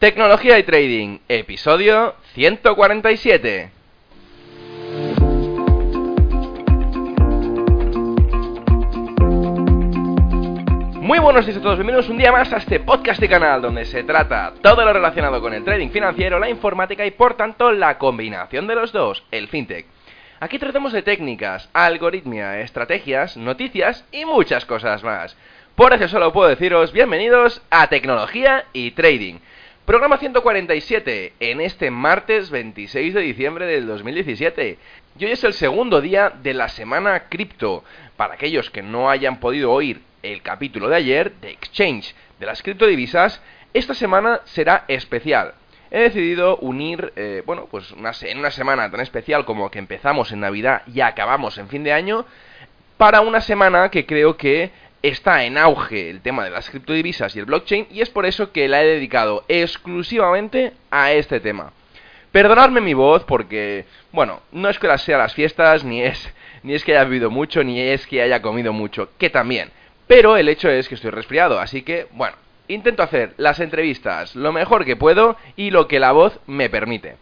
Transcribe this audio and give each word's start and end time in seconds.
Tecnología 0.00 0.58
y 0.58 0.62
Trading, 0.62 1.18
episodio 1.28 2.14
147. 2.32 3.70
Muy 10.94 11.18
buenos 11.18 11.44
días 11.44 11.58
a 11.58 11.60
todos, 11.60 11.76
bienvenidos 11.76 12.08
un 12.08 12.16
día 12.16 12.32
más 12.32 12.50
a 12.50 12.56
este 12.56 12.80
podcast 12.80 13.22
y 13.22 13.28
canal 13.28 13.60
donde 13.60 13.84
se 13.84 14.02
trata 14.04 14.54
todo 14.62 14.86
lo 14.86 14.94
relacionado 14.94 15.38
con 15.42 15.52
el 15.52 15.64
trading 15.64 15.90
financiero, 15.90 16.38
la 16.38 16.48
informática 16.48 17.04
y 17.04 17.10
por 17.10 17.34
tanto 17.34 17.70
la 17.70 17.98
combinación 17.98 18.66
de 18.66 18.76
los 18.76 18.92
dos, 18.92 19.22
el 19.30 19.48
fintech. 19.48 19.84
Aquí 20.40 20.58
tratamos 20.58 20.94
de 20.94 21.02
técnicas, 21.02 21.68
algoritmia, 21.74 22.60
estrategias, 22.60 23.36
noticias 23.36 24.06
y 24.12 24.24
muchas 24.24 24.64
cosas 24.64 25.04
más. 25.04 25.36
Por 25.74 25.92
eso 25.92 26.08
solo 26.08 26.32
puedo 26.32 26.48
deciros 26.48 26.90
bienvenidos 26.90 27.60
a 27.68 27.88
Tecnología 27.88 28.64
y 28.72 28.92
Trading. 28.92 29.40
Programa 29.90 30.18
147 30.18 31.32
en 31.40 31.60
este 31.60 31.90
martes 31.90 32.48
26 32.50 33.12
de 33.12 33.22
diciembre 33.22 33.66
del 33.66 33.88
2017. 33.88 34.78
Y 35.18 35.24
hoy 35.24 35.32
es 35.32 35.42
el 35.42 35.52
segundo 35.52 36.00
día 36.00 36.30
de 36.30 36.54
la 36.54 36.68
semana 36.68 37.24
cripto. 37.28 37.82
Para 38.16 38.34
aquellos 38.34 38.70
que 38.70 38.82
no 38.82 39.10
hayan 39.10 39.40
podido 39.40 39.72
oír 39.72 40.00
el 40.22 40.42
capítulo 40.42 40.88
de 40.88 40.94
ayer 40.94 41.32
de 41.40 41.50
Exchange 41.50 42.14
de 42.38 42.46
las 42.46 42.62
criptodivisas, 42.62 43.42
esta 43.74 43.94
semana 43.94 44.42
será 44.44 44.84
especial. 44.86 45.54
He 45.90 46.02
decidido 46.02 46.58
unir, 46.58 47.12
eh, 47.16 47.42
bueno, 47.44 47.66
pues 47.68 47.92
en 48.22 48.38
una 48.38 48.52
semana 48.52 48.88
tan 48.92 49.00
especial 49.00 49.44
como 49.44 49.72
que 49.72 49.80
empezamos 49.80 50.30
en 50.30 50.38
Navidad 50.38 50.82
y 50.86 51.00
acabamos 51.00 51.58
en 51.58 51.66
fin 51.66 51.82
de 51.82 51.92
año, 51.92 52.26
para 52.96 53.22
una 53.22 53.40
semana 53.40 53.90
que 53.90 54.06
creo 54.06 54.36
que 54.36 54.70
está 55.02 55.44
en 55.44 55.56
auge 55.56 56.10
el 56.10 56.20
tema 56.20 56.44
de 56.44 56.50
las 56.50 56.68
criptodivisas 56.68 57.34
y 57.34 57.38
el 57.38 57.46
blockchain 57.46 57.86
y 57.90 58.00
es 58.00 58.10
por 58.10 58.26
eso 58.26 58.52
que 58.52 58.68
la 58.68 58.82
he 58.82 58.86
dedicado 58.86 59.44
exclusivamente 59.48 60.72
a 60.90 61.12
este 61.12 61.40
tema. 61.40 61.72
Perdonadme 62.32 62.80
mi 62.80 62.94
voz 62.94 63.24
porque, 63.24 63.86
bueno, 64.12 64.40
no 64.52 64.68
es 64.68 64.78
que 64.78 64.86
las 64.86 65.02
sea 65.02 65.18
las 65.18 65.34
fiestas, 65.34 65.84
ni 65.84 66.02
es, 66.02 66.32
ni 66.62 66.74
es 66.74 66.84
que 66.84 66.92
haya 66.92 67.04
bebido 67.04 67.30
mucho, 67.30 67.64
ni 67.64 67.80
es 67.80 68.06
que 68.06 68.22
haya 68.22 68.42
comido 68.42 68.72
mucho, 68.72 69.10
que 69.18 69.30
también. 69.30 69.70
Pero 70.06 70.36
el 70.36 70.48
hecho 70.48 70.68
es 70.68 70.88
que 70.88 70.94
estoy 70.94 71.10
resfriado, 71.10 71.58
así 71.58 71.82
que, 71.82 72.06
bueno, 72.12 72.36
intento 72.68 73.02
hacer 73.02 73.34
las 73.36 73.60
entrevistas 73.60 74.36
lo 74.36 74.52
mejor 74.52 74.84
que 74.84 74.96
puedo 74.96 75.36
y 75.56 75.70
lo 75.70 75.88
que 75.88 76.00
la 76.00 76.12
voz 76.12 76.38
me 76.46 76.70
permite. 76.70 77.16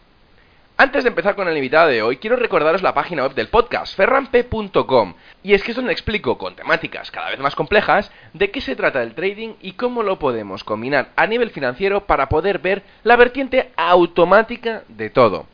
Antes 0.81 1.03
de 1.03 1.09
empezar 1.09 1.35
con 1.35 1.49
el 1.49 1.57
invitado 1.57 1.89
de 1.89 2.01
hoy, 2.01 2.15
quiero 2.15 2.37
recordaros 2.37 2.81
la 2.81 2.93
página 2.93 3.23
web 3.23 3.33
del 3.33 3.49
podcast, 3.49 3.97
ferramp.com. 3.97 5.13
Y 5.43 5.53
es 5.53 5.61
que 5.61 5.71
es 5.71 5.75
donde 5.75 5.91
explico, 5.91 6.37
con 6.37 6.55
temáticas 6.55 7.11
cada 7.11 7.31
vez 7.31 7.39
más 7.39 7.53
complejas, 7.53 8.09
de 8.31 8.49
qué 8.49 8.61
se 8.61 8.77
trata 8.77 9.03
el 9.03 9.13
trading 9.13 9.55
y 9.59 9.73
cómo 9.73 10.03
lo 10.03 10.19
podemos 10.19 10.63
combinar 10.63 11.09
a 11.17 11.27
nivel 11.27 11.49
financiero 11.49 12.05
para 12.05 12.29
poder 12.29 12.59
ver 12.59 12.83
la 13.03 13.17
vertiente 13.17 13.71
automática 13.75 14.83
de 14.87 15.09
todo. 15.09 15.47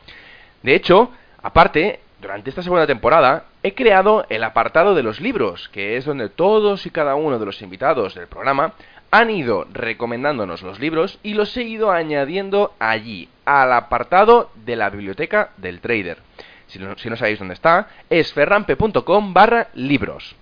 De 0.61 0.75
hecho, 0.75 1.09
aparte, 1.41 2.01
durante 2.21 2.51
esta 2.51 2.61
segunda 2.61 2.85
temporada 2.85 3.45
he 3.63 3.73
creado 3.73 4.27
el 4.29 4.43
apartado 4.43 4.93
de 4.93 5.01
los 5.01 5.19
libros, 5.21 5.69
que 5.69 5.97
es 5.97 6.05
donde 6.05 6.29
todos 6.29 6.85
y 6.85 6.91
cada 6.91 7.15
uno 7.15 7.39
de 7.39 7.47
los 7.47 7.63
invitados 7.63 8.13
del 8.13 8.27
programa 8.27 8.73
han 9.09 9.31
ido 9.31 9.65
recomendándonos 9.73 10.61
los 10.61 10.79
libros 10.79 11.17
y 11.23 11.33
los 11.33 11.57
he 11.57 11.63
ido 11.63 11.91
añadiendo 11.91 12.75
allí, 12.77 13.27
al 13.45 13.71
apartado 13.73 14.51
de 14.55 14.75
la 14.75 14.89
biblioteca 14.89 15.51
del 15.57 15.79
trader. 15.79 16.17
Si 16.67 16.79
no, 16.79 16.97
si 16.97 17.09
no 17.09 17.15
sabéis 17.15 17.39
dónde 17.39 17.53
está, 17.53 17.87
es 18.09 18.33
ferrampe.com 18.33 19.33
barra 19.33 19.69
libros. 19.75 20.35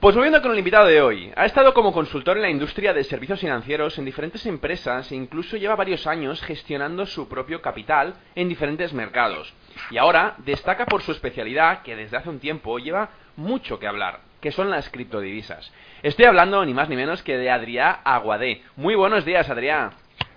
Pues 0.00 0.14
volviendo 0.14 0.40
con 0.40 0.52
el 0.52 0.58
invitado 0.58 0.86
de 0.86 1.02
hoy, 1.02 1.30
ha 1.36 1.44
estado 1.44 1.74
como 1.74 1.92
consultor 1.92 2.38
en 2.38 2.42
la 2.42 2.48
industria 2.48 2.94
de 2.94 3.04
servicios 3.04 3.38
financieros 3.38 3.98
en 3.98 4.06
diferentes 4.06 4.46
empresas 4.46 5.12
e 5.12 5.14
incluso 5.14 5.58
lleva 5.58 5.76
varios 5.76 6.06
años 6.06 6.40
gestionando 6.40 7.04
su 7.04 7.28
propio 7.28 7.60
capital 7.60 8.14
en 8.34 8.48
diferentes 8.48 8.94
mercados. 8.94 9.52
Y 9.90 9.98
ahora 9.98 10.36
destaca 10.38 10.86
por 10.86 11.02
su 11.02 11.12
especialidad 11.12 11.82
que 11.82 11.96
desde 11.96 12.16
hace 12.16 12.30
un 12.30 12.40
tiempo 12.40 12.78
lleva 12.78 13.10
mucho 13.36 13.78
que 13.78 13.86
hablar, 13.86 14.20
que 14.40 14.52
son 14.52 14.70
las 14.70 14.88
criptodivisas. 14.88 15.70
Estoy 16.02 16.24
hablando 16.24 16.64
ni 16.64 16.72
más 16.72 16.88
ni 16.88 16.96
menos 16.96 17.22
que 17.22 17.36
de 17.36 17.50
Adrià 17.50 18.00
Aguadé. 18.02 18.62
Muy 18.76 18.94
buenos 18.94 19.26
días, 19.26 19.50
Adrià. 19.50 19.90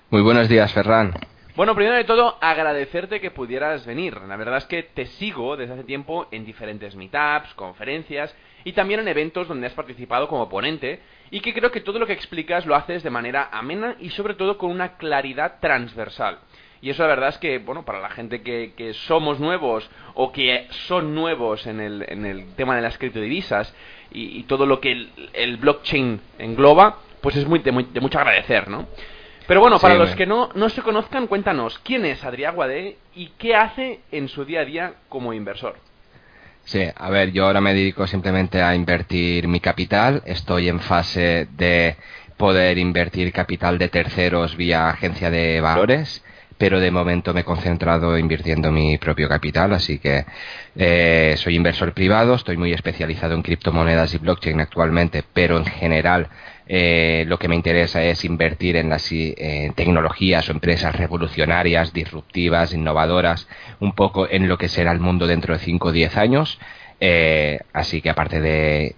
Muy 0.09 0.21
buenos 0.21 0.49
días, 0.49 0.73
Ferran. 0.73 1.13
Bueno, 1.55 1.75
primero 1.75 1.95
de 1.95 2.03
todo, 2.03 2.35
agradecerte 2.41 3.21
que 3.21 3.29
pudieras 3.29 3.85
venir. 3.85 4.19
La 4.27 4.37
verdad 4.37 4.57
es 4.57 4.65
que 4.65 4.81
te 4.81 5.05
sigo 5.05 5.55
desde 5.55 5.75
hace 5.75 5.83
tiempo 5.83 6.25
en 6.31 6.45
diferentes 6.45 6.95
meetups, 6.95 7.53
conferencias 7.53 8.35
y 8.63 8.71
también 8.71 9.01
en 9.01 9.07
eventos 9.07 9.47
donde 9.47 9.67
has 9.67 9.73
participado 9.73 10.27
como 10.27 10.49
ponente 10.49 10.99
y 11.29 11.41
que 11.41 11.53
creo 11.53 11.69
que 11.69 11.81
todo 11.81 11.99
lo 11.99 12.07
que 12.07 12.13
explicas 12.13 12.65
lo 12.65 12.73
haces 12.73 13.03
de 13.03 13.11
manera 13.11 13.49
amena 13.51 13.95
y 13.99 14.09
sobre 14.09 14.33
todo 14.33 14.57
con 14.57 14.71
una 14.71 14.97
claridad 14.97 15.59
transversal. 15.59 16.39
Y 16.81 16.89
eso 16.89 17.03
la 17.03 17.09
verdad 17.09 17.29
es 17.29 17.37
que, 17.37 17.59
bueno, 17.59 17.85
para 17.85 18.01
la 18.01 18.09
gente 18.09 18.41
que, 18.41 18.93
somos 19.05 19.39
nuevos 19.39 19.87
o 20.15 20.31
que 20.31 20.65
son 20.87 21.13
nuevos 21.13 21.67
en 21.67 21.79
el, 21.79 22.55
tema 22.55 22.75
de 22.75 22.81
las 22.81 22.97
criptodivisas 22.97 23.71
y, 24.11 24.39
y 24.39 24.43
todo 24.45 24.65
lo 24.65 24.81
que 24.81 24.91
el, 24.91 25.29
el, 25.33 25.57
blockchain 25.57 26.19
engloba, 26.39 26.97
pues 27.21 27.35
es 27.35 27.47
muy 27.47 27.59
de, 27.59 27.71
muy, 27.71 27.83
de 27.83 28.01
mucho 28.01 28.17
agradecer, 28.17 28.67
¿no? 28.69 28.87
Pero 29.47 29.59
bueno, 29.59 29.79
para 29.79 29.95
Sí, 29.95 29.99
los 29.99 30.15
que 30.15 30.25
no, 30.25 30.49
no 30.55 30.69
se 30.69 30.81
conozcan, 30.81 31.27
cuéntanos, 31.27 31.79
¿quién 31.79 32.05
es 32.05 32.23
Adrià 32.23 32.53
Guadé 32.53 32.97
y 33.15 33.27
qué 33.37 33.55
hace 33.55 33.99
en 34.11 34.29
su 34.29 34.45
día 34.45 34.61
a 34.61 34.65
día 34.65 34.93
como 35.09 35.33
inversor? 35.33 35.75
Sí, 36.65 36.81
a 36.95 37.09
ver, 37.09 37.31
yo 37.31 37.45
ahora 37.45 37.59
me 37.59 37.73
dedico 37.73 38.07
simplemente 38.07 38.61
a 38.61 38.73
invertir 38.73 39.49
mi 39.49 39.59
capital. 39.59 40.21
Estoy 40.25 40.69
en 40.69 40.79
fase 40.79 41.47
de 41.57 41.97
poder 42.37 42.77
invertir 42.77 43.33
capital 43.33 43.77
de 43.77 43.89
terceros 43.89 44.55
vía 44.55 44.89
agencia 44.89 45.29
de 45.29 45.59
valores, 45.59 46.23
pero 46.57 46.79
de 46.79 46.89
momento 46.89 47.33
me 47.33 47.41
he 47.41 47.43
concentrado 47.43 48.17
invirtiendo 48.17 48.71
mi 48.71 48.97
propio 48.97 49.27
capital, 49.27 49.73
así 49.73 49.99
que 49.99 50.25
eh, 50.75 51.35
soy 51.37 51.55
inversor 51.55 51.93
privado, 51.93 52.35
estoy 52.35 52.55
muy 52.55 52.71
especializado 52.71 53.33
en 53.33 53.41
criptomonedas 53.41 54.13
y 54.13 54.19
blockchain 54.19 54.61
actualmente, 54.61 55.23
pero 55.33 55.57
en 55.57 55.65
general 55.65 56.29
eh, 56.67 57.25
lo 57.27 57.37
que 57.37 57.47
me 57.47 57.55
interesa 57.55 58.03
es 58.03 58.23
invertir 58.25 58.77
en 58.77 58.89
las 58.89 59.11
eh, 59.11 59.71
tecnologías 59.75 60.47
o 60.47 60.51
empresas 60.51 60.95
revolucionarias, 60.95 61.93
disruptivas, 61.93 62.73
innovadoras, 62.73 63.47
un 63.79 63.93
poco 63.93 64.27
en 64.29 64.47
lo 64.47 64.57
que 64.57 64.69
será 64.69 64.91
el 64.91 64.99
mundo 64.99 65.27
dentro 65.27 65.53
de 65.53 65.59
5 65.59 65.89
o 65.89 65.91
10 65.91 66.17
años. 66.17 66.59
Eh, 66.99 67.59
así 67.73 68.01
que 68.01 68.09
aparte 68.09 68.39
de 68.39 68.95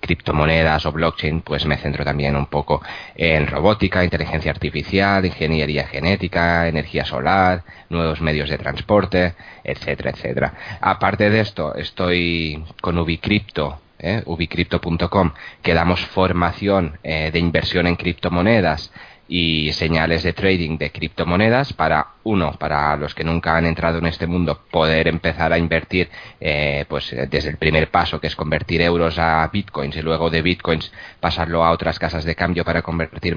criptomonedas 0.00 0.84
o 0.86 0.92
blockchain, 0.92 1.42
pues 1.42 1.64
me 1.64 1.76
centro 1.78 2.04
también 2.04 2.36
un 2.36 2.46
poco 2.46 2.82
en 3.14 3.46
robótica, 3.46 4.04
inteligencia 4.04 4.50
artificial, 4.50 5.24
ingeniería 5.24 5.86
genética, 5.86 6.68
energía 6.68 7.04
solar, 7.04 7.62
nuevos 7.88 8.20
medios 8.20 8.50
de 8.50 8.58
transporte, 8.58 9.34
etcétera, 9.64 10.10
etcétera. 10.10 10.54
Aparte 10.80 11.30
de 11.30 11.40
esto, 11.40 11.74
estoy 11.74 12.64
con 12.80 12.98
Ubicrypto, 12.98 13.80
¿eh? 13.98 14.22
ubicrypto.com, 14.24 15.32
que 15.62 15.74
damos 15.74 16.00
formación 16.06 16.98
eh, 17.02 17.30
de 17.32 17.38
inversión 17.38 17.86
en 17.86 17.96
criptomonedas 17.96 18.92
y 19.28 19.72
señales 19.72 20.22
de 20.22 20.32
trading 20.32 20.78
de 20.78 20.92
criptomonedas 20.92 21.72
para 21.72 22.06
uno 22.22 22.52
para 22.52 22.96
los 22.96 23.14
que 23.14 23.24
nunca 23.24 23.56
han 23.56 23.66
entrado 23.66 23.98
en 23.98 24.06
este 24.06 24.26
mundo 24.26 24.60
poder 24.70 25.08
empezar 25.08 25.52
a 25.52 25.58
invertir 25.58 26.08
eh, 26.40 26.84
pues 26.88 27.14
desde 27.28 27.50
el 27.50 27.56
primer 27.56 27.90
paso 27.90 28.20
que 28.20 28.28
es 28.28 28.36
convertir 28.36 28.80
euros 28.82 29.18
a 29.18 29.48
bitcoins 29.52 29.96
y 29.96 30.02
luego 30.02 30.30
de 30.30 30.42
bitcoins 30.42 30.92
pasarlo 31.18 31.64
a 31.64 31.72
otras 31.72 31.98
casas 31.98 32.24
de 32.24 32.36
cambio 32.36 32.64
para 32.64 32.82
convertir 32.82 33.36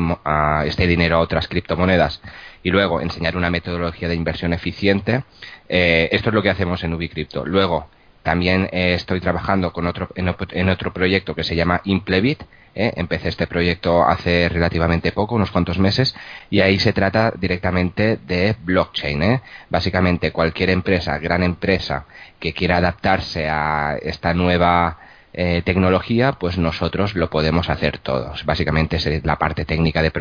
este 0.65 0.85
dinero 0.85 1.17
a 1.17 1.19
otras 1.21 1.47
criptomonedas. 1.47 2.21
Y 2.61 2.69
luego 2.69 3.01
enseñar 3.01 3.37
una 3.37 3.49
metodología 3.49 4.07
de 4.07 4.15
inversión 4.15 4.53
eficiente. 4.53 5.23
Eh, 5.67 6.09
esto 6.11 6.29
es 6.29 6.35
lo 6.35 6.43
que 6.43 6.49
hacemos 6.49 6.83
en 6.83 6.93
Ubicrypto 6.93 7.45
luego 7.45 7.87
también 8.29 8.69
eh, 8.71 8.93
estoy 8.93 9.19
trabajando 9.21 9.73
con 9.73 9.87
otro, 9.87 10.09
en, 10.13 10.31
en 10.51 10.69
otro 10.69 10.93
proyecto 10.93 11.33
que 11.33 11.43
se 11.43 11.55
llama 11.55 11.81
Implebit. 11.83 12.43
¿eh? 12.75 12.93
Empecé 12.95 13.29
este 13.29 13.47
proyecto 13.47 14.03
hace 14.03 14.47
relativamente 14.49 15.11
poco, 15.11 15.33
unos 15.33 15.49
cuantos 15.49 15.79
meses, 15.79 16.15
y 16.51 16.59
ahí 16.59 16.77
se 16.77 16.93
trata 16.93 17.33
directamente 17.35 18.19
de 18.27 18.55
blockchain. 18.61 19.23
¿eh? 19.23 19.41
Básicamente 19.71 20.31
cualquier 20.31 20.69
empresa, 20.69 21.17
gran 21.17 21.41
empresa, 21.41 22.05
que 22.39 22.53
quiera 22.53 22.77
adaptarse 22.77 23.49
a 23.49 23.97
esta 23.99 24.35
nueva 24.35 24.99
eh, 25.31 25.61
tecnología, 25.63 26.33
pues 26.33 26.57
nosotros 26.57 27.13
lo 27.13 27.29
podemos 27.29 27.69
hacer 27.69 27.99
todos. 27.99 28.45
Básicamente 28.45 28.95
es 28.95 29.23
la 29.23 29.37
parte 29.37 29.63
técnica 29.63 30.01
de, 30.01 30.11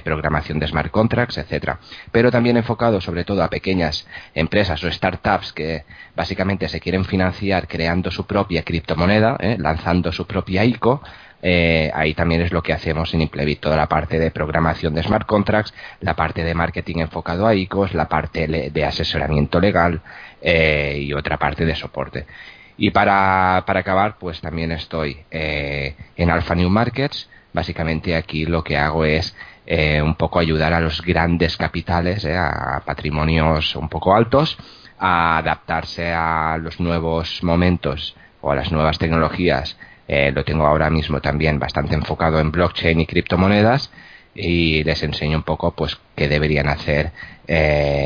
programación 0.00 0.60
de 0.60 0.68
smart 0.68 0.92
contracts, 0.92 1.38
etcétera. 1.38 1.80
Pero 2.12 2.30
también 2.30 2.56
enfocado 2.56 3.00
sobre 3.00 3.24
todo 3.24 3.42
a 3.42 3.50
pequeñas 3.50 4.06
empresas 4.34 4.82
o 4.84 4.90
startups 4.92 5.52
que 5.52 5.84
básicamente 6.14 6.68
se 6.68 6.78
quieren 6.78 7.04
financiar 7.04 7.66
creando 7.66 8.12
su 8.12 8.26
propia 8.26 8.62
criptomoneda, 8.62 9.36
¿eh? 9.40 9.56
lanzando 9.58 10.12
su 10.12 10.24
propia 10.24 10.64
ICO. 10.64 11.02
Eh, 11.42 11.90
ahí 11.92 12.14
también 12.14 12.40
es 12.40 12.52
lo 12.52 12.62
que 12.62 12.72
hacemos 12.72 13.12
en 13.14 13.22
Implevit, 13.22 13.60
toda 13.60 13.76
la 13.76 13.88
parte 13.88 14.20
de 14.20 14.30
programación 14.30 14.94
de 14.94 15.02
smart 15.02 15.26
contracts, 15.26 15.74
la 16.00 16.14
parte 16.14 16.44
de 16.44 16.54
marketing 16.54 16.98
enfocado 16.98 17.44
a 17.44 17.56
ICOs, 17.56 17.92
la 17.92 18.08
parte 18.08 18.46
de 18.46 18.84
asesoramiento 18.84 19.58
legal 19.58 20.00
y 20.40 21.12
otra 21.12 21.38
parte 21.38 21.64
de 21.64 21.74
soporte. 21.74 22.26
Y 22.80 22.92
para, 22.92 23.64
para 23.66 23.80
acabar, 23.80 24.18
pues 24.18 24.40
también 24.40 24.70
estoy 24.70 25.24
eh, 25.32 25.96
en 26.16 26.30
Alpha 26.30 26.54
New 26.54 26.70
Markets. 26.70 27.28
Básicamente 27.52 28.14
aquí 28.14 28.46
lo 28.46 28.62
que 28.62 28.78
hago 28.78 29.04
es 29.04 29.34
eh, 29.66 30.00
un 30.00 30.14
poco 30.14 30.38
ayudar 30.38 30.72
a 30.72 30.80
los 30.80 31.02
grandes 31.02 31.56
capitales, 31.56 32.24
eh, 32.24 32.36
a 32.36 32.80
patrimonios 32.86 33.74
un 33.74 33.88
poco 33.88 34.14
altos, 34.14 34.56
a 34.96 35.38
adaptarse 35.38 36.12
a 36.12 36.56
los 36.58 36.78
nuevos 36.78 37.42
momentos 37.42 38.14
o 38.40 38.52
a 38.52 38.54
las 38.54 38.70
nuevas 38.70 38.96
tecnologías. 38.98 39.76
lo 40.08 40.44
tengo 40.44 40.64
ahora 40.64 40.88
mismo 40.88 41.20
también 41.20 41.58
bastante 41.58 41.94
enfocado 41.94 42.40
en 42.40 42.50
blockchain 42.50 43.00
y 43.00 43.06
criptomonedas 43.06 43.90
y 44.34 44.82
les 44.84 45.02
enseño 45.02 45.38
un 45.38 45.42
poco 45.42 45.72
pues 45.72 45.98
qué 46.16 46.28
deberían 46.28 46.68
hacer 46.68 47.12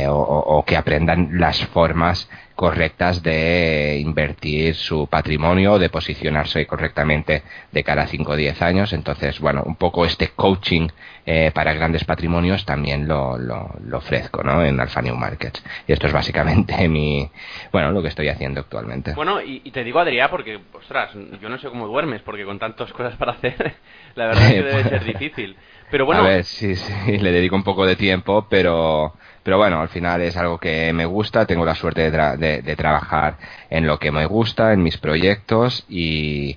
o, 0.09 0.15
o, 0.15 0.65
que 0.65 0.77
aprendan 0.77 1.39
las 1.39 1.65
formas 1.67 2.29
correctas 2.55 3.23
de 3.23 3.99
invertir 4.01 4.75
su 4.75 5.07
patrimonio, 5.07 5.79
de 5.79 5.89
posicionarse 5.89 6.67
correctamente 6.67 7.43
de 7.71 7.85
cara 7.85 8.03
a 8.03 8.07
5 8.07 8.33
o 8.33 8.37
10 8.37 8.63
años. 8.63 8.93
Entonces, 8.93 9.41
bueno, 9.41 9.63
un 9.65 9.77
poco 9.77 10.05
este 10.05 10.29
coaching 10.29 10.89
eh, 11.25 11.53
para 11.55 11.73
grandes 11.73 12.05
patrimonios 12.05 12.65
también 12.65 13.07
lo, 13.07 13.39
lo, 13.39 13.97
ofrezco 13.97 14.43
¿no? 14.43 14.65
en 14.65 14.81
Alpha 14.81 15.03
New 15.03 15.15
Markets. 15.15 15.63
Y 15.87 15.93
esto 15.93 16.07
es 16.09 16.13
básicamente 16.13 16.89
mi, 16.89 17.31
bueno, 17.73 17.93
lo 17.93 18.03
que 18.03 18.09
estoy 18.09 18.29
haciendo 18.29 18.61
actualmente. 18.61 19.15
Bueno, 19.15 19.41
y, 19.41 19.71
te 19.71 19.85
digo, 19.85 20.01
Adrián, 20.01 20.29
porque, 20.31 20.61
ostras, 20.73 21.11
yo 21.41 21.49
no 21.49 21.59
sé 21.59 21.69
cómo 21.69 21.87
duermes, 21.87 22.23
porque 22.23 22.45
con 22.45 22.59
tantas 22.59 22.93
cosas 22.93 23.17
para 23.17 23.33
hacer, 23.33 23.75
la 24.15 24.27
verdad 24.27 24.47
es 24.47 24.53
que 24.53 24.63
debe 24.63 24.85
ser 24.85 25.05
difícil. 25.19 25.57
Pero 25.91 26.07
bueno. 26.07 26.23
A 26.23 26.27
ver, 26.27 26.45
sí, 26.45 26.75
sí, 26.75 27.19
le 27.19 27.33
dedico 27.33 27.55
un 27.55 27.65
poco 27.65 27.87
de 27.87 27.97
tiempo, 27.97 28.47
pero 28.49 29.15
pero 29.43 29.59
bueno, 29.59 29.81
al 29.81 29.89
final 29.89 30.21
es 30.23 30.37
algo 30.37 30.59
que 30.59 30.93
me 30.93 31.05
gusta, 31.05 31.47
tengo 31.47 31.65
la 31.65 31.75
suerte 31.75 32.11
de, 32.11 32.77
trabajar 32.77 33.37
en 33.71 33.87
lo 33.87 33.99
que 33.99 34.13
me 34.13 34.25
gusta, 34.27 34.73
en 34.73 34.83
mis 34.83 34.99
proyectos 34.99 35.85
y, 35.89 36.57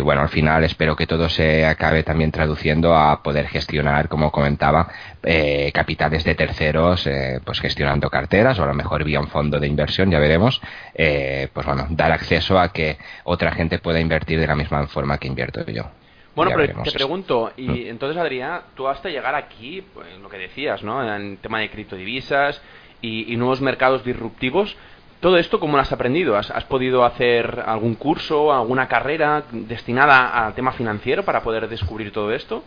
bueno, 0.00 0.22
al 0.22 0.28
final 0.28 0.64
espero 0.64 0.96
que 0.96 1.06
todo 1.06 1.28
se 1.28 1.66
acabe 1.66 2.02
también 2.02 2.32
traduciendo 2.32 2.96
a 2.96 3.22
poder 3.22 3.48
gestionar, 3.48 4.08
como 4.08 4.30
comentaba, 4.32 4.88
eh, 5.22 5.70
capitales 5.74 6.24
de 6.24 6.34
terceros, 6.34 7.06
eh, 7.06 7.40
pues 7.44 7.60
gestionando 7.60 8.08
carteras 8.08 8.58
o 8.58 8.64
a 8.64 8.66
lo 8.66 8.74
mejor 8.74 9.04
vía 9.04 9.20
un 9.20 9.28
fondo 9.28 9.60
de 9.60 9.66
inversión, 9.66 10.10
ya 10.10 10.18
veremos, 10.18 10.60
eh, 10.94 11.48
pues 11.52 11.66
bueno, 11.66 11.86
dar 11.90 12.12
acceso 12.12 12.58
a 12.58 12.72
que 12.72 12.98
otra 13.24 13.52
gente 13.52 13.78
pueda 13.78 14.00
invertir 14.00 14.40
de 14.40 14.46
la 14.46 14.56
misma 14.56 14.86
forma 14.86 15.18
que 15.18 15.28
invierto 15.28 15.64
yo. 15.66 15.90
Bueno, 16.36 16.52
pero 16.54 16.82
te 16.82 16.92
pregunto, 16.92 17.50
y 17.56 17.66
mm. 17.66 17.88
entonces 17.88 18.20
Adrián, 18.20 18.60
tú 18.74 18.86
hasta 18.86 19.08
llegar 19.08 19.34
aquí, 19.34 19.82
pues, 19.94 20.06
lo 20.18 20.28
que 20.28 20.36
decías, 20.36 20.82
¿no? 20.82 21.02
En 21.16 21.38
tema 21.38 21.60
de 21.60 21.70
criptodivisas 21.70 22.60
y, 23.00 23.32
y 23.32 23.36
nuevos 23.36 23.62
mercados 23.62 24.04
disruptivos, 24.04 24.76
¿todo 25.20 25.38
esto 25.38 25.58
cómo 25.58 25.76
lo 25.76 25.82
has 25.82 25.92
aprendido? 25.92 26.36
¿Has, 26.36 26.64
podido 26.64 27.04
hacer 27.04 27.64
algún 27.66 27.94
curso, 27.94 28.52
alguna 28.52 28.86
carrera 28.86 29.44
destinada 29.50 30.46
al 30.46 30.54
tema 30.54 30.72
financiero 30.72 31.24
para 31.24 31.42
poder 31.42 31.68
descubrir 31.68 32.12
todo 32.12 32.32
esto? 32.32 32.62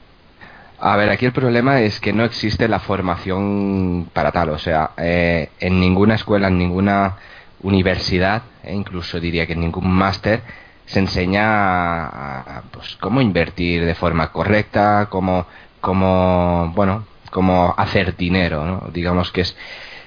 A 0.80 0.96
ver, 0.98 1.10
aquí 1.10 1.26
el 1.26 1.32
problema 1.32 1.82
es 1.82 2.00
que 2.00 2.12
no 2.12 2.24
existe 2.24 2.68
la 2.68 2.80
formación 2.80 4.10
para 4.14 4.32
tal, 4.32 4.50
o 4.50 4.58
sea, 4.58 4.92
eh, 4.98 5.50
en 5.60 5.80
ninguna 5.80 6.16
escuela, 6.16 6.48
en 6.48 6.58
ninguna 6.58 7.18
universidad, 7.62 8.44
e 8.64 8.74
incluso 8.74 9.20
diría 9.20 9.46
que 9.46 9.54
en 9.54 9.60
ningún 9.60 9.92
máster, 9.92 10.42
se 10.90 11.00
enseña 11.00 12.08
a, 12.08 12.64
pues, 12.72 12.98
cómo 13.00 13.22
invertir 13.22 13.86
de 13.86 13.94
forma 13.94 14.32
correcta, 14.32 15.08
cómo, 15.10 15.46
cómo, 15.82 16.72
bueno, 16.76 17.06
cómo 17.30 17.76
hacer 17.78 18.18
dinero, 18.18 18.66
¿no? 18.66 18.90
Digamos 18.92 19.32
que 19.32 19.42
es, 19.42 19.56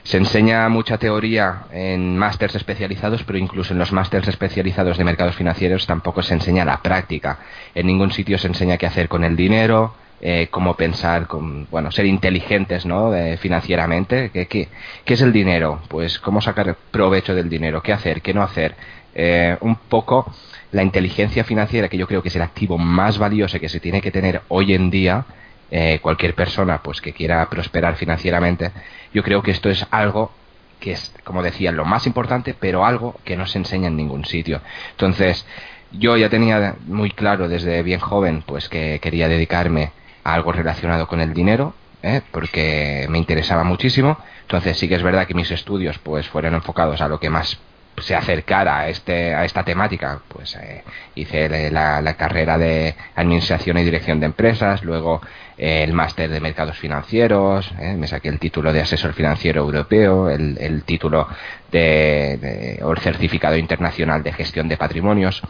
se 0.03 0.17
enseña 0.17 0.69
mucha 0.69 0.99
teoría 0.99 1.67
en 1.71 2.19
másters 2.19 2.57
especializados, 2.57 3.23
pero 3.23 3.39
incluso 3.39 3.73
en 3.73 3.79
los 3.79 3.93
másters 3.93 4.27
especializados 4.27 4.99
de 4.99 5.05
mercados 5.05 5.37
financieros 5.37 5.87
tampoco 5.87 6.21
se 6.21 6.35
enseña 6.35 6.65
la 6.65 6.83
práctica. 6.83 7.39
En 7.77 7.87
ningún 7.87 8.11
sitio 8.11 8.37
se 8.37 8.49
enseña 8.49 8.77
qué 8.77 8.87
hacer 8.87 9.09
con 9.09 9.23
el 9.23 9.37
dinero, 9.37 9.95
eh, 10.21 10.49
cómo 10.51 10.75
pensar, 10.75 11.29
con, 11.29 11.69
bueno, 11.71 11.93
ser 11.93 12.07
inteligentes 12.07 12.85
¿no? 12.87 13.13
financieramente. 13.39 14.31
¿Qué, 14.33 14.49
qué, 14.49 14.69
qué 15.05 15.15
es 15.15 15.21
el 15.21 15.33
dinero? 15.33 15.81
Pues 15.87 16.19
cómo 16.19 16.41
sacar 16.41 16.77
provecho 16.91 17.37
del 17.37 17.49
dinero, 17.49 17.81
qué 17.85 17.93
hacer, 17.93 18.21
qué 18.21 18.35
no 18.35 18.43
hacer. 18.43 18.75
Eh, 19.15 19.57
un 19.61 19.77
poco 19.77 20.33
la 20.73 20.83
inteligencia 20.83 21.45
financiera, 21.45 21.89
que 21.89 21.99
yo 21.99 22.07
creo 22.07 22.23
que 22.23 22.29
es 22.29 22.37
el 22.37 22.43
activo 22.43 22.79
más 22.79 23.19
valioso 23.19 23.61
que 23.61 23.69
se 23.69 23.81
tiene 23.81 24.01
que 24.01 24.11
tener 24.11 24.43
hoy 24.49 24.75
en 24.75 24.91
día, 24.91 25.25
eh, 25.71 26.01
cualquier 26.03 26.35
persona 26.35 26.83
pues 26.83 27.01
que 27.01 27.13
quiera 27.13 27.49
prosperar 27.49 27.97
financieramente, 27.97 28.73
yo 29.15 29.23
creo 29.23 29.43
que 29.43 29.51
esto 29.51 29.71
es 29.71 29.87
algo 29.91 30.33
que 30.81 30.93
es, 30.93 31.15
como 31.25 31.43
decía, 31.43 31.71
lo 31.71 31.85
más 31.85 32.07
importante, 32.07 32.55
pero 32.59 32.85
algo 32.85 33.15
que 33.25 33.37
no 33.37 33.47
se 33.47 33.59
enseña 33.59 33.87
en 33.87 33.97
ningún 33.97 34.25
sitio. 34.25 34.61
Entonces, 34.91 35.47
yo 35.93 36.17
ya 36.17 36.29
tenía 36.29 36.75
muy 36.87 37.11
claro 37.11 37.49
desde 37.49 37.83
bien 37.83 38.01
joven 38.01 38.43
pues 38.45 38.69
que 38.69 38.99
quería 39.01 39.29
dedicarme 39.29 39.93
a 40.25 40.35
algo 40.35 40.53
relacionado 40.53 41.07
con 41.07 41.21
el 41.21 41.35
dinero, 41.35 41.75
¿eh? 42.03 42.23
porque 42.31 43.07
me 43.09 43.19
interesaba 43.19 43.63
muchísimo. 43.65 44.19
Entonces 44.43 44.79
sí 44.79 44.89
que 44.89 44.97
es 44.97 45.03
verdad 45.03 45.27
que 45.27 45.35
mis 45.35 45.51
estudios 45.51 45.99
pues 45.99 46.29
fueron 46.29 46.55
enfocados 46.55 47.01
a 47.01 47.09
lo 47.09 47.21
que 47.21 47.31
más 47.31 47.59
se 47.99 48.15
acercara 48.15 48.81
a, 48.81 48.89
este, 48.89 49.35
a 49.35 49.45
esta 49.45 49.65
temática, 49.65 50.21
pues 50.29 50.57
eh, 50.57 50.83
hice 51.15 51.71
la, 51.71 52.15
carrera 52.15 52.59
de 52.59 52.95
Administración 53.15 53.79
y 53.79 53.85
Dirección 53.85 54.19
de 54.21 54.27
Empresas, 54.27 54.83
luego 54.83 55.21
eh, 55.59 55.83
el 55.85 55.93
máster 55.93 56.31
de 56.31 56.41
Mercados 56.41 56.79
Financieros, 56.79 57.71
eh, 57.79 57.95
me 57.97 58.07
saqué 58.07 58.29
el 58.29 58.39
título 58.39 58.73
de 58.73 58.81
Asesor 58.81 59.13
Financiero 59.13 59.61
Europeo, 59.63 60.31
el, 60.31 60.83
título 60.85 61.29
de, 61.71 62.79
el 62.81 62.99
Certificado 62.99 63.57
Internacional 63.57 64.23
de 64.23 64.33
Gestión 64.33 64.69
de 64.69 64.77
Patrimonios. 64.77 65.43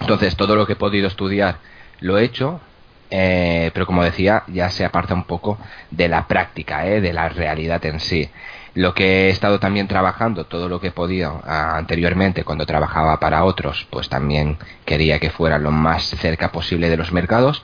Entonces, 0.00 0.36
todo 0.36 0.56
lo 0.56 0.66
que 0.66 0.72
he 0.72 0.76
podido 0.76 1.06
estudiar 1.06 1.56
lo 2.00 2.18
he 2.18 2.24
hecho, 2.24 2.60
pero 3.08 3.86
como 3.86 4.02
decía, 4.02 4.42
ya 4.48 4.68
se 4.70 4.84
aparta 4.84 5.14
un 5.14 5.24
poco 5.24 5.58
de 5.90 6.08
la 6.08 6.26
práctica, 6.26 6.82
de 6.82 7.12
la 7.12 7.28
realidad 7.28 7.84
en 7.86 8.00
sí. 8.00 8.28
Lo 8.74 8.92
que 8.92 9.26
he 9.26 9.30
estado 9.30 9.60
también 9.60 9.86
trabajando, 9.86 10.46
todo 10.46 10.68
lo 10.68 10.80
que 10.80 10.88
he 10.88 10.92
podido 10.92 11.40
anteriormente 11.44 12.44
cuando 12.44 12.66
trabajaba 12.66 13.20
para 13.20 13.44
otros, 13.44 13.86
pues 13.90 14.08
también 14.08 14.58
quería 14.84 15.20
que 15.20 15.30
fuera 15.30 15.58
lo 15.58 15.70
más 15.70 16.02
cerca 16.02 16.50
posible 16.50 16.90
de 16.90 16.96
los 16.96 17.12
mercados. 17.12 17.62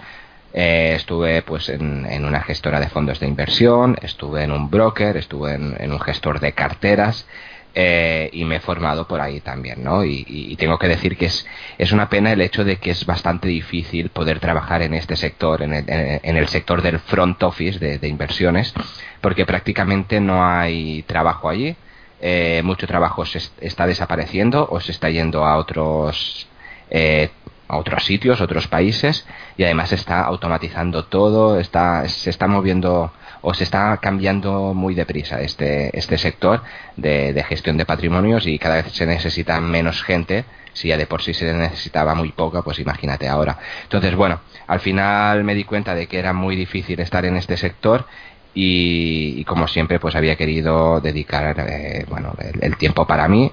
Eh, 0.52 0.94
estuve 0.96 1.42
pues 1.42 1.68
en, 1.68 2.24
una 2.24 2.40
gestora 2.42 2.80
de 2.80 2.88
fondos 2.88 3.18
de 3.20 3.26
inversión, 3.26 3.96
estuve 4.02 4.44
en 4.44 4.52
un 4.52 4.70
broker, 4.70 5.16
estuve 5.16 5.54
en 5.54 5.92
un 5.92 6.00
gestor 6.00 6.40
de 6.40 6.52
carteras 6.52 7.26
eh, 7.74 8.30
y 8.32 8.44
me 8.44 8.56
he 8.56 8.60
formado 8.60 9.06
por 9.06 9.20
ahí 9.20 9.40
también, 9.40 9.84
¿no? 9.84 10.04
Y, 10.04 10.56
tengo 10.58 10.78
que 10.78 10.88
decir 10.88 11.16
que 11.16 11.26
es, 11.26 11.46
es 11.78 11.92
una 11.92 12.08
pena 12.10 12.32
el 12.32 12.40
hecho 12.40 12.64
de 12.64 12.76
que 12.76 12.90
es 12.90 13.06
bastante 13.06 13.48
difícil 13.48 14.10
poder 14.10 14.40
trabajar 14.40 14.82
en 14.82 14.94
este 14.94 15.16
sector, 15.16 15.62
en 15.62 15.72
el, 15.72 15.84
en 15.88 16.36
el 16.36 16.48
sector 16.48 16.82
del 16.82 16.98
front 16.98 17.42
office 17.42 17.78
de, 17.78 18.08
inversiones, 18.08 18.74
porque 19.20 19.46
prácticamente 19.46 20.20
no 20.20 20.44
hay 20.44 21.02
trabajo 21.04 21.48
allí. 21.48 21.76
Eh, 22.20 22.60
mucho 22.64 22.86
trabajo 22.86 23.24
se 23.24 23.40
está 23.62 23.86
desapareciendo 23.86 24.68
o 24.70 24.80
se 24.80 24.92
está 24.92 25.08
yendo 25.08 25.46
a 25.46 25.56
otros 25.56 26.46
eh, 26.90 27.30
a 27.70 27.76
otros 27.76 28.04
sitios, 28.04 28.40
otros 28.40 28.66
países 28.66 29.26
y 29.56 29.62
además 29.62 29.92
está 29.92 30.22
automatizando 30.22 31.04
todo, 31.04 31.60
está, 31.60 32.08
se 32.08 32.28
está 32.28 32.48
moviendo 32.48 33.12
o 33.42 33.54
se 33.54 33.64
está 33.64 33.96
cambiando 33.98 34.74
muy 34.74 34.94
deprisa 34.94 35.40
este, 35.40 35.96
este 35.96 36.18
sector 36.18 36.62
de, 36.96 37.44
gestión 37.48 37.76
de 37.76 37.86
patrimonios 37.86 38.46
y 38.46 38.58
cada 38.58 38.76
vez 38.76 38.92
se 38.92 39.06
necesita 39.06 39.60
menos 39.60 40.02
gente. 40.02 40.44
Si 40.72 40.88
ya 40.88 40.96
de 40.96 41.06
por 41.06 41.22
sí 41.22 41.34
se 41.34 41.52
necesitaba 41.52 42.14
muy 42.14 42.32
poca, 42.32 42.62
pues 42.62 42.78
imagínate 42.78 43.28
ahora. 43.28 43.58
Entonces, 43.82 44.14
bueno, 44.14 44.40
al 44.66 44.80
final 44.80 45.42
me 45.42 45.54
di 45.54 45.64
cuenta 45.64 45.94
de 45.94 46.06
que 46.06 46.18
era 46.18 46.32
muy 46.32 46.54
difícil 46.54 47.00
estar 47.00 47.24
en 47.24 47.36
este 47.36 47.56
sector 47.56 48.06
y, 48.54 49.44
como 49.44 49.68
siempre, 49.68 49.98
pues 49.98 50.14
había 50.16 50.36
querido 50.36 51.00
dedicar 51.00 51.56
eh, 51.68 52.04
bueno, 52.08 52.34
el, 52.60 52.76
tiempo 52.76 53.06
para 53.06 53.28
mí 53.28 53.50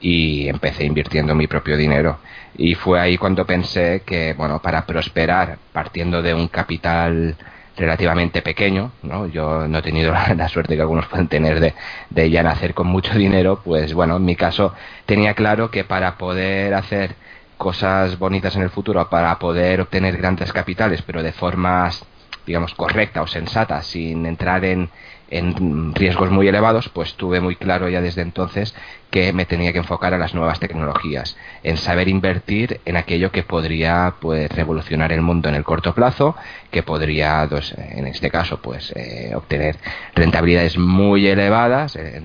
y 0.00 0.48
empecé 0.48 0.84
invirtiendo 0.84 1.34
mi 1.34 1.46
propio 1.46 1.76
dinero. 1.76 2.18
Y 2.56 2.74
fue 2.74 3.00
ahí 3.00 3.16
cuando 3.16 3.46
pensé 3.46 4.02
que, 4.04 4.34
bueno, 4.34 4.60
para 4.60 4.86
prosperar 4.86 5.58
partiendo 5.72 6.20
de 6.22 6.34
un 6.34 6.48
capital 6.48 7.36
relativamente 7.80 8.42
pequeño, 8.42 8.92
¿no? 9.02 9.26
Yo 9.26 9.66
no 9.66 9.78
he 9.78 9.82
tenido 9.82 10.12
la, 10.36 10.48
suerte 10.48 10.76
que 10.76 10.82
algunos 10.82 11.06
pueden 11.06 11.28
tener 11.28 11.58
de, 11.58 11.74
de, 12.10 12.30
ya 12.30 12.42
nacer 12.42 12.74
con 12.74 12.86
mucho 12.86 13.14
dinero, 13.14 13.60
pues 13.64 13.94
bueno, 13.94 14.16
en 14.16 14.24
mi 14.24 14.36
caso 14.36 14.74
tenía 15.06 15.34
claro 15.34 15.70
que 15.70 15.84
para 15.84 16.16
poder 16.16 16.74
hacer 16.74 17.16
cosas 17.56 18.18
bonitas 18.18 18.54
en 18.56 18.62
el 18.62 18.70
futuro 18.70 19.08
para 19.08 19.38
poder 19.38 19.80
obtener 19.80 20.16
grandes 20.16 20.52
capitales, 20.52 21.02
pero 21.02 21.22
de 21.22 21.32
formas, 21.32 22.04
digamos, 22.46 22.74
correcta 22.74 23.22
o 23.22 23.26
sensata, 23.26 23.82
sin 23.82 24.26
entrar 24.26 24.64
en, 24.64 24.90
en 25.30 25.94
riesgos 25.94 26.30
muy 26.30 26.48
elevados, 26.48 26.88
pues 26.88 27.14
tuve 27.14 27.40
muy 27.40 27.56
claro 27.56 27.88
ya 27.88 28.00
desde 28.00 28.22
entonces 28.22 28.74
que 29.10 29.32
me 29.32 29.44
tenía 29.44 29.72
que 29.72 29.78
enfocar 29.78 30.14
a 30.14 30.18
las 30.18 30.34
nuevas 30.34 30.60
tecnologías, 30.60 31.36
en 31.62 31.76
saber 31.76 32.08
invertir 32.08 32.80
en 32.84 32.96
aquello 32.96 33.30
que 33.32 33.42
podría 33.42 34.14
pues 34.20 34.50
revolucionar 34.50 35.12
el 35.12 35.20
mundo 35.20 35.48
en 35.48 35.56
el 35.56 35.64
corto 35.64 35.94
plazo, 35.94 36.36
que 36.70 36.82
podría, 36.82 37.46
pues, 37.50 37.74
en 37.76 38.06
este 38.06 38.30
caso, 38.30 38.60
pues 38.62 38.92
eh, 38.94 39.32
obtener 39.34 39.76
rentabilidades 40.14 40.78
muy 40.78 41.26
elevadas, 41.26 41.96
eh, 41.96 42.22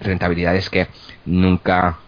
rentabilidades 0.00 0.68
que 0.68 0.88
nunca 1.24 1.98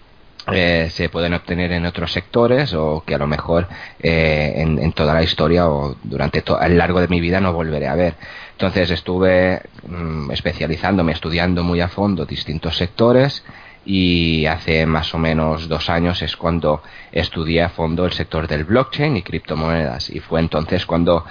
eh, 0.53 0.89
se 0.91 1.09
pueden 1.09 1.35
obtener 1.35 1.73
en 1.73 1.87
otros 1.87 2.13
sectores 2.13 2.73
o 2.75 3.03
que 3.07 3.15
a 3.15 3.19
lo 3.19 3.27
mejor 3.27 3.69
en, 4.01 4.93
toda 4.93 5.15
la 5.15 5.23
historia 5.23 5.69
o 5.69 5.97
durante 6.03 6.43
a 6.59 6.69
lo 6.69 6.75
largo 6.75 7.01
de 7.01 7.09
mi 7.09 7.21
vida 7.21 7.41
no 7.41 7.53
volveré 7.53 7.89
a 7.89 7.95
ver. 7.95 8.15
Entonces 8.61 8.91
estuve 8.91 9.63
mm, 9.89 10.33
especializándome, 10.33 11.13
estudiando 11.13 11.65
muy 11.65 11.81
a 11.81 11.89
fondo 11.89 12.27
distintos 12.27 12.77
sectores 12.77 13.43
y 13.87 14.45
hace 14.45 14.85
más 14.85 15.15
o 15.15 15.19
menos 15.19 15.67
dos 15.67 15.89
años 15.89 16.21
es 16.21 16.37
cuando 16.37 16.83
estudié 17.11 17.63
a 17.63 17.71
fondo 17.71 18.05
el 18.05 18.13
sector 18.13 18.47
del 18.47 18.65
blockchain 18.65 19.17
y 19.17 19.23
criptomonedas 19.23 20.11
y 20.11 20.21
fue 20.21 20.41
entonces 20.41 20.85
cuando 20.85 21.25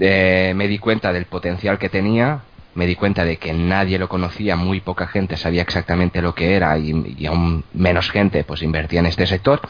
eh, 0.00 0.54
me 0.56 0.66
di 0.66 0.78
cuenta 0.78 1.12
del 1.12 1.26
potencial 1.26 1.78
que 1.78 1.90
tenía, 1.90 2.40
me 2.74 2.86
di 2.86 2.94
cuenta 2.94 3.26
de 3.26 3.36
que 3.36 3.52
nadie 3.52 3.98
lo 3.98 4.08
conocía, 4.08 4.56
muy 4.56 4.80
poca 4.80 5.06
gente 5.06 5.36
sabía 5.36 5.60
exactamente 5.60 6.22
lo 6.22 6.34
que 6.34 6.54
era 6.54 6.78
y, 6.78 7.16
y 7.18 7.26
aún 7.26 7.64
menos 7.74 8.10
gente 8.10 8.44
pues 8.44 8.62
invertía 8.62 9.00
en 9.00 9.06
este 9.06 9.26
sector. 9.26 9.60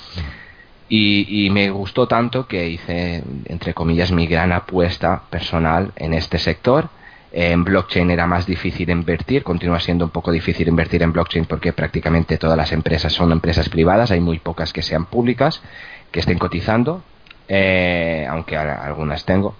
Y, 0.95 1.49
me 1.49 1.71
gustó 1.71 2.07
tanto 2.07 2.47
que 2.47 2.69
hice, 2.69 3.25
entre 3.47 3.73
comillas, 3.73 4.13
mi 4.13 4.27
gran 4.27 4.53
apuesta 4.53 5.23
personal 5.31 5.91
en 5.97 6.13
este 6.13 6.39
sector. 6.39 6.91
En 7.33 7.65
blockchain 7.65 8.11
era 8.11 8.27
más 8.27 8.45
difícil 8.45 8.91
invertir, 8.91 9.43
continúa 9.43 9.81
siendo 9.81 10.05
un 10.05 10.11
poco 10.11 10.31
difícil 10.31 10.69
invertir 10.69 11.03
en 11.03 11.15
blockchain 11.15 11.47
porque 11.47 11.73
prácticamente 11.73 12.37
todas 12.37 12.59
las 12.59 12.73
empresas 12.73 13.11
son 13.11 13.33
empresas 13.33 13.71
privadas, 13.71 14.11
hay 14.11 14.21
muy 14.21 14.39
pocas 14.39 14.71
que 14.75 14.83
sean 14.83 15.07
públicas, 15.07 15.63
que 16.11 16.21
estén 16.21 16.37
cotizando, 16.37 17.03
eh, 17.49 18.27
aunque 18.29 18.59
algunas 18.59 19.25
tengo. 19.25 19.55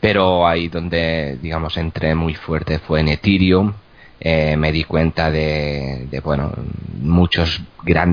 Pero 0.00 0.46
ahí 0.46 0.68
donde, 0.68 1.38
digamos, 1.40 1.78
entré 1.78 2.14
muy 2.14 2.34
fuerte 2.34 2.78
fue 2.78 3.00
en 3.00 3.08
Ethereum, 3.08 3.72
eh, 4.22 4.54
me 4.58 4.70
di 4.70 4.84
cuenta 4.84 5.30
de, 5.30 6.20
bueno, 6.22 6.52
muchos 7.00 7.62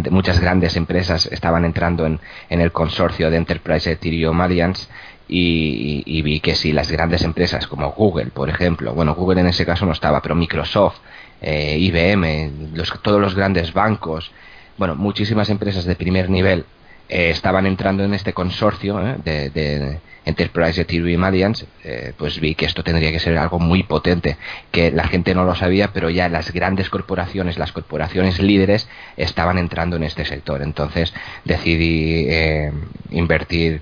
muchas 0.10 0.40
grandes 0.40 0.78
empresas 0.78 1.26
estaban 1.26 1.66
entrando 1.66 2.06
en, 2.06 2.20
el 2.50 2.72
consorcio 2.72 3.30
de 3.30 3.36
Enterprise 3.36 3.92
Ethereum 3.92 4.40
Alliance 4.40 4.88
y, 5.28 6.22
vi 6.22 6.40
que 6.40 6.56
si 6.56 6.72
las 6.72 6.90
grandes 6.90 7.24
empresas 7.24 7.68
como 7.68 7.92
Google, 7.92 8.28
por 8.28 8.50
ejemplo, 8.50 8.94
bueno, 8.94 9.16
Google 9.16 9.42
en 9.42 9.48
ese 9.48 9.66
caso 9.66 9.86
no 9.86 9.92
estaba, 9.92 10.22
pero 10.22 10.36
Microsoft, 10.36 11.00
eh, 11.42 11.76
IBM, 11.78 12.74
todos 13.02 13.20
los 13.20 13.36
grandes 13.36 13.74
bancos, 13.74 14.32
bueno, 14.78 14.96
muchísimas 14.96 15.50
empresas 15.50 15.84
de 15.84 15.96
primer 15.96 16.30
nivel 16.30 16.66
eh, 17.10 17.30
estaban 17.30 17.66
entrando 17.66 18.04
en 18.04 18.14
este 18.14 18.34
consorcio 18.34 18.98
de, 19.24 19.50
de 19.50 20.00
Enterprise 20.28 20.82
Ethereum 20.82 21.24
Alliance, 21.24 21.66
eh, 21.86 22.12
pues 22.18 22.40
vi 22.42 22.54
que 22.54 22.66
esto 22.66 22.84
tendría 22.84 23.12
que 23.14 23.20
ser 23.20 23.38
algo 23.38 23.60
muy 23.60 23.84
potente, 23.84 24.36
que 24.72 24.92
la 24.92 25.08
gente 25.08 25.34
no 25.34 25.46
lo 25.46 25.56
sabía, 25.56 25.94
pero 25.94 26.10
ya 26.10 26.28
las 26.28 26.52
grandes 26.52 26.90
corporaciones, 26.90 27.58
las 27.58 27.72
corporaciones 27.72 28.42
líderes, 28.42 28.90
estaban 29.16 29.58
entrando 29.58 29.96
en 29.96 30.04
este 30.04 30.26
sector. 30.26 30.62
Entonces 30.62 31.14
decidí 31.46 32.26
eh, 32.28 32.74
invertir 33.12 33.82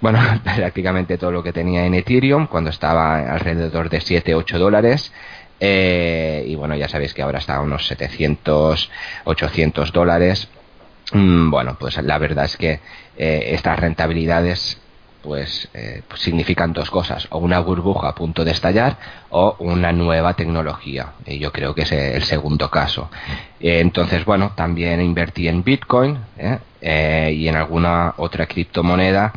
bueno, 0.00 0.20
prácticamente 0.44 1.18
todo 1.18 1.32
lo 1.32 1.42
que 1.42 1.52
tenía 1.52 1.86
en 1.86 1.94
Ethereum 1.94 2.46
cuando 2.46 2.70
estaba 2.70 3.32
alrededor 3.32 3.90
de 3.90 4.00
7, 4.00 4.34
8 4.34 4.58
dólares. 4.58 5.12
Eh, 5.58 6.44
y 6.46 6.54
bueno, 6.56 6.76
ya 6.76 6.88
sabéis 6.88 7.14
que 7.14 7.22
ahora 7.22 7.38
está 7.38 7.56
a 7.56 7.60
unos 7.60 7.86
700, 7.86 8.90
800 9.24 9.92
dólares. 9.92 10.48
Mm, 11.12 11.50
bueno, 11.50 11.76
pues 11.78 12.02
la 12.02 12.18
verdad 12.18 12.46
es 12.46 12.56
que 12.56 12.80
estas 13.16 13.78
rentabilidades 13.78 14.80
pues, 15.24 15.68
eh, 15.72 16.02
pues, 16.06 16.20
significan 16.20 16.74
dos 16.74 16.90
cosas, 16.90 17.26
o 17.30 17.38
una 17.38 17.58
burbuja 17.58 18.08
a 18.08 18.14
punto 18.14 18.44
de 18.44 18.50
estallar 18.50 18.98
o 19.30 19.56
una 19.58 19.90
nueva 19.90 20.34
tecnología. 20.34 21.14
Y 21.24 21.38
yo 21.38 21.50
creo 21.50 21.74
que 21.74 21.82
es 21.82 21.92
el 21.92 22.22
segundo 22.24 22.70
caso. 22.70 23.10
Eh, 23.58 23.80
entonces, 23.80 24.24
bueno, 24.26 24.52
también 24.54 25.00
invertí 25.00 25.48
en 25.48 25.64
Bitcoin 25.64 26.18
¿eh? 26.38 27.32
y 27.34 27.48
en 27.48 27.56
alguna 27.56 28.12
otra 28.18 28.46
criptomoneda. 28.46 29.32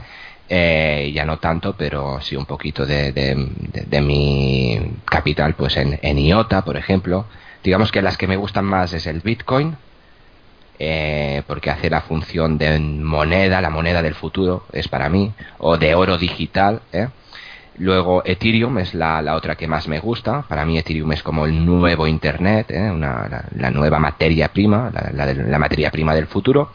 ya 0.50 1.26
no 1.26 1.38
tanto, 1.38 1.74
pero 1.78 2.20
sí 2.22 2.36
un 2.36 2.46
poquito 2.46 2.86
de, 2.86 3.14
de, 3.14 4.02
mi 4.02 4.80
capital, 5.06 5.54
pues 5.56 5.78
en, 5.78 6.00
en 6.02 6.20
IOTA, 6.20 6.64
por 6.66 6.76
ejemplo. 6.76 7.26
Digamos 7.64 7.92
que 7.92 8.02
las 8.02 8.18
que 8.18 8.28
me 8.28 8.36
gustan 8.36 8.66
más 8.66 8.94
es 8.94 9.08
el 9.08 9.22
Bitcoin, 9.22 9.78
eh, 10.80 11.44
porque 11.48 11.72
hace 11.72 11.90
la 11.90 12.02
función 12.02 12.58
de 12.58 12.80
moneda, 12.80 13.62
la 13.62 13.70
moneda 13.70 14.02
del 14.02 14.14
futuro 14.14 14.66
es 14.72 14.88
para 14.88 15.10
mí, 15.10 15.32
o 15.58 15.78
de 15.78 15.96
oro 15.96 16.18
digital. 16.18 16.82
¿eh? 16.92 17.08
Luego 17.80 18.24
Ethereum 18.26 18.80
es 18.80 18.94
la, 18.94 19.36
otra 19.36 19.56
que 19.56 19.68
más 19.68 19.88
me 19.88 20.00
gusta. 20.00 20.44
Para 20.44 20.66
mí 20.66 20.78
Ethereum 20.78 21.12
es 21.12 21.24
como 21.24 21.46
el 21.46 21.66
nuevo 21.66 22.08
Internet, 22.08 22.72
¿eh? 22.72 22.92
la, 22.96 23.72
nueva 23.72 24.00
materia 24.00 24.50
prima, 24.50 24.92
la, 25.14 25.60
materia 25.60 25.92
prima 25.92 26.14
del 26.16 26.28
futuro. 26.28 26.72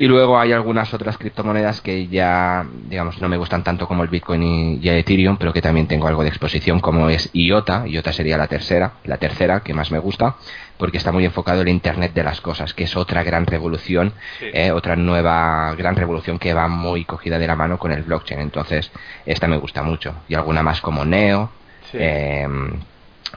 Y 0.00 0.06
luego 0.06 0.38
hay 0.38 0.52
algunas 0.52 0.94
otras 0.94 1.18
criptomonedas 1.18 1.80
que 1.80 2.06
ya, 2.06 2.64
digamos, 2.88 3.20
no 3.20 3.28
me 3.28 3.36
gustan 3.36 3.64
tanto 3.64 3.88
como 3.88 4.04
el 4.04 4.08
Bitcoin 4.08 4.80
y, 4.80 4.88
Ethereum, 4.88 5.36
pero 5.36 5.52
que 5.52 5.60
también 5.60 5.88
tengo 5.88 6.06
algo 6.06 6.22
de 6.22 6.28
exposición, 6.28 6.78
como 6.78 7.08
es 7.10 7.30
IOTA. 7.32 7.88
IOTA 7.88 8.12
sería 8.12 8.38
la 8.38 8.46
tercera, 8.46 8.92
la 9.04 9.16
tercera 9.16 9.60
que 9.60 9.74
más 9.74 9.90
me 9.90 9.98
gusta, 9.98 10.36
porque 10.76 10.98
está 10.98 11.10
muy 11.10 11.24
enfocado 11.24 11.62
en 11.62 11.68
el 11.68 11.74
Internet 11.74 12.12
de 12.14 12.22
las 12.22 12.40
cosas, 12.40 12.74
que 12.74 12.84
es 12.84 12.96
otra 12.96 13.24
gran 13.24 13.44
revolución, 13.44 14.12
eh, 14.40 14.70
otra 14.70 14.94
nueva 14.94 15.74
gran 15.74 15.96
revolución 15.96 16.38
que 16.38 16.54
va 16.54 16.68
muy 16.68 17.04
cogida 17.04 17.40
de 17.40 17.48
la 17.48 17.56
mano 17.56 17.76
con 17.76 17.90
el 17.90 18.04
blockchain. 18.04 18.40
Entonces, 18.40 18.92
esta 19.26 19.48
me 19.48 19.56
gusta 19.56 19.82
mucho. 19.82 20.14
Y 20.28 20.36
alguna 20.36 20.62
más 20.62 20.80
como 20.80 21.04
Neo. 21.04 21.50
Em, 21.92 22.70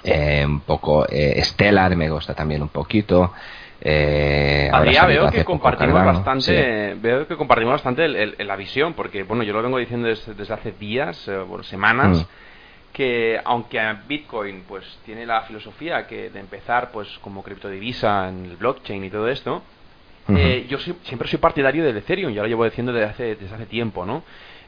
eh, 0.03 0.45
un 0.45 0.61
poco 0.61 1.05
eh, 1.09 1.41
Stellar 1.43 1.95
me 1.95 2.09
gusta 2.09 2.33
también 2.33 2.61
un 2.61 2.69
poquito 2.69 3.33
eh, 3.83 4.69
a 4.71 4.81
día 4.83 5.05
veo 5.05 5.31
que 5.31 5.43
compartimos 5.43 6.05
bastante, 6.05 6.95
veo 7.01 7.27
que 7.27 7.35
compartimos 7.35 7.73
bastante 7.73 8.07
la 8.07 8.55
visión, 8.55 8.93
porque 8.93 9.23
bueno, 9.23 9.43
yo 9.43 9.53
lo 9.53 9.63
vengo 9.63 9.79
diciendo 9.79 10.07
desde, 10.07 10.53
hace 10.53 10.71
días, 10.73 11.27
eh, 11.27 11.43
semanas, 11.63 12.19
mm. 12.19 12.93
que 12.93 13.41
aunque 13.43 13.81
Bitcoin 14.07 14.63
pues 14.67 14.85
tiene 15.03 15.25
la 15.25 15.41
filosofía 15.41 16.05
que 16.05 16.29
de 16.29 16.39
empezar 16.39 16.91
pues 16.91 17.07
como 17.19 17.41
criptodivisa 17.41 18.29
en 18.29 18.45
el 18.45 18.57
blockchain 18.57 19.03
y 19.03 19.09
todo 19.09 19.27
esto, 19.27 19.63
eh, 20.29 20.67
yo 20.69 20.77
siempre 20.77 21.27
soy 21.27 21.39
partidario 21.39 21.83
del 21.83 21.97
Ethereum, 21.97 22.31
ya 22.31 22.43
lo 22.43 22.47
llevo 22.47 22.63
diciendo 22.63 22.93
desde 22.93 23.09
hace, 23.09 23.35
desde 23.35 23.55
hace 23.55 23.65
tiempo, 23.65 24.05
¿no? 24.05 24.23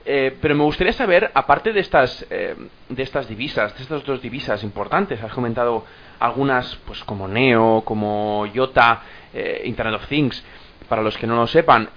Eh, 0.06 0.36
pero 0.42 0.54
me 0.56 0.64
gustaría 0.64 0.92
saber, 0.92 1.32
aparte 1.34 1.72
de 1.72 1.80
estas, 1.80 2.26
eh, 2.30 2.56
de 2.90 3.04
estas 3.04 3.28
divisas, 3.28 3.76
de 3.78 3.84
estas 3.84 4.04
dos 4.04 4.22
divisas 4.22 4.62
importantes, 4.64 5.24
has 5.24 5.32
comentado 5.32 5.86
algunas, 6.24 6.76
pues 6.88 7.04
como 7.04 7.28
Neo, 7.28 7.82
como 7.86 8.46
Iota, 8.54 9.02
eh, 9.34 9.64
Internet 9.66 9.96
of 9.96 10.08
Things, 10.08 10.44
para 10.88 11.02
los 11.02 11.18
que 11.18 11.28
no 11.28 11.36
lo 11.36 11.48
sepan, 11.48 11.90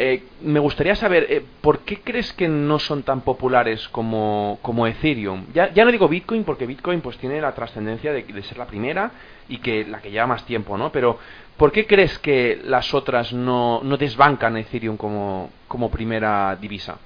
me 0.43 0.59
gustaría 0.59 0.95
saber, 0.95 1.45
¿por 1.61 1.81
qué 1.81 2.01
crees 2.01 2.33
que 2.33 2.49
no 2.49 2.79
son 2.79 3.03
tan 3.03 3.21
populares 3.21 3.89
como, 3.89 4.59
como 4.63 4.87
Ethereum? 4.87 5.45
Ya, 5.53 5.73
ya 5.75 5.85
no 5.85 5.93
digo 5.93 6.09
Bitcoin, 6.09 6.45
porque 6.45 6.67
Bitcoin 6.67 7.01
pues 7.03 7.19
tiene 7.19 7.41
la 7.41 7.53
trascendencia 7.53 8.13
de, 8.13 8.23
de, 8.23 8.43
ser 8.43 8.59
la 8.59 8.67
primera 8.67 9.11
y 9.49 9.59
que 9.59 9.85
la 9.85 10.01
que 10.01 10.11
lleva 10.11 10.27
más 10.27 10.47
tiempo, 10.47 10.79
¿no? 10.79 10.91
Pero, 10.93 11.19
¿por 11.57 11.73
qué 11.73 11.87
crees 11.87 12.19
que 12.21 12.61
las 12.65 12.95
otras 12.95 13.33
no, 13.33 13.81
no 13.83 13.97
desbancan 13.97 14.57
Ethereum 14.57 14.97
como, 14.97 15.51
como 15.69 15.91
primera 15.91 16.57
divisa? 16.57 16.97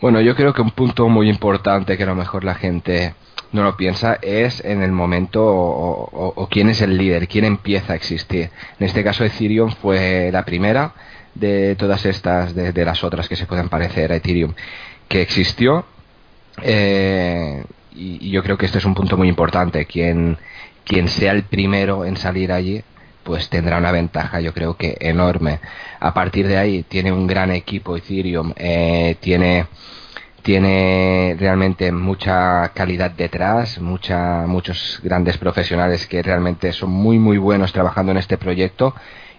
Bueno, 0.00 0.20
yo 0.20 0.34
creo 0.34 0.52
que 0.52 0.60
un 0.60 0.72
punto 0.72 1.08
muy 1.08 1.30
importante 1.30 1.96
que 1.96 2.02
a 2.02 2.06
lo 2.06 2.16
mejor 2.16 2.44
la 2.44 2.54
gente 2.54 3.14
no 3.52 3.62
lo 3.62 3.76
piensa 3.76 4.18
es 4.20 4.64
en 4.64 4.82
el 4.82 4.90
momento 4.92 5.42
o, 5.44 6.48
quién 6.50 6.68
es 6.68 6.80
el 6.80 6.96
líder, 6.98 7.28
quién 7.28 7.44
empieza 7.44 7.92
a 7.92 7.96
existir. 7.96 8.50
En 8.78 8.86
este 8.86 9.04
caso 9.04 9.24
Ethereum 9.24 9.70
fue 9.70 10.30
la 10.32 10.44
primera 10.44 10.92
de 11.34 11.76
todas 11.76 12.04
estas, 12.04 12.54
de, 12.54 12.84
las 12.84 13.04
otras 13.04 13.28
que 13.28 13.36
se 13.36 13.46
pueden 13.46 13.68
parecer 13.68 14.12
a 14.12 14.16
Ethereum, 14.16 14.54
que 15.08 15.22
existió. 15.22 15.84
Eh, 16.62 17.64
y, 17.94 18.30
yo 18.30 18.42
creo 18.42 18.58
que 18.58 18.66
este 18.66 18.78
es 18.78 18.84
un 18.84 18.94
punto 18.94 19.16
muy 19.16 19.28
importante. 19.28 19.86
Quien, 19.86 20.36
quien 20.84 21.08
sea 21.08 21.32
el 21.32 21.44
primero 21.44 22.04
en 22.04 22.16
salir 22.16 22.52
allí 22.52 22.82
pues 23.24 23.48
tendrá 23.48 23.78
una 23.78 23.90
ventaja 23.90 24.40
yo 24.40 24.52
creo 24.52 24.76
que 24.76 24.96
enorme. 25.00 25.58
A 25.98 26.12
partir 26.12 26.46
de 26.46 26.58
ahí 26.58 26.82
tiene 26.82 27.10
un 27.10 27.26
gran 27.26 27.50
equipo 27.50 27.96
Ethereum, 27.96 28.52
eh, 28.56 29.16
tiene 29.20 29.66
tiene 30.44 31.36
realmente 31.40 31.90
mucha 31.90 32.68
calidad 32.74 33.10
detrás, 33.12 33.80
mucha, 33.80 34.46
muchos 34.46 35.00
grandes 35.02 35.38
profesionales 35.38 36.06
que 36.06 36.22
realmente 36.22 36.70
son 36.72 36.90
muy 36.90 37.18
muy 37.18 37.38
buenos 37.38 37.72
trabajando 37.72 38.12
en 38.12 38.18
este 38.18 38.36
proyecto. 38.36 38.94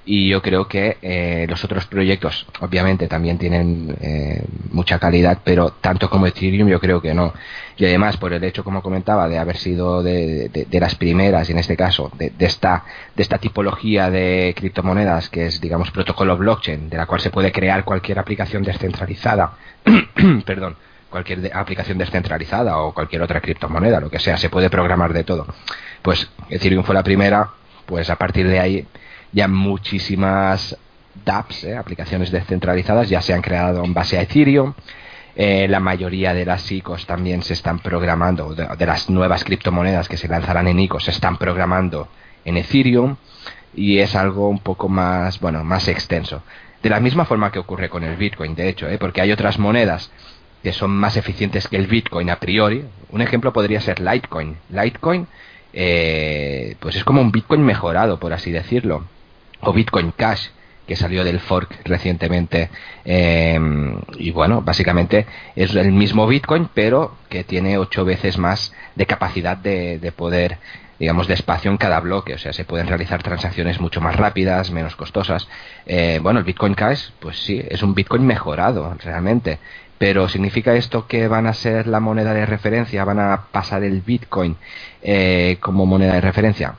Y 0.07 0.29
yo 0.29 0.41
creo 0.41 0.67
que 0.67 0.97
eh, 1.01 1.45
los 1.47 1.63
otros 1.63 1.85
proyectos 1.87 2.47
obviamente 2.59 3.07
también 3.07 3.37
tienen 3.39 3.95
eh, 4.01 4.43
mucha 4.71 4.99
calidad 4.99 5.39
pero 5.43 5.71
tanto 5.71 6.09
como 6.09 6.27
Ethereum 6.27 6.69
yo 6.69 6.79
creo 6.79 7.01
que 7.01 7.13
no. 7.13 7.33
Y 7.77 7.85
además 7.85 8.17
por 8.17 8.33
el 8.33 8.43
hecho 8.43 8.63
como 8.63 8.81
comentaba 8.81 9.27
de 9.29 9.37
haber 9.37 9.57
sido 9.57 10.01
de, 10.01 10.49
de, 10.49 10.79
las 10.79 10.95
primeras 10.95 11.49
y 11.49 11.51
en 11.51 11.59
este 11.59 11.77
caso 11.77 12.11
de, 12.17 12.31
esta 12.39 12.83
de 13.15 13.21
esta 13.21 13.37
tipología 13.37 14.09
de 14.09 14.55
criptomonedas 14.57 15.29
que 15.29 15.47
es 15.47 15.61
digamos 15.61 15.91
protocolo 15.91 16.35
blockchain 16.37 16.89
de 16.89 16.97
la 16.97 17.05
cual 17.05 17.21
se 17.21 17.31
puede 17.31 17.51
crear 17.51 17.83
cualquier 17.83 18.19
aplicación 18.19 18.63
descentralizada 18.63 19.53
perdón 20.45 20.75
cualquier 21.15 21.55
aplicación 21.55 21.97
descentralizada 21.97 22.77
o 22.77 22.93
cualquier 22.93 23.21
otra 23.21 23.39
criptomoneda 23.39 23.99
lo 23.99 24.09
que 24.09 24.19
sea 24.19 24.37
se 24.37 24.49
puede 24.49 24.69
programar 24.69 25.13
de 25.13 25.23
todo 25.23 25.47
pues 26.01 26.29
Ethereum 26.49 26.83
fue 26.83 26.93
la 26.93 27.03
primera 27.03 27.51
pues 27.85 28.09
a 28.09 28.17
partir 28.17 28.47
de 28.47 28.59
ahí 28.59 28.87
ya 29.31 29.47
muchísimas 29.47 30.77
dApps, 31.23 31.65
¿eh? 31.65 31.77
aplicaciones 31.77 32.31
descentralizadas, 32.31 33.09
ya 33.09 33.21
se 33.21 33.33
han 33.33 33.41
creado 33.41 33.83
en 33.83 33.93
base 33.93 34.17
a 34.17 34.21
Ethereum. 34.21 34.73
Eh, 35.35 35.67
la 35.67 35.81
mayoría 35.81 36.33
de 36.33 36.45
las 36.45 36.71
ICOs 36.71 37.05
también 37.05 37.43
se 37.43 37.53
están 37.53 37.79
programando, 37.79 38.55
de, 38.55 38.85
las 38.85 39.09
nuevas 39.09 39.43
criptomonedas 39.43 40.07
que 40.07 40.15
se 40.15 40.29
lanzarán 40.29 40.69
en 40.69 40.79
ICOs 40.79 41.03
se 41.03 41.11
están 41.11 41.37
programando 41.37 42.07
en 42.45 42.55
Ethereum 42.55 43.17
y 43.73 43.99
es 43.99 44.15
algo 44.15 44.47
un 44.47 44.59
poco 44.59 44.87
más, 44.87 45.39
bueno, 45.41 45.63
más 45.65 45.89
extenso. 45.89 46.41
De 46.81 46.89
la 46.89 47.01
misma 47.01 47.25
forma 47.25 47.51
que 47.51 47.59
ocurre 47.59 47.89
con 47.89 48.03
el 48.03 48.15
Bitcoin, 48.15 48.55
de 48.55 48.69
hecho, 48.69 48.87
¿eh? 48.87 48.97
porque 48.97 49.19
hay 49.19 49.31
otras 49.31 49.59
monedas 49.59 50.11
que 50.65 50.73
son 50.73 50.89
más 50.89 51.15
eficientes 51.15 51.69
que 51.69 51.77
el 51.77 51.85
Bitcoin 51.85 52.29
a 52.29 52.39
priori. 52.39 52.83
Un 53.11 53.21
ejemplo 53.21 53.53
podría 53.53 53.79
ser 53.79 54.01
Litecoin. 54.01 54.57
Litecoin, 54.69 55.27
pues 55.71 56.95
es 56.95 57.03
como 57.05 57.21
un 57.21 57.31
Bitcoin 57.31 57.63
mejorado, 57.63 58.19
por 58.19 58.33
así 58.33 58.51
decirlo 58.51 59.05
o 59.61 59.73
Bitcoin 59.73 60.11
Cash 60.11 60.47
que 60.87 60.95
salió 60.95 61.23
del 61.23 61.39
fork 61.39 61.79
recientemente 61.83 62.69
eh, 63.03 63.59
y 64.17 64.31
bueno 64.31 64.61
básicamente 64.61 65.25
es 65.55 65.73
el 65.75 65.91
mismo 65.91 66.27
Bitcoin 66.27 66.69
pero 66.73 67.15
que 67.27 67.43
tiene 67.43 67.77
ocho 67.77 68.05
veces 68.05 68.37
más 68.37 68.71
de 68.95 69.05
capacidad 69.07 69.57
de, 69.57 70.13
poder 70.15 70.57
digamos 70.99 71.27
de 71.27 71.33
espacio 71.33 71.71
en 71.71 71.77
cada 71.77 71.99
bloque. 71.99 72.33
O 72.33 72.37
sea 72.37 72.53
se 72.53 72.65
pueden 72.65 72.87
realizar 72.87 73.23
transacciones 73.23 73.79
mucho 73.79 74.01
más 74.01 74.15
rápidas 74.15 74.71
menos 74.71 74.95
costosas. 74.95 75.47
Eh, 75.85 76.19
bueno 76.21 76.39
el 76.39 76.45
Bitcoin 76.45 76.73
Cash 76.73 77.09
pues 77.19 77.39
sí 77.39 77.63
es 77.67 77.83
un 77.83 77.93
Bitcoin 77.93 78.25
mejorado 78.25 78.95
realmente. 79.03 79.59
Pero 79.97 80.27
significa 80.27 80.73
esto 80.73 81.07
que 81.07 81.27
van 81.29 81.47
a 81.47 81.53
ser 81.53 81.87
la 81.87 82.01
moneda 82.01 82.33
de 82.33 82.45
referencia 82.45 83.05
van 83.05 83.19
a 83.19 83.45
pasar 83.51 83.83
el 83.83 84.01
Bitcoin 84.01 84.57
eh, 85.01 85.57
como 85.61 85.85
moneda 85.85 86.13
de 86.15 86.21
referencia 86.21 86.75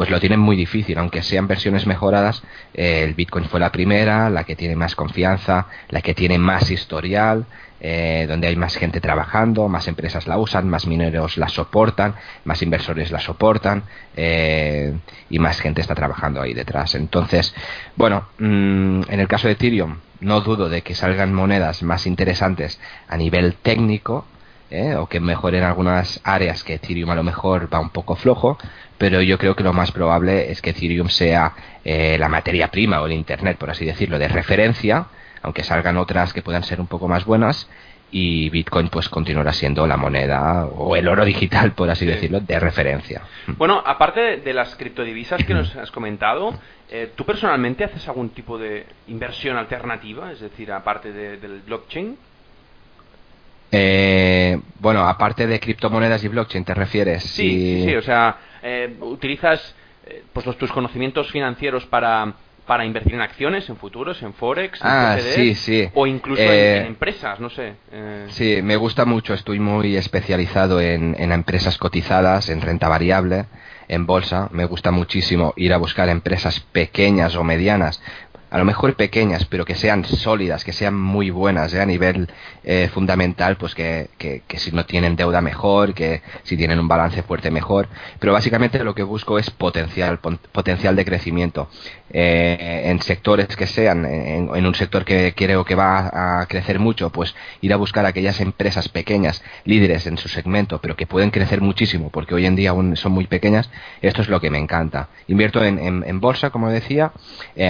pues 0.00 0.08
lo 0.08 0.18
tienen 0.18 0.40
muy 0.40 0.56
difícil, 0.56 0.96
aunque 0.96 1.20
sean 1.20 1.46
versiones 1.46 1.86
mejoradas, 1.86 2.42
eh, 2.72 3.02
el 3.04 3.12
Bitcoin 3.12 3.44
fue 3.44 3.60
la 3.60 3.70
primera, 3.70 4.30
la 4.30 4.44
que 4.44 4.56
tiene 4.56 4.74
más 4.74 4.94
confianza, 4.94 5.66
la 5.90 6.00
que 6.00 6.14
tiene 6.14 6.38
más 6.38 6.70
historial, 6.70 7.44
eh, 7.82 8.24
donde 8.26 8.48
hay 8.48 8.56
más 8.56 8.76
gente 8.76 9.02
trabajando, 9.02 9.68
más 9.68 9.88
empresas 9.88 10.26
la 10.26 10.38
usan, 10.38 10.70
más 10.70 10.86
mineros 10.86 11.36
la 11.36 11.50
soportan, 11.50 12.14
más 12.44 12.62
inversores 12.62 13.10
la 13.10 13.20
soportan 13.20 13.82
eh, 14.16 14.96
y 15.28 15.38
más 15.38 15.60
gente 15.60 15.82
está 15.82 15.94
trabajando 15.94 16.40
ahí 16.40 16.54
detrás. 16.54 16.94
Entonces, 16.94 17.54
bueno, 17.94 18.26
mm, 18.38 19.02
en 19.06 19.20
el 19.20 19.28
caso 19.28 19.48
de 19.48 19.52
Ethereum, 19.52 19.98
no 20.20 20.40
dudo 20.40 20.70
de 20.70 20.80
que 20.80 20.94
salgan 20.94 21.34
monedas 21.34 21.82
más 21.82 22.06
interesantes 22.06 22.80
a 23.06 23.18
nivel 23.18 23.52
técnico, 23.56 24.24
o 24.98 25.06
que 25.06 25.18
mejoren 25.18 25.64
algunas 25.64 26.20
áreas 26.24 26.62
que 26.62 26.74
Ethereum 26.74 27.10
a 27.10 27.16
lo 27.16 27.24
mejor 27.24 27.72
va 27.72 27.80
un 27.80 27.90
poco 27.90 28.14
flojo, 28.14 28.56
pero 28.98 29.20
yo 29.20 29.36
creo 29.38 29.56
que 29.56 29.64
lo 29.64 29.72
más 29.72 29.90
probable 29.90 30.50
es 30.50 30.62
que 30.62 30.70
Ethereum 30.70 31.08
sea 31.08 31.54
eh, 31.84 32.16
la 32.18 32.28
materia 32.28 32.68
prima 32.68 33.00
o 33.00 33.06
el 33.06 33.12
Internet, 33.12 33.58
por 33.58 33.70
así 33.70 33.84
decirlo, 33.84 34.18
de 34.18 34.28
referencia, 34.28 35.06
aunque 35.42 35.64
salgan 35.64 35.96
otras 35.96 36.32
que 36.32 36.42
puedan 36.42 36.62
ser 36.62 36.80
un 36.80 36.86
poco 36.86 37.08
más 37.08 37.24
buenas, 37.24 37.68
y 38.12 38.50
Bitcoin 38.50 38.88
pues 38.88 39.08
continuará 39.08 39.52
siendo 39.52 39.86
la 39.86 39.96
moneda 39.96 40.66
o 40.66 40.96
el 40.96 41.08
oro 41.08 41.24
digital, 41.24 41.72
por 41.72 41.90
así 41.90 42.06
decirlo, 42.06 42.40
de 42.40 42.58
referencia. 42.58 43.22
Bueno, 43.56 43.82
aparte 43.84 44.38
de 44.38 44.52
las 44.52 44.74
criptodivisas 44.76 45.44
que 45.44 45.54
nos 45.54 45.74
has 45.76 45.90
comentado, 45.90 46.54
eh, 46.90 47.12
¿tú 47.14 47.24
personalmente 47.24 47.84
haces 47.84 48.06
algún 48.08 48.30
tipo 48.30 48.58
de 48.58 48.86
inversión 49.08 49.56
alternativa? 49.56 50.32
Es 50.32 50.40
decir, 50.40 50.72
aparte 50.72 51.12
del 51.12 51.62
blockchain. 51.62 52.16
Eh, 53.72 54.58
bueno, 54.80 55.06
aparte 55.06 55.46
de 55.46 55.60
criptomonedas 55.60 56.24
y 56.24 56.28
blockchain, 56.28 56.64
¿te 56.64 56.74
refieres? 56.74 57.22
Sí, 57.22 57.50
sí, 57.50 57.84
sí, 57.86 57.94
o 57.94 58.02
sea, 58.02 58.36
eh, 58.62 58.96
utilizas 59.00 59.74
eh, 60.06 60.24
pues 60.32 60.44
los, 60.46 60.56
tus 60.58 60.72
conocimientos 60.72 61.30
financieros 61.30 61.86
para 61.86 62.34
para 62.66 62.84
invertir 62.84 63.14
en 63.14 63.20
acciones, 63.20 63.68
en 63.68 63.76
futuros, 63.76 64.22
en 64.22 64.32
forex, 64.32 64.80
en 64.80 64.86
ah, 64.86 65.18
sí, 65.18 65.56
sí. 65.56 65.88
o 65.92 66.06
incluso 66.06 66.40
en, 66.40 66.86
empresas, 66.86 67.40
no 67.40 67.50
sé. 67.50 67.72
Sí, 68.28 68.62
me 68.62 68.76
gusta 68.76 69.04
mucho. 69.04 69.34
Estoy 69.34 69.58
muy 69.58 69.96
especializado 69.96 70.80
en, 70.80 71.16
en 71.18 71.32
empresas 71.32 71.78
cotizadas, 71.78 72.48
en 72.48 72.60
renta 72.60 72.86
variable, 72.86 73.46
en 73.88 74.06
bolsa. 74.06 74.48
Me 74.52 74.66
gusta 74.66 74.92
muchísimo 74.92 75.52
ir 75.56 75.72
a 75.72 75.78
buscar 75.78 76.08
empresas 76.10 76.60
pequeñas 76.60 77.34
o 77.34 77.42
medianas 77.42 78.00
a 78.50 78.58
lo 78.58 78.64
mejor 78.64 78.94
pequeñas, 78.94 79.44
pero 79.44 79.64
que 79.64 79.76
sean 79.76 80.04
sólidas, 80.04 80.64
que 80.64 80.72
sean 80.72 80.94
muy 80.94 81.30
buenas 81.30 81.72
¿eh? 81.72 81.80
a 81.80 81.86
nivel 81.86 82.28
eh, 82.62 82.90
fundamental, 82.92 83.56
pues 83.56 83.74
que, 83.74 84.10
que, 84.18 84.42
si 84.58 84.70
no 84.72 84.84
tienen 84.84 85.16
deuda 85.16 85.40
mejor, 85.40 85.94
que 85.94 86.20
si 86.42 86.58
tienen 86.58 86.78
un 86.78 86.88
balance 86.88 87.22
fuerte 87.22 87.50
mejor. 87.50 87.88
Pero 88.18 88.34
básicamente 88.34 88.84
lo 88.84 88.94
que 88.94 89.02
busco 89.02 89.38
es 89.38 89.48
potencial, 89.50 90.18
potencial 90.18 90.94
de 90.94 91.04
crecimiento 91.06 91.70
eh, 92.12 92.82
en 92.84 93.00
sectores 93.00 93.48
que 93.56 93.66
sean, 93.66 94.04
en, 94.04 94.66
un 94.66 94.74
sector 94.74 95.06
que 95.06 95.32
creo 95.34 95.64
que 95.64 95.74
va 95.74 96.40
a 96.40 96.46
crecer 96.46 96.78
mucho, 96.78 97.08
pues 97.10 97.34
ir 97.62 97.72
a 97.72 97.76
buscar 97.76 98.04
aquellas 98.04 98.40
empresas 98.40 98.88
pequeñas, 98.90 99.42
líderes 99.64 100.06
en 100.06 100.18
su 100.18 100.28
segmento, 100.28 100.80
pero 100.82 100.96
que 100.96 101.06
pueden 101.06 101.30
crecer 101.30 101.62
muchísimo, 101.62 102.10
porque 102.10 102.34
hoy 102.34 102.44
en 102.44 102.56
día 102.56 102.70
aún 102.70 102.94
son 102.96 103.12
muy 103.12 103.26
pequeñas. 103.26 103.70
Esto 104.02 104.20
es 104.20 104.28
lo 104.28 104.40
que 104.40 104.50
me 104.50 104.58
encanta. 104.58 105.08
Invierto 105.28 105.64
en, 105.64 106.20
bolsa, 106.20 106.50
como 106.50 106.68
decía, 106.68 107.12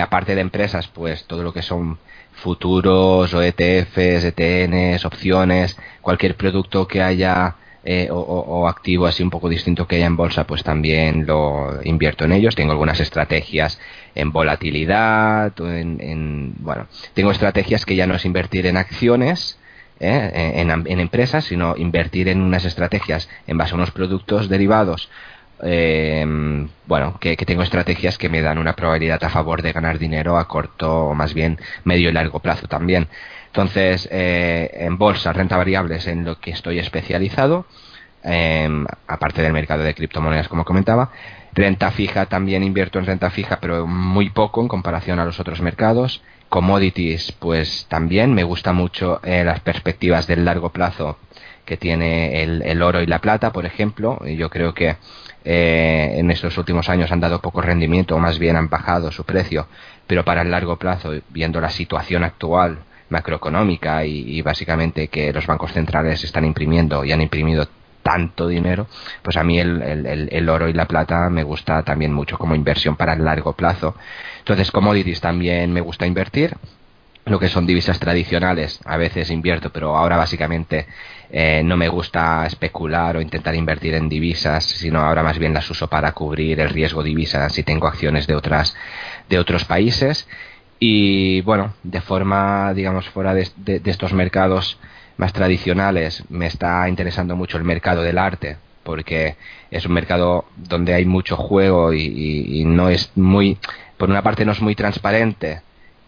aparte 0.02 0.34
de 0.34 0.40
empresas 0.40 0.88
pues 0.88 1.24
todo 1.26 1.44
lo 1.44 1.52
que 1.52 1.62
son 1.62 1.98
futuros 2.32 3.32
o 3.34 3.42
ETFs, 3.42 4.24
ETNs, 4.24 5.04
opciones, 5.04 5.76
cualquier 6.00 6.36
producto 6.36 6.86
que 6.86 7.02
haya 7.02 7.56
eh, 7.82 8.08
o, 8.10 8.68
activo 8.68 9.06
así 9.06 9.22
un 9.22 9.30
poco 9.30 9.48
distinto 9.48 9.86
que 9.86 9.96
haya 9.96 10.06
en 10.06 10.16
bolsa, 10.16 10.46
pues 10.46 10.62
también 10.62 11.26
lo 11.26 11.80
invierto 11.82 12.24
en 12.24 12.32
ellos. 12.32 12.54
Tengo 12.54 12.72
algunas 12.72 13.00
estrategias 13.00 13.80
en 14.14 14.32
volatilidad, 14.32 15.52
en, 15.60 16.54
bueno, 16.58 16.88
tengo 17.14 17.30
estrategias 17.30 17.86
que 17.86 17.96
ya 17.96 18.06
no 18.06 18.14
es 18.14 18.24
invertir 18.24 18.66
en 18.66 18.76
acciones, 18.76 19.58
eh, 19.98 20.52
en, 20.56 20.70
en, 20.70 21.00
empresas, 21.00 21.44
sino 21.44 21.76
invertir 21.76 22.28
en 22.28 22.40
unas 22.40 22.64
estrategias 22.64 23.28
en 23.46 23.58
base 23.58 23.72
a 23.72 23.76
unos 23.76 23.90
productos 23.90 24.48
derivados 24.48 25.10
eh, 25.62 26.24
bueno, 26.86 27.18
que, 27.20 27.36
tengo 27.36 27.62
estrategias 27.62 28.18
que 28.18 28.28
me 28.28 28.42
dan 28.42 28.58
una 28.58 28.74
probabilidad 28.74 29.22
a 29.24 29.28
favor 29.28 29.62
de 29.62 29.72
ganar 29.72 29.98
dinero 29.98 30.38
a 30.38 30.48
corto 30.48 31.06
o 31.08 31.14
más 31.14 31.34
bien 31.34 31.58
medio 31.84 32.08
y 32.08 32.12
largo 32.12 32.40
plazo 32.40 32.66
también. 32.66 33.08
Entonces, 33.46 34.08
eh, 34.12 34.70
en 34.74 34.96
bolsa, 34.96 35.32
renta 35.32 35.56
variable 35.56 35.96
es 35.96 36.06
en 36.06 36.24
lo 36.24 36.38
que 36.38 36.50
estoy 36.52 36.78
especializado, 36.78 37.66
em, 38.22 38.86
aparte 39.08 39.42
del 39.42 39.52
mercado 39.52 39.82
de 39.82 39.94
criptomonedas, 39.94 40.48
como 40.48 40.64
comentaba. 40.64 41.10
Renta 41.52 41.90
fija 41.90 42.26
también 42.26 42.62
invierto 42.62 42.98
en 42.98 43.06
renta 43.06 43.30
fija, 43.30 43.58
pero 43.60 43.86
muy 43.86 44.30
poco 44.30 44.60
en 44.60 44.68
comparación 44.68 45.18
a 45.18 45.24
los 45.24 45.40
otros 45.40 45.60
mercados. 45.60 46.22
Commodities, 46.48 47.32
pues 47.32 47.86
también 47.88 48.34
me 48.34 48.44
gusta 48.44 48.72
mucho 48.72 49.20
eh, 49.24 49.44
las 49.44 49.60
perspectivas 49.60 50.26
del 50.26 50.44
largo 50.44 50.70
plazo 50.70 51.18
que 51.64 51.76
tiene 51.76 52.42
el, 52.42 52.62
el, 52.62 52.82
oro 52.82 53.00
y 53.02 53.06
la 53.06 53.20
plata, 53.20 53.52
por 53.52 53.66
ejemplo. 53.66 54.18
Yo 54.26 54.50
creo 54.50 54.74
que 54.74 54.96
eh, 55.44 56.14
en 56.16 56.30
estos 56.30 56.56
últimos 56.58 56.88
años 56.88 57.10
han 57.12 57.20
dado 57.20 57.40
poco 57.40 57.62
rendimiento 57.62 58.14
o 58.14 58.18
más 58.18 58.38
bien 58.38 58.56
han 58.56 58.68
bajado 58.68 59.10
su 59.10 59.24
precio, 59.24 59.66
pero 60.06 60.24
para 60.24 60.42
el 60.42 60.50
largo 60.50 60.76
plazo, 60.76 61.12
viendo 61.30 61.60
la 61.60 61.70
situación 61.70 62.24
actual 62.24 62.78
macroeconómica 63.08 64.04
y, 64.04 64.40
básicamente 64.42 65.08
que 65.08 65.32
los 65.32 65.46
bancos 65.46 65.72
centrales 65.72 66.22
están 66.22 66.44
imprimiendo 66.44 67.04
y 67.04 67.12
han 67.12 67.20
imprimido 67.20 67.66
tanto 68.02 68.48
dinero, 68.48 68.86
pues 69.22 69.36
a 69.36 69.44
mí 69.44 69.58
el, 69.58 69.82
el, 69.82 70.48
oro 70.48 70.68
y 70.68 70.72
la 70.72 70.86
plata 70.86 71.28
me 71.28 71.42
gusta 71.42 71.82
también 71.82 72.12
mucho 72.12 72.38
como 72.38 72.54
inversión 72.54 72.96
para 72.96 73.12
el 73.12 73.24
largo 73.24 73.52
plazo. 73.52 73.94
Entonces, 74.38 74.70
commodities 74.70 75.20
también 75.20 75.72
me 75.72 75.80
gusta 75.80 76.06
invertir. 76.06 76.56
Lo 77.30 77.38
que 77.38 77.48
son 77.48 77.64
divisas 77.64 78.00
tradicionales, 78.00 78.80
a 78.84 78.96
veces 78.96 79.30
invierto, 79.30 79.70
pero 79.70 79.96
ahora 79.96 80.16
básicamente 80.16 80.88
eh, 81.30 81.62
no 81.64 81.76
me 81.76 81.88
gusta 81.88 82.44
especular 82.44 83.16
o 83.16 83.20
intentar 83.20 83.54
invertir 83.54 83.94
en 83.94 84.08
divisas, 84.08 84.64
sino 84.64 84.98
ahora 84.98 85.22
más 85.22 85.38
bien 85.38 85.54
las 85.54 85.70
uso 85.70 85.86
para 85.86 86.10
cubrir 86.10 86.58
el 86.58 86.70
riesgo 86.70 87.04
divisas 87.04 87.52
si 87.52 87.62
tengo 87.62 87.86
acciones 87.86 88.26
de 88.26 88.34
otras 88.34 88.74
de 89.28 89.38
otros 89.38 89.64
países. 89.64 90.26
Y 90.80 91.40
bueno, 91.42 91.74
de 91.84 92.00
forma 92.00 92.74
digamos 92.74 93.08
fuera 93.10 93.32
de, 93.32 93.48
estos 93.84 94.12
mercados 94.12 94.80
más 95.16 95.32
tradicionales 95.32 96.24
me 96.30 96.46
está 96.46 96.88
interesando 96.88 97.36
mucho 97.36 97.58
el 97.58 97.64
mercado 97.64 98.02
del 98.02 98.18
arte 98.18 98.56
porque 98.82 99.36
es 99.70 99.86
un 99.86 99.92
mercado 99.92 100.46
donde 100.56 100.94
hay 100.94 101.04
mucho 101.04 101.36
juego 101.36 101.92
y, 101.94 102.64
no 102.66 102.88
es 102.88 103.12
muy 103.14 103.56
por 103.96 104.10
una 104.10 104.22
parte 104.22 104.44
no 104.44 104.50
es 104.50 104.60
muy 104.60 104.74
transparente, 104.74 105.60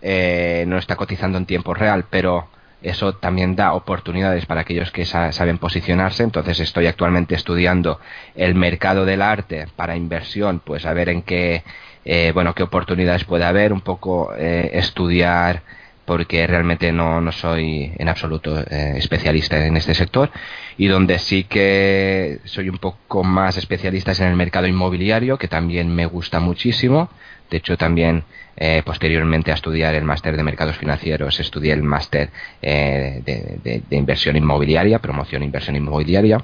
eh, 0.03 0.65
no 0.67 0.79
está 0.79 0.97
cotizando 0.97 1.38
en 1.38 1.47
tiempo 1.47 1.75
real, 1.75 2.07
pero 2.11 2.49
eso 2.83 3.15
también 3.15 3.55
da 3.55 3.75
oportunidades 3.75 4.47
para 4.47 4.62
aquellos 4.62 4.91
que 4.91 5.05
saben 5.05 5.59
posicionarse. 5.59 6.25
Entonces 6.25 6.61
estoy 6.61 6.87
actualmente 6.87 7.35
estudiando 7.35 8.01
el 8.35 8.55
mercado 8.55 9.05
del 9.05 9.23
arte 9.23 9.67
para 9.77 9.97
inversión, 9.97 10.61
pues 10.65 10.85
a 10.85 10.93
ver 10.93 11.09
en 11.09 11.23
qué, 11.23 11.62
eh, 12.05 12.33
bueno, 12.35 12.55
qué 12.55 12.62
oportunidades 12.62 13.25
puede 13.25 13.45
haber, 13.45 13.73
un 13.73 13.81
poco 13.81 14.35
eh, 14.37 14.71
estudiar 14.75 15.62
porque 16.05 16.47
realmente 16.49 16.91
no, 16.91 17.21
no 17.21 17.31
soy 17.31 17.93
en 17.97 18.09
absoluto 18.09 18.59
eh, 18.59 18.95
especialista 18.97 19.65
en 19.65 19.77
este 19.77 19.95
sector 19.95 20.31
y 20.77 20.88
donde 20.88 21.19
sí 21.21 21.45
que 21.45 22.41
soy 22.45 22.69
un 22.69 22.79
poco 22.79 23.23
más 23.23 23.57
especialista 23.57 24.11
es 24.11 24.21
en 24.21 24.29
el 24.29 24.37
mercado 24.37 24.67
inmobiliario 24.67 25.38
que 25.38 25.47
también 25.47 25.95
me 25.95 26.07
gusta 26.07 26.41
muchísimo 26.41 27.09
de 27.51 27.59
hecho 27.59 27.77
también 27.77 28.25
eh, 28.57 28.83
posteriormente 28.85 29.51
a 29.51 29.55
estudiar 29.55 29.95
el 29.95 30.05
máster 30.05 30.37
de 30.37 30.43
mercados 30.43 30.77
financieros, 30.77 31.41
estudié 31.41 31.73
el 31.73 31.83
máster 31.83 32.31
eh, 32.61 33.23
de, 33.25 33.97
inversión 33.97 34.37
inmobiliaria, 34.37 34.99
promoción 34.99 35.43
e 35.43 35.47
inversión 35.47 35.77
inmobiliaria, 35.77 36.38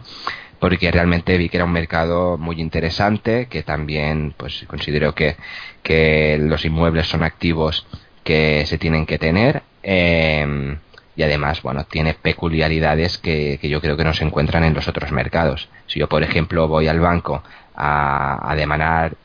porque 0.58 0.90
realmente 0.90 1.36
vi 1.36 1.48
que 1.48 1.58
era 1.58 1.64
un 1.64 1.72
mercado 1.72 2.38
muy 2.38 2.60
interesante, 2.60 3.46
que 3.46 3.62
también 3.62 4.34
pues 4.36 4.64
considero 4.66 5.14
que, 5.14 5.36
que 5.82 6.38
los 6.40 6.64
inmuebles 6.64 7.06
son 7.06 7.22
activos 7.22 7.86
que 8.24 8.64
se 8.66 8.78
tienen 8.78 9.06
que 9.06 9.18
tener. 9.18 9.62
Em, 9.82 10.78
y 11.14 11.22
además, 11.22 11.62
bueno, 11.62 11.84
tiene 11.84 12.14
peculiaridades 12.14 13.18
que, 13.18 13.58
que, 13.60 13.68
yo 13.68 13.80
creo 13.80 13.96
que 13.96 14.04
no 14.04 14.14
se 14.14 14.24
encuentran 14.24 14.64
en 14.64 14.74
los 14.74 14.88
otros 14.88 15.12
mercados. 15.12 15.68
Si 15.86 15.98
yo, 15.98 16.08
por 16.08 16.22
ejemplo, 16.22 16.68
voy 16.68 16.88
al 16.88 17.00
banco 17.00 17.42
a, 17.74 18.50
a 18.50 18.54
demandar 18.54 19.16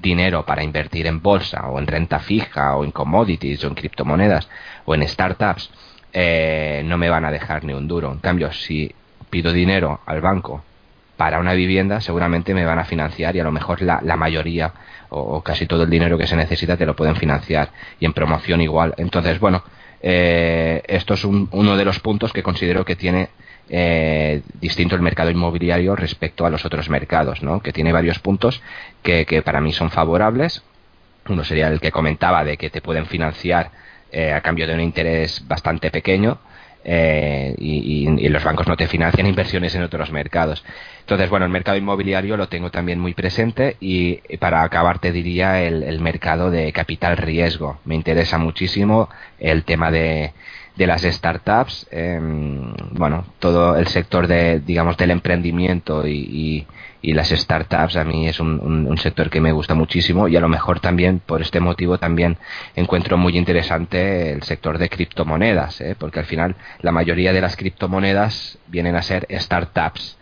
dinero 0.00 0.44
para 0.44 0.62
invertir 0.62 1.06
en 1.06 1.20
bolsa 1.20 1.68
o 1.68 1.78
en 1.78 1.86
renta 1.86 2.18
fija 2.20 2.76
o 2.76 2.84
en 2.84 2.90
commodities 2.90 3.64
o 3.64 3.68
en 3.68 3.74
criptomonedas 3.74 4.48
o 4.84 4.94
en 4.94 5.06
startups, 5.06 5.70
eh, 6.12 6.82
no 6.84 6.98
me 6.98 7.10
van 7.10 7.24
a 7.24 7.30
dejar 7.30 7.64
ni 7.64 7.72
un 7.72 7.86
duro. 7.86 8.10
En 8.12 8.18
cambio, 8.18 8.52
si 8.52 8.92
pido 9.30 9.52
dinero 9.52 10.00
al 10.06 10.20
banco 10.20 10.64
para 11.16 11.38
una 11.38 11.52
vivienda, 11.52 12.00
seguramente 12.00 12.54
me 12.54 12.64
van 12.64 12.78
a 12.78 12.84
financiar 12.84 13.36
y 13.36 13.40
a 13.40 13.44
lo 13.44 13.52
mejor 13.52 13.82
la, 13.82 14.00
mayoría 14.16 14.72
o, 15.10 15.42
casi 15.42 15.66
todo 15.66 15.82
el 15.82 15.90
dinero 15.90 16.16
que 16.16 16.26
se 16.26 16.34
necesita 16.34 16.76
te 16.76 16.86
lo 16.86 16.96
pueden 16.96 17.14
financiar 17.14 17.68
y 17.98 18.06
en 18.06 18.14
promoción 18.14 18.60
igual. 18.62 18.94
Entonces, 18.96 19.38
bueno, 19.38 19.62
eh, 20.02 20.82
esto 20.86 21.14
es 21.14 21.24
uno 21.24 21.76
de 21.76 21.84
los 21.84 22.00
puntos 22.00 22.32
que 22.32 22.42
considero 22.42 22.84
que 22.84 22.96
tiene 22.96 23.28
eh, 23.68 24.42
distinto 24.60 24.96
el 24.96 25.02
mercado 25.02 25.30
inmobiliario 25.30 25.94
respecto 25.94 26.44
a 26.44 26.50
los 26.50 26.64
otros 26.64 26.88
mercados, 26.88 27.42
¿no? 27.42 27.60
que 27.60 27.72
tiene 27.72 27.92
varios 27.92 28.18
puntos 28.18 28.60
que, 29.02 29.42
para 29.44 29.60
mí 29.60 29.72
son 29.72 29.90
favorables. 29.90 30.62
Uno 31.28 31.44
sería 31.44 31.68
el 31.68 31.80
que 31.80 31.92
comentaba 31.92 32.44
de 32.44 32.56
que 32.56 32.70
te 32.70 32.80
pueden 32.80 33.06
financiar 33.06 33.70
eh, 34.10 34.32
a 34.32 34.40
cambio 34.40 34.66
de 34.66 34.74
un 34.74 34.80
interés 34.80 35.46
bastante 35.46 35.90
pequeño. 35.90 36.38
Eh, 36.84 37.54
y, 37.58 38.28
los 38.28 38.44
bancos 38.44 38.66
no 38.68 38.76
te 38.76 38.86
financian 38.86 39.26
inversiones 39.26 39.74
en 39.74 39.82
otros 39.82 40.12
mercados. 40.12 40.64
Entonces, 41.00 41.28
bueno, 41.28 41.44
el 41.44 41.52
mercado 41.52 41.76
inmobiliario 41.76 42.36
lo 42.36 42.48
tengo 42.48 42.70
también 42.70 42.98
muy 43.00 43.12
presente 43.14 43.76
y, 43.80 44.16
para 44.38 44.62
acabar 44.62 44.98
te 44.98 45.12
diría 45.12 45.62
el 45.62 46.00
mercado 46.00 46.50
de 46.50 46.72
capital 46.72 47.16
riesgo. 47.16 47.80
Me 47.84 47.94
interesa 47.94 48.38
muchísimo 48.38 49.08
el 49.38 49.64
tema 49.64 49.90
de, 49.90 50.32
de 50.80 50.86
las 50.86 51.02
startups, 51.02 51.86
em, 51.90 52.72
bueno, 52.92 53.26
todo 53.38 53.76
el 53.76 53.86
sector 53.88 54.26
de, 54.26 54.60
digamos, 54.60 54.96
del 54.96 55.10
emprendimiento 55.10 56.06
y, 56.06 56.66
y, 57.02 57.12
las 57.12 57.30
startups 57.30 57.96
a 57.96 58.04
mí 58.04 58.28
es 58.28 58.40
un, 58.40 58.96
sector 58.98 59.30
que 59.30 59.40
me 59.40 59.52
gusta 59.52 59.74
muchísimo 59.74 60.28
y 60.28 60.36
a 60.36 60.40
lo 60.40 60.48
mejor 60.48 60.80
también 60.80 61.20
por 61.20 61.40
este 61.42 61.60
motivo 61.60 61.98
también 61.98 62.36
encuentro 62.76 63.16
muy 63.16 63.36
interesante 63.36 64.32
el 64.32 64.42
sector 64.42 64.78
de 64.78 64.88
criptomonedas, 64.88 65.80
¿eh? 65.80 65.96
porque 65.98 66.20
al 66.20 66.26
final 66.26 66.56
la 66.80 66.92
mayoría 66.92 67.32
de 67.32 67.40
las 67.40 67.56
criptomonedas 67.56 68.58
vienen 68.68 68.96
a 68.96 69.02
ser 69.02 69.26
startups 69.30 70.18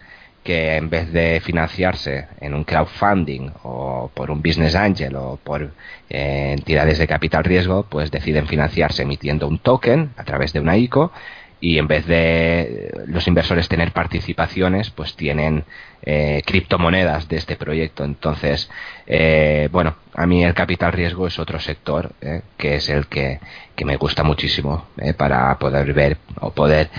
que 0.49 0.77
en 0.77 0.88
vez 0.88 1.12
de 1.12 1.41
financiarse 1.45 2.27
en 2.41 2.55
un 2.55 2.64
crowdfunding 2.64 3.51
o 3.64 4.11
por 4.14 4.31
un 4.31 4.41
business 4.41 4.75
angel 4.75 5.14
o 5.17 5.38
por 5.43 5.73
eh, 6.09 6.55
entidades 6.57 6.99
de 6.99 7.07
capital 7.07 7.45
riesgo, 7.45 7.83
pues 7.83 8.11
deciden 8.11 8.47
financiarse 8.47 9.03
emitiendo 9.03 9.47
un 9.47 9.59
token 9.59 10.12
a 10.17 10.25
través 10.25 10.55
de 10.55 10.61
una 10.61 10.77
ICO 10.79 11.12
y 11.61 11.79
en 11.79 11.88
vez 11.88 12.07
de 12.07 12.92
los 13.07 13.27
inversores 13.27 13.68
tener 13.68 13.92
participaciones, 13.92 14.90
pues 14.90 15.16
tienen 15.16 15.64
eh, 16.03 16.42
criptomonedas 16.47 17.29
de 17.29 17.37
este 17.37 17.57
proyecto. 17.57 18.05
Entonces, 18.05 18.71
eh, 19.07 19.68
bueno, 19.73 19.97
a 20.14 20.27
mí 20.27 20.44
el 20.44 20.55
capital 20.55 20.92
riesgo 20.92 21.27
es 21.27 21.38
otro 21.38 21.59
sector 21.59 22.12
eh, 22.21 22.42
que 22.57 22.77
es 22.77 22.88
el 22.88 23.09
que, 23.09 23.40
me 23.85 23.97
gusta 23.97 24.25
muchísimo 24.25 24.88
para 25.16 25.57
poder 25.57 25.94
ver 25.94 26.18
o 26.40 26.51
poder 26.51 26.90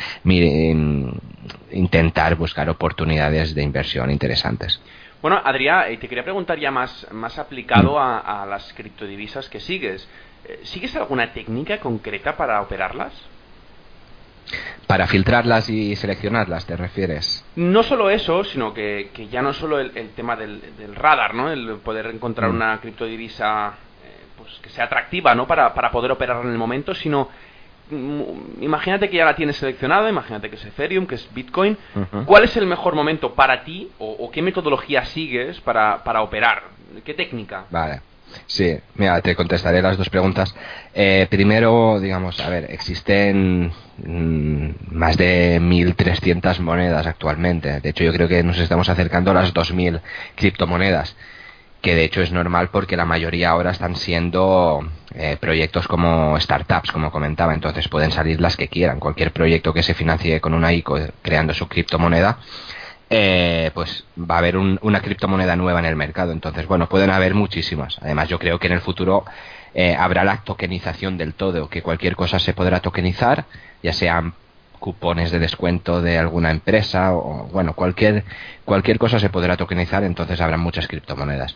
intentar 1.71 2.35
buscar 2.35 2.69
oportunidades 2.69 3.53
de 3.53 3.61
inversión 3.63 4.09
interesantes. 4.09 4.81
Bueno, 5.21 5.41
Adrián, 5.43 5.99
te 5.99 6.07
quería 6.07 6.23
preguntar 6.23 6.57
ya 6.57 6.71
más, 6.71 7.05
más 7.11 7.37
aplicado 7.37 7.95
mm. 7.95 7.97
a, 7.97 8.43
a 8.43 8.45
las 8.45 8.71
criptodivisas 8.73 9.49
que 9.49 9.59
sigues. 9.59 10.07
¿Sigues 10.63 10.95
alguna 10.95 11.33
técnica 11.33 11.79
concreta 11.79 12.37
para 12.37 12.61
operarlas? 12.61 13.13
Para 14.87 15.05
filtrarlas 15.07 15.69
y 15.69 15.95
seleccionarlas, 15.95 16.65
¿te 16.65 16.75
refieres? 16.75 17.45
No 17.55 17.83
solo 17.83 18.09
eso, 18.09 18.43
sino 18.43 18.73
que, 18.73 19.11
ya 19.31 19.41
no 19.41 19.53
solo 19.53 19.79
el, 19.79 19.91
tema 20.15 20.35
del, 20.35 20.61
radar, 20.95 21.35
¿no? 21.35 21.51
El 21.51 21.77
poder 21.77 22.07
encontrar 22.07 22.49
mm. 22.49 22.55
una 22.55 22.79
criptodivisa 22.81 23.73
eh, 24.03 24.25
pues, 24.37 24.59
que 24.61 24.69
sea 24.69 24.85
atractiva, 24.85 25.35
¿no? 25.35 25.45
Para, 25.45 25.73
para 25.73 25.91
poder 25.91 26.11
operar 26.11 26.43
en 26.43 26.51
el 26.51 26.57
momento, 26.57 26.95
sino 26.95 27.29
mm, 27.91 28.63
imagínate 28.63 29.09
que 29.09 29.17
ya 29.17 29.25
la 29.25 29.35
tienes 29.35 29.57
seleccionada, 29.57 30.09
imagínate 30.09 30.49
que 30.49 30.55
es 30.55 30.65
Ethereum, 30.65 31.05
que 31.05 31.15
es 31.15 31.33
Bitcoin. 31.33 31.77
¿Cuál 32.25 32.45
es 32.45 32.57
el 32.57 32.65
mejor 32.65 32.95
momento 32.95 33.35
para 33.35 33.63
ti 33.63 33.91
o, 33.99 34.31
qué 34.31 34.41
metodología 34.41 35.05
sigues 35.05 35.61
para, 35.61 36.03
para 36.03 36.23
operar? 36.23 36.63
¿Qué 37.05 37.13
técnica? 37.13 37.65
Vale. 37.69 38.01
Sí, 38.47 38.77
mira, 38.95 39.21
te 39.21 39.35
contestaré 39.35 39.81
las 39.81 39.97
dos 39.97 40.09
preguntas. 40.09 40.55
Eh, 40.93 41.27
primero, 41.29 41.99
digamos, 41.99 42.39
a 42.39 42.49
ver, 42.49 42.71
existen 42.71 43.71
mm, 43.97 44.69
más 44.91 45.17
de 45.17 45.59
1.300 45.61 46.59
monedas 46.59 47.05
actualmente. 47.07 47.79
De 47.79 47.89
hecho, 47.89 48.03
yo 48.03 48.13
creo 48.13 48.27
que 48.27 48.43
nos 48.43 48.57
estamos 48.57 48.89
acercando 48.89 49.31
a 49.31 49.35
las 49.35 49.53
2.000 49.53 50.01
criptomonedas, 50.35 51.15
que 51.81 51.95
de 51.95 52.03
hecho 52.03 52.21
es 52.21 52.31
normal 52.31 52.69
porque 52.71 52.97
la 52.97 53.05
mayoría 53.05 53.51
ahora 53.51 53.71
están 53.71 53.95
siendo 53.95 54.89
eh, 55.15 55.37
proyectos 55.39 55.87
como 55.87 56.39
startups, 56.39 56.91
como 56.91 57.11
comentaba. 57.11 57.53
Entonces 57.53 57.87
pueden 57.87 58.11
salir 58.11 58.41
las 58.41 58.57
que 58.57 58.67
quieran. 58.67 58.99
Cualquier 58.99 59.31
proyecto 59.31 59.73
que 59.73 59.83
se 59.83 59.93
financie 59.93 60.41
con 60.41 60.53
una 60.53 60.73
ICO 60.73 60.97
creando 61.21 61.53
su 61.53 61.67
criptomoneda 61.67 62.39
eh, 63.09 63.71
pues 63.73 64.05
va 64.19 64.35
a 64.35 64.37
haber 64.37 64.57
una 64.57 65.01
criptomoneda 65.01 65.55
nueva 65.55 65.79
en 65.79 65.85
el 65.85 65.95
mercado. 65.95 66.31
Entonces, 66.31 66.67
bueno, 66.67 66.87
pueden 66.87 67.09
haber 67.09 67.33
muchísimas. 67.33 67.97
Además, 68.01 68.29
yo 68.29 68.39
creo 68.39 68.59
que 68.59 68.67
en 68.67 68.73
el 68.73 68.81
futuro 68.81 69.25
eh, 69.73 69.95
habrá 69.95 70.23
la 70.23 70.37
tokenización 70.37 71.17
del 71.17 71.33
todo, 71.33 71.69
que 71.69 71.81
cualquier 71.81 72.15
cosa 72.15 72.39
se 72.39 72.53
podrá 72.53 72.79
tokenizar, 72.81 73.45
ya 73.81 73.93
sean 73.93 74.33
cupones 74.79 75.31
de 75.31 75.39
descuento 75.39 76.01
de 76.01 76.17
alguna 76.17 76.51
empresa 76.51 77.13
o, 77.13 77.49
bueno, 77.51 77.73
cualquier, 77.73 78.23
cualquier 78.63 78.97
cosa 78.97 79.19
se 79.19 79.29
podrá 79.29 79.57
tokenizar, 79.57 80.03
entonces 80.03 80.39
habrá 80.39 80.57
muchas 80.57 80.87
criptomonedas. 80.87 81.55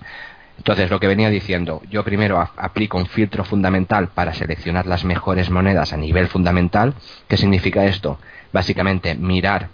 Entonces, 0.57 0.89
lo 0.89 0.99
que 0.99 1.07
venía 1.07 1.29
diciendo, 1.29 1.81
yo 1.89 2.03
primero 2.03 2.39
aplico 2.57 2.97
un 2.97 3.07
filtro 3.07 3.43
fundamental 3.43 4.09
para 4.09 4.33
seleccionar 4.33 4.85
las 4.85 5.03
mejores 5.03 5.49
monedas 5.49 5.93
a 5.93 5.97
nivel 5.97 6.27
fundamental. 6.27 6.93
¿Qué 7.27 7.37
significa 7.37 7.85
esto? 7.85 8.19
Básicamente, 8.51 9.15
mirar 9.15 9.69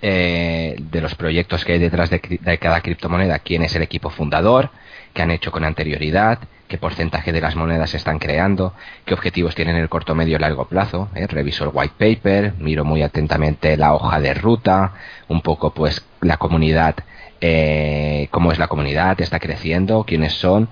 eh, 0.00 0.76
de 0.78 1.00
los 1.00 1.16
proyectos 1.16 1.64
que 1.64 1.72
hay 1.72 1.80
detrás 1.80 2.08
de, 2.08 2.20
cada 2.60 2.80
criptomoneda, 2.82 3.40
quién 3.40 3.62
es 3.62 3.74
el 3.74 3.82
equipo 3.82 4.10
fundador, 4.10 4.70
qué 5.12 5.22
han 5.22 5.32
hecho 5.32 5.50
con 5.50 5.64
anterioridad, 5.64 6.38
qué 6.68 6.78
porcentaje 6.78 7.32
de 7.32 7.40
las 7.40 7.56
monedas 7.56 7.94
están 7.94 8.20
creando, 8.20 8.74
qué 9.04 9.14
objetivos 9.14 9.56
tienen 9.56 9.74
en 9.74 9.82
el 9.82 9.88
corto, 9.88 10.14
medio 10.14 10.36
y 10.36 10.40
largo 10.40 10.66
plazo. 10.66 11.08
¿eh? 11.16 11.26
Reviso 11.26 11.64
el 11.64 11.70
white 11.72 11.94
paper, 11.98 12.54
miro 12.60 12.84
muy 12.84 13.02
atentamente 13.02 13.76
la 13.76 13.92
hoja 13.92 14.20
de 14.20 14.34
ruta, 14.34 14.92
un 15.26 15.40
poco 15.40 15.74
pues 15.74 16.06
la 16.20 16.36
comunidad, 16.36 16.94
eh, 17.40 18.28
cómo 18.30 18.52
es 18.52 18.58
la 18.60 18.68
comunidad, 18.68 19.20
está 19.20 19.40
creciendo, 19.40 20.04
quiénes 20.04 20.34
son. 20.34 20.68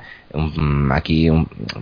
aquí 0.92 1.28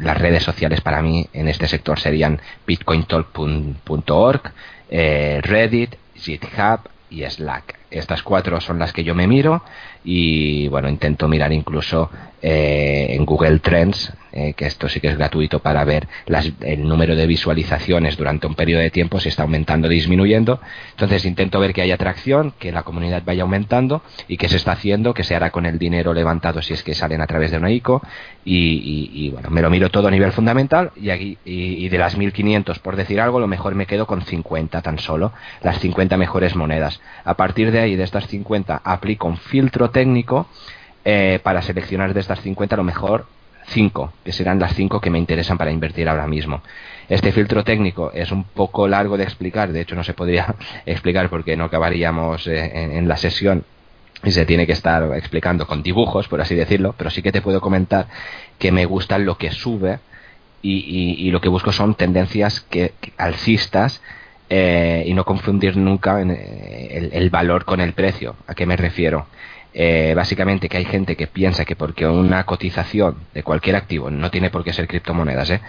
las 0.00 0.16
redes 0.16 0.42
sociales 0.42 0.80
para 0.80 1.02
mí 1.02 1.28
en 1.34 1.48
este 1.48 1.68
sector 1.68 2.00
serían 2.00 2.40
bitcointalk.org, 2.66 4.52
Reddit, 4.88 5.96
GitHub, 6.14 6.93
y 7.14 7.30
Slack. 7.30 7.78
Estas 7.90 8.22
cuatro 8.22 8.60
son 8.60 8.78
las 8.78 8.92
que 8.92 9.04
yo 9.04 9.14
me 9.14 9.28
miro 9.28 9.62
y 10.04 10.68
bueno, 10.68 10.88
intento 10.88 11.26
mirar 11.28 11.52
incluso 11.52 12.10
eh, 12.42 13.06
en 13.10 13.24
Google 13.24 13.58
Trends 13.60 14.12
eh, 14.36 14.52
que 14.54 14.66
esto 14.66 14.88
sí 14.88 14.98
que 14.98 15.06
es 15.06 15.16
gratuito 15.16 15.60
para 15.60 15.84
ver 15.84 16.08
el 16.62 16.88
número 16.88 17.14
de 17.14 17.24
visualizaciones 17.24 18.16
durante 18.16 18.48
un 18.48 18.56
periodo 18.56 18.82
de 18.82 18.90
tiempo, 18.90 19.20
si 19.20 19.28
está 19.28 19.44
aumentando 19.44 19.86
o 19.86 19.88
disminuyendo. 19.88 20.58
Entonces 20.90 21.24
intento 21.24 21.60
ver 21.60 21.72
que 21.72 21.82
haya 21.82 21.94
atracción, 21.94 22.52
que 22.58 22.72
la 22.72 22.82
comunidad 22.82 23.22
vaya 23.24 23.44
aumentando 23.44 24.02
y 24.26 24.36
qué 24.36 24.48
se 24.48 24.56
está 24.56 24.72
haciendo, 24.72 25.14
qué 25.14 25.22
se 25.22 25.36
hará 25.36 25.50
con 25.50 25.66
el 25.66 25.78
dinero 25.78 26.12
levantado 26.12 26.62
si 26.62 26.74
es 26.74 26.82
que 26.82 26.96
salen 26.96 27.20
a 27.20 27.28
través 27.28 27.52
de 27.52 27.58
una 27.58 27.70
ICO. 27.70 28.02
Y, 28.44 29.30
bueno, 29.30 29.50
me 29.50 29.62
lo 29.62 29.70
miro 29.70 29.88
todo 29.88 30.08
a 30.08 30.10
nivel 30.10 30.32
fundamental 30.32 30.90
y, 30.96 31.10
aquí, 31.10 31.38
y, 31.44 31.88
de 31.88 31.98
las 31.98 32.16
1500, 32.16 32.80
por 32.80 32.96
decir 32.96 33.20
algo, 33.20 33.38
lo 33.38 33.46
mejor 33.46 33.76
me 33.76 33.86
quedo 33.86 34.06
con 34.08 34.22
50 34.22 34.82
tan 34.82 34.98
solo, 34.98 35.32
las 35.62 35.78
50 35.78 36.16
mejores 36.16 36.56
monedas. 36.56 37.00
A 37.24 37.34
partir 37.34 37.70
de 37.70 37.78
ahí, 37.78 37.94
de 37.94 38.02
estas 38.02 38.26
50, 38.26 38.82
aplico 38.84 39.28
un 39.28 39.36
filtro 39.36 39.90
técnico 39.94 40.46
eh, 41.06 41.38
para 41.42 41.62
seleccionar 41.62 42.12
de 42.12 42.20
estas 42.20 42.40
50 42.40 42.76
lo 42.76 42.84
mejor 42.84 43.26
5, 43.68 44.12
que 44.24 44.32
serán 44.32 44.58
las 44.58 44.74
5 44.74 45.00
que 45.00 45.08
me 45.08 45.18
interesan 45.18 45.56
para 45.56 45.70
invertir 45.70 46.08
ahora 46.08 46.26
mismo. 46.26 46.62
Este 47.08 47.32
filtro 47.32 47.64
técnico 47.64 48.10
es 48.12 48.30
un 48.32 48.44
poco 48.44 48.88
largo 48.88 49.16
de 49.16 49.24
explicar, 49.24 49.72
de 49.72 49.80
hecho 49.80 49.94
no 49.94 50.04
se 50.04 50.12
podría 50.12 50.54
explicar 50.86 51.30
porque 51.30 51.56
no 51.56 51.64
acabaríamos 51.64 52.46
eh, 52.46 52.98
en, 52.98 53.08
la 53.08 53.16
sesión 53.16 53.64
y 54.22 54.32
se 54.32 54.44
tiene 54.44 54.66
que 54.66 54.72
estar 54.72 55.02
explicando 55.14 55.66
con 55.66 55.82
dibujos, 55.82 56.28
por 56.28 56.40
así 56.40 56.54
decirlo, 56.54 56.94
pero 56.98 57.10
sí 57.10 57.22
que 57.22 57.32
te 57.32 57.40
puedo 57.40 57.60
comentar 57.60 58.06
que 58.58 58.72
me 58.72 58.84
gusta 58.84 59.18
lo 59.18 59.38
que 59.38 59.50
sube 59.50 60.00
y, 60.62 61.30
lo 61.30 61.42
que 61.42 61.50
busco 61.50 61.72
son 61.72 61.94
tendencias 61.94 62.60
que, 62.60 62.94
alcistas 63.18 64.00
eh, 64.48 65.04
y 65.06 65.12
no 65.12 65.24
confundir 65.24 65.76
nunca 65.76 66.22
el 66.22 67.28
valor 67.30 67.66
con 67.66 67.80
el 67.82 67.92
precio. 67.92 68.36
¿A 68.46 68.54
qué 68.54 68.64
me 68.64 68.76
refiero? 68.76 69.26
Eh, 69.76 70.12
básicamente 70.14 70.68
que 70.68 70.76
hay 70.76 70.84
gente 70.84 71.16
que 71.16 71.26
piensa 71.26 71.64
que 71.64 71.74
porque 71.74 72.06
una 72.06 72.46
cotización 72.46 73.16
de 73.34 73.42
cualquier 73.42 73.74
activo, 73.74 74.08
no 74.08 74.30
tiene 74.30 74.48
por 74.48 74.62
qué 74.62 74.72
ser 74.72 74.86
criptomonedas, 74.86 75.50
¿eh? 75.50 75.60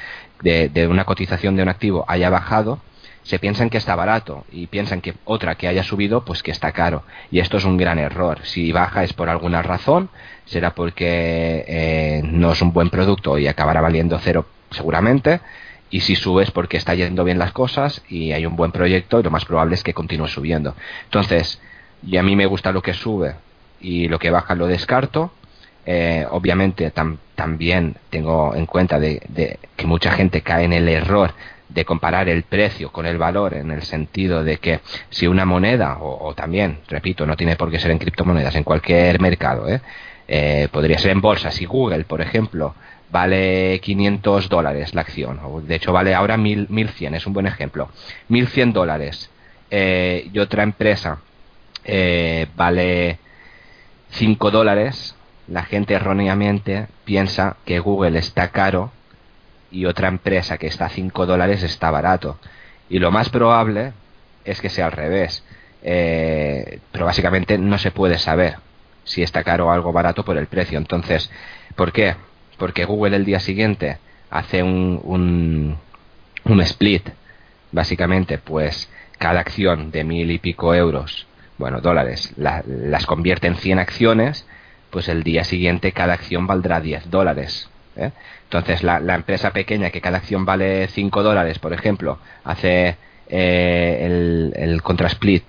de, 0.43 0.87
una 0.87 1.05
cotización 1.05 1.55
de 1.55 1.63
un 1.63 1.69
activo 1.69 2.05
haya 2.07 2.29
bajado, 2.29 2.79
se 3.23 3.39
piensan 3.39 3.71
que 3.71 3.79
está 3.79 3.95
barato 3.95 4.45
y 4.51 4.67
piensan 4.67 5.01
que 5.01 5.15
otra 5.25 5.55
que 5.55 5.67
haya 5.67 5.81
subido, 5.81 6.23
pues 6.23 6.43
que 6.43 6.51
está 6.51 6.71
caro. 6.71 7.01
Y 7.31 7.39
esto 7.39 7.57
es 7.57 7.65
un 7.65 7.77
gran 7.77 7.97
error. 7.97 8.41
Si 8.43 8.71
baja 8.71 9.03
es 9.03 9.13
por 9.13 9.29
alguna 9.29 9.63
razón, 9.63 10.09
será 10.45 10.75
porque 10.75 11.65
eh, 11.67 12.21
no 12.23 12.51
es 12.51 12.61
un 12.61 12.71
buen 12.71 12.91
producto 12.91 13.39
y 13.39 13.47
acabará 13.47 13.81
valiendo 13.81 14.19
cero 14.19 14.45
seguramente. 14.69 15.41
Y 15.89 16.01
si 16.01 16.15
sube 16.15 16.43
es 16.43 16.51
porque 16.51 16.77
está 16.77 16.93
yendo 16.93 17.23
bien 17.23 17.39
las 17.39 17.51
cosas 17.51 18.03
y 18.07 18.31
hay 18.33 18.45
un 18.45 18.55
buen 18.55 18.71
proyecto 18.71 19.19
y 19.19 19.23
lo 19.23 19.31
más 19.31 19.45
probable 19.45 19.73
es 19.73 19.83
que 19.83 19.95
continúe 19.95 20.27
subiendo. 20.27 20.75
Entonces, 21.05 21.59
y 22.05 22.17
a 22.17 22.23
mí 22.23 22.35
me 22.35 22.45
gusta 22.45 22.71
lo 22.71 22.83
que 22.83 22.93
sube 22.93 23.33
y 23.79 24.07
lo 24.07 24.19
que 24.19 24.31
baja 24.31 24.55
lo 24.55 24.67
descarto. 24.67 25.31
Eh, 25.85 26.25
obviamente 26.31 26.91
también 27.35 27.95
tengo 28.09 28.55
en 28.55 28.65
cuenta 28.65 28.99
que 28.99 29.85
mucha 29.85 30.11
gente 30.11 30.41
cae 30.41 30.65
en 30.65 30.73
el 30.73 30.89
error 30.89 31.31
de 31.69 31.85
comparar 31.85 32.27
el 32.27 32.41
precio 32.43 32.91
con 32.91 33.05
el 33.05 33.19
valor 33.19 33.53
en 33.53 33.69
el 33.69 33.83
sentido 33.83 34.43
de 34.43 34.57
que 34.57 34.79
si 35.11 35.27
una 35.27 35.45
moneda 35.45 35.97
o, 35.99 36.33
también 36.33 36.79
repito 36.87 37.27
no 37.27 37.35
tiene 37.35 37.55
por 37.55 37.69
qué 37.69 37.77
ser 37.77 37.91
en 37.91 37.99
criptomonedas 37.99 38.55
en 38.55 38.63
cualquier 38.63 39.19
mercado 39.19 39.69
¿eh? 39.69 39.81
Eh, 40.27 40.69
podría 40.71 40.97
ser 40.97 41.11
en 41.11 41.21
bolsa 41.21 41.51
si 41.51 41.65
Google 41.65 42.05
por 42.05 42.21
ejemplo 42.21 42.73
vale 43.11 43.79
500 43.81 44.49
dólares 44.49 44.95
la 44.95 45.01
acción 45.01 45.39
o 45.43 45.61
de 45.61 45.75
hecho 45.75 45.91
vale 45.91 46.15
ahora 46.15 46.37
1100 46.37 47.13
es 47.15 47.27
un 47.27 47.33
buen 47.33 47.45
ejemplo 47.45 47.89
1100 48.29 48.73
dólares 48.73 49.29
y 49.69 50.39
otra 50.39 50.63
empresa 50.63 51.19
vale 52.55 53.19
5 54.11 54.51
dólares, 54.51 55.15
la 55.47 55.63
gente 55.63 55.93
erróneamente 55.93 56.87
piensa 57.03 57.57
que 57.65 57.79
Google 57.79 58.17
está 58.17 58.49
caro 58.49 58.91
y 59.71 59.85
otra 59.85 60.07
empresa 60.07 60.57
que 60.57 60.67
está 60.67 60.85
a 60.85 60.89
5 60.89 61.25
dólares 61.25 61.63
está 61.63 61.91
barato. 61.91 62.39
Y 62.89 62.99
lo 62.99 63.11
más 63.11 63.29
probable 63.29 63.93
es 64.43 64.61
que 64.61 64.69
sea 64.69 64.85
al 64.87 64.91
revés. 64.91 65.43
Eh, 65.83 66.79
pero 66.91 67.05
básicamente 67.05 67.57
no 67.57 67.77
se 67.77 67.91
puede 67.91 68.17
saber 68.17 68.55
si 69.03 69.21
está 69.21 69.43
caro 69.43 69.67
o 69.67 69.71
algo 69.71 69.91
barato 69.91 70.23
por 70.23 70.37
el 70.37 70.47
precio. 70.47 70.77
Entonces, 70.77 71.29
¿por 71.75 71.91
qué? 71.91 72.15
Porque 72.57 72.85
Google 72.85 73.17
el 73.17 73.25
día 73.25 73.39
siguiente 73.39 73.97
hace 74.29 74.63
un, 74.63 74.99
un, 75.03 75.77
un 76.45 76.61
split. 76.61 77.09
Básicamente, 77.71 78.37
pues 78.37 78.89
cada 79.17 79.41
acción 79.41 79.91
de 79.91 80.03
mil 80.03 80.31
y 80.31 80.39
pico 80.39 80.73
euros 80.73 81.27
bueno, 81.57 81.81
dólares, 81.81 82.33
las 82.37 83.05
convierte 83.05 83.47
en 83.47 83.55
100 83.55 83.79
acciones, 83.79 84.45
pues 84.89 85.09
el 85.09 85.23
día 85.23 85.43
siguiente 85.43 85.91
cada 85.91 86.13
acción 86.13 86.47
valdrá 86.47 86.81
10 86.81 87.09
dólares. 87.09 87.69
¿eh? 87.95 88.11
Entonces, 88.43 88.83
la, 88.83 88.97
empresa 89.15 89.51
pequeña 89.51 89.89
que 89.89 90.01
cada 90.01 90.17
acción 90.17 90.45
vale 90.45 90.87
5 90.87 91.23
dólares, 91.23 91.59
por 91.59 91.73
ejemplo, 91.73 92.19
hace 92.43 92.97
eh, 93.29 93.99
el, 94.01 94.53
el 94.55 94.81
contrasplit 94.81 95.43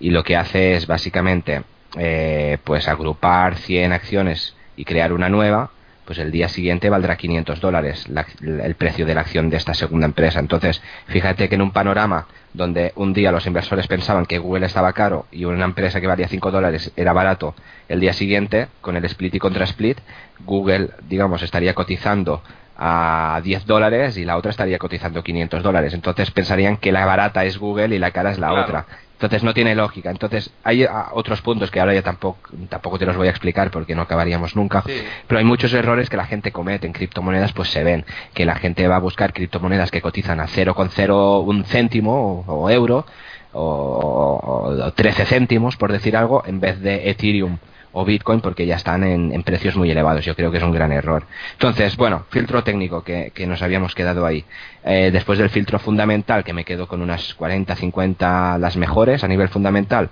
y 0.00 0.10
lo 0.10 0.24
que 0.24 0.36
hace 0.36 0.74
es 0.74 0.86
básicamente 0.86 1.62
eh, 1.98 2.58
pues 2.64 2.88
agrupar 2.88 3.56
100 3.56 3.92
acciones 3.92 4.54
y 4.76 4.84
crear 4.84 5.12
una 5.12 5.28
nueva, 5.28 5.70
pues 6.10 6.18
el 6.18 6.32
día 6.32 6.48
siguiente 6.48 6.90
valdrá 6.90 7.16
500 7.16 7.60
dólares 7.60 8.04
el 8.42 8.74
precio 8.74 9.06
de 9.06 9.14
la 9.14 9.20
acción 9.20 9.48
de 9.48 9.56
esta 9.56 9.74
segunda 9.74 10.06
empresa. 10.06 10.40
Entonces, 10.40 10.82
fíjate 11.06 11.48
que 11.48 11.54
en 11.54 11.62
un 11.62 11.70
panorama 11.70 12.26
donde 12.52 12.92
un 12.96 13.12
día 13.12 13.30
los 13.30 13.46
inversores 13.46 13.86
pensaban 13.86 14.26
que 14.26 14.38
Google 14.38 14.66
estaba 14.66 14.92
caro 14.92 15.26
y 15.30 15.44
una 15.44 15.64
empresa 15.64 16.00
que 16.00 16.08
valía 16.08 16.26
5 16.26 16.50
dólares 16.50 16.90
era 16.96 17.12
barato, 17.12 17.54
el 17.88 18.00
día 18.00 18.12
siguiente, 18.12 18.66
con 18.80 18.96
el 18.96 19.04
split 19.04 19.36
y 19.36 19.38
contra 19.38 19.62
split, 19.62 19.98
Google, 20.40 20.88
digamos, 21.08 21.44
estaría 21.44 21.74
cotizando 21.74 22.42
a 22.76 23.40
10 23.44 23.66
dólares 23.66 24.16
y 24.16 24.24
la 24.24 24.36
otra 24.36 24.50
estaría 24.50 24.78
cotizando 24.78 25.22
500 25.22 25.62
dólares. 25.62 25.94
Entonces 25.94 26.28
pensarían 26.32 26.78
que 26.78 26.90
la 26.90 27.06
barata 27.06 27.44
es 27.44 27.56
Google 27.56 27.94
y 27.94 28.00
la 28.00 28.10
cara 28.10 28.32
es 28.32 28.40
la 28.40 28.52
otra. 28.52 28.84
Entonces 29.20 29.44
no 29.44 29.52
tiene 29.52 29.74
lógica. 29.74 30.10
Entonces 30.10 30.50
hay 30.64 30.84
ah, 30.84 31.10
otros 31.12 31.42
puntos 31.42 31.70
que 31.70 31.78
ahora 31.78 31.92
ya 31.92 32.00
tampoco, 32.00 32.40
tampoco 32.70 32.98
te 32.98 33.04
los 33.04 33.18
voy 33.18 33.26
a 33.26 33.30
explicar 33.30 33.70
porque 33.70 33.94
no 33.94 34.00
acabaríamos 34.00 34.56
nunca. 34.56 34.82
Pero 35.26 35.38
hay 35.38 35.44
muchos 35.44 35.74
errores 35.74 36.08
que 36.08 36.16
la 36.16 36.24
gente 36.24 36.52
comete 36.52 36.86
en 36.86 36.94
criptomonedas, 36.94 37.52
pues 37.52 37.68
se 37.68 37.84
ven. 37.84 38.06
Que 38.32 38.46
la 38.46 38.54
gente 38.54 38.88
va 38.88 38.96
a 38.96 38.98
buscar 38.98 39.34
criptomonedas 39.34 39.90
que 39.90 40.00
cotizan 40.00 40.40
a 40.40 40.46
0,0 40.46 41.44
un 41.44 41.64
céntimo 41.64 42.44
o, 42.46 42.70
euro 42.70 43.04
o, 43.52 44.70
o 44.86 44.92
13 44.92 45.26
céntimos, 45.26 45.76
por 45.76 45.92
decir 45.92 46.16
algo, 46.16 46.42
en 46.46 46.58
vez 46.58 46.80
de 46.80 47.10
Ethereum 47.10 47.58
o 47.92 48.04
Bitcoin 48.04 48.40
porque 48.40 48.66
ya 48.66 48.76
están 48.76 49.04
en, 49.04 49.42
precios 49.42 49.76
muy 49.76 49.90
elevados. 49.90 50.24
Yo 50.24 50.34
creo 50.34 50.50
que 50.50 50.58
es 50.58 50.62
un 50.62 50.72
gran 50.72 50.92
error. 50.92 51.24
Entonces, 51.52 51.96
bueno, 51.96 52.24
filtro 52.30 52.62
técnico 52.62 53.02
que, 53.02 53.32
nos 53.46 53.62
habíamos 53.62 53.94
quedado 53.94 54.26
ahí. 54.26 54.44
Eh, 54.84 55.10
después 55.12 55.38
del 55.38 55.50
filtro 55.50 55.78
fundamental, 55.78 56.44
que 56.44 56.52
me 56.52 56.64
quedo 56.64 56.86
con 56.86 57.02
unas 57.02 57.34
40, 57.34 57.74
50 57.74 58.58
las 58.58 58.76
mejores 58.76 59.24
a 59.24 59.28
nivel 59.28 59.48
fundamental, 59.48 60.10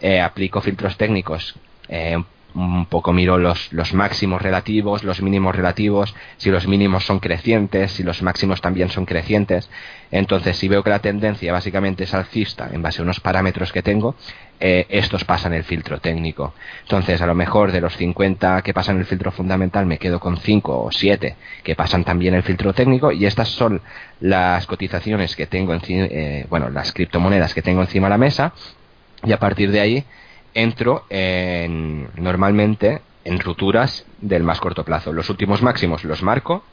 eh, 0.00 0.20
aplico 0.20 0.60
filtros 0.60 0.96
técnicos. 0.96 1.54
Eh, 1.88 2.16
un 2.54 2.86
poco 2.86 3.12
miro 3.12 3.38
los, 3.38 3.72
los 3.72 3.94
máximos 3.94 4.42
relativos, 4.42 5.04
los 5.04 5.22
mínimos 5.22 5.54
relativos, 5.54 6.14
si 6.36 6.50
los 6.50 6.66
mínimos 6.66 7.04
son 7.04 7.20
crecientes, 7.20 7.92
si 7.92 8.02
los 8.02 8.22
máximos 8.22 8.60
también 8.60 8.88
son 8.88 9.06
crecientes. 9.06 9.70
Entonces, 10.10 10.56
si 10.56 10.68
veo 10.68 10.82
que 10.82 10.90
la 10.90 10.98
tendencia 10.98 11.52
básicamente 11.52 12.04
es 12.04 12.14
alcista 12.14 12.68
en 12.72 12.82
base 12.82 13.00
a 13.00 13.04
unos 13.04 13.20
parámetros 13.20 13.72
que 13.72 13.82
tengo, 13.82 14.16
eh, 14.58 14.86
estos 14.90 15.24
pasan 15.24 15.54
el 15.54 15.64
filtro 15.64 16.00
técnico. 16.00 16.54
Entonces, 16.82 17.22
a 17.22 17.26
lo 17.26 17.34
mejor 17.34 17.72
de 17.72 17.80
los 17.80 17.96
50 17.96 18.62
que 18.62 18.74
pasan 18.74 18.98
el 18.98 19.06
filtro 19.06 19.30
fundamental, 19.30 19.86
me 19.86 19.98
quedo 19.98 20.20
con 20.20 20.36
5 20.36 20.84
o 20.84 20.92
7 20.92 21.36
que 21.62 21.74
pasan 21.74 22.04
también 22.04 22.34
el 22.34 22.42
filtro 22.42 22.74
técnico 22.74 23.10
y 23.12 23.24
estas 23.24 23.48
son 23.48 23.80
las 24.20 24.66
cotizaciones 24.66 25.34
que 25.34 25.46
tengo, 25.46 25.74
eh, 25.74 26.46
bueno, 26.50 26.68
las 26.68 26.92
criptomonedas 26.92 27.54
que 27.54 27.62
tengo 27.62 27.80
encima 27.80 28.08
de 28.08 28.10
la 28.10 28.18
mesa 28.18 28.52
y 29.24 29.32
a 29.32 29.38
partir 29.38 29.70
de 29.70 29.80
ahí 29.80 30.04
entro 30.54 31.04
en, 31.08 32.08
normalmente 32.16 33.02
en 33.24 33.38
rupturas 33.40 34.06
del 34.20 34.42
más 34.42 34.60
corto 34.60 34.84
plazo. 34.84 35.12
Los 35.12 35.30
últimos 35.30 35.62
máximos 35.62 36.04
los 36.04 36.22
marco, 36.22 36.64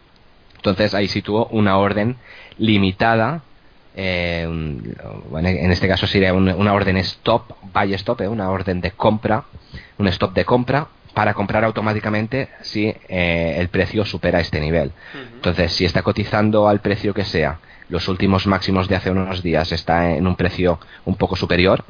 entonces 0.56 0.94
ahí 0.94 1.08
sitúo 1.08 1.48
una 1.52 1.78
orden 1.78 2.18
limitada. 2.58 3.42
Eh, 3.96 4.44
en 4.44 5.72
este 5.72 5.88
caso 5.88 6.06
sería 6.06 6.34
una 6.34 6.74
orden 6.74 6.98
stop, 6.98 7.54
buy 7.74 7.94
stop, 7.96 8.22
eh, 8.22 8.28
una 8.28 8.50
orden 8.50 8.80
de 8.80 8.92
compra, 8.92 9.46
un 9.98 10.08
stop 10.08 10.34
de 10.34 10.46
compra 10.46 10.88
para 11.18 11.34
comprar 11.34 11.64
automáticamente 11.64 12.50
si 12.62 12.94
eh, 13.10 13.56
el 13.58 13.70
precio 13.70 14.06
supera 14.06 14.40
este 14.40 14.60
nivel. 14.60 14.92
Entonces, 15.34 15.74
si 15.74 15.84
está 15.84 16.04
cotizando 16.04 16.68
al 16.68 16.80
precio 16.80 17.12
que 17.12 17.26
sea, 17.26 17.60
los 17.90 18.08
últimos 18.08 18.46
máximos 18.46 18.88
de 18.88 18.98
hace 18.98 19.10
unos 19.10 19.42
días 19.42 19.72
está 19.72 20.12
en 20.12 20.28
un 20.28 20.36
precio 20.36 20.80
un 21.06 21.16
poco 21.16 21.36
superior, 21.36 21.86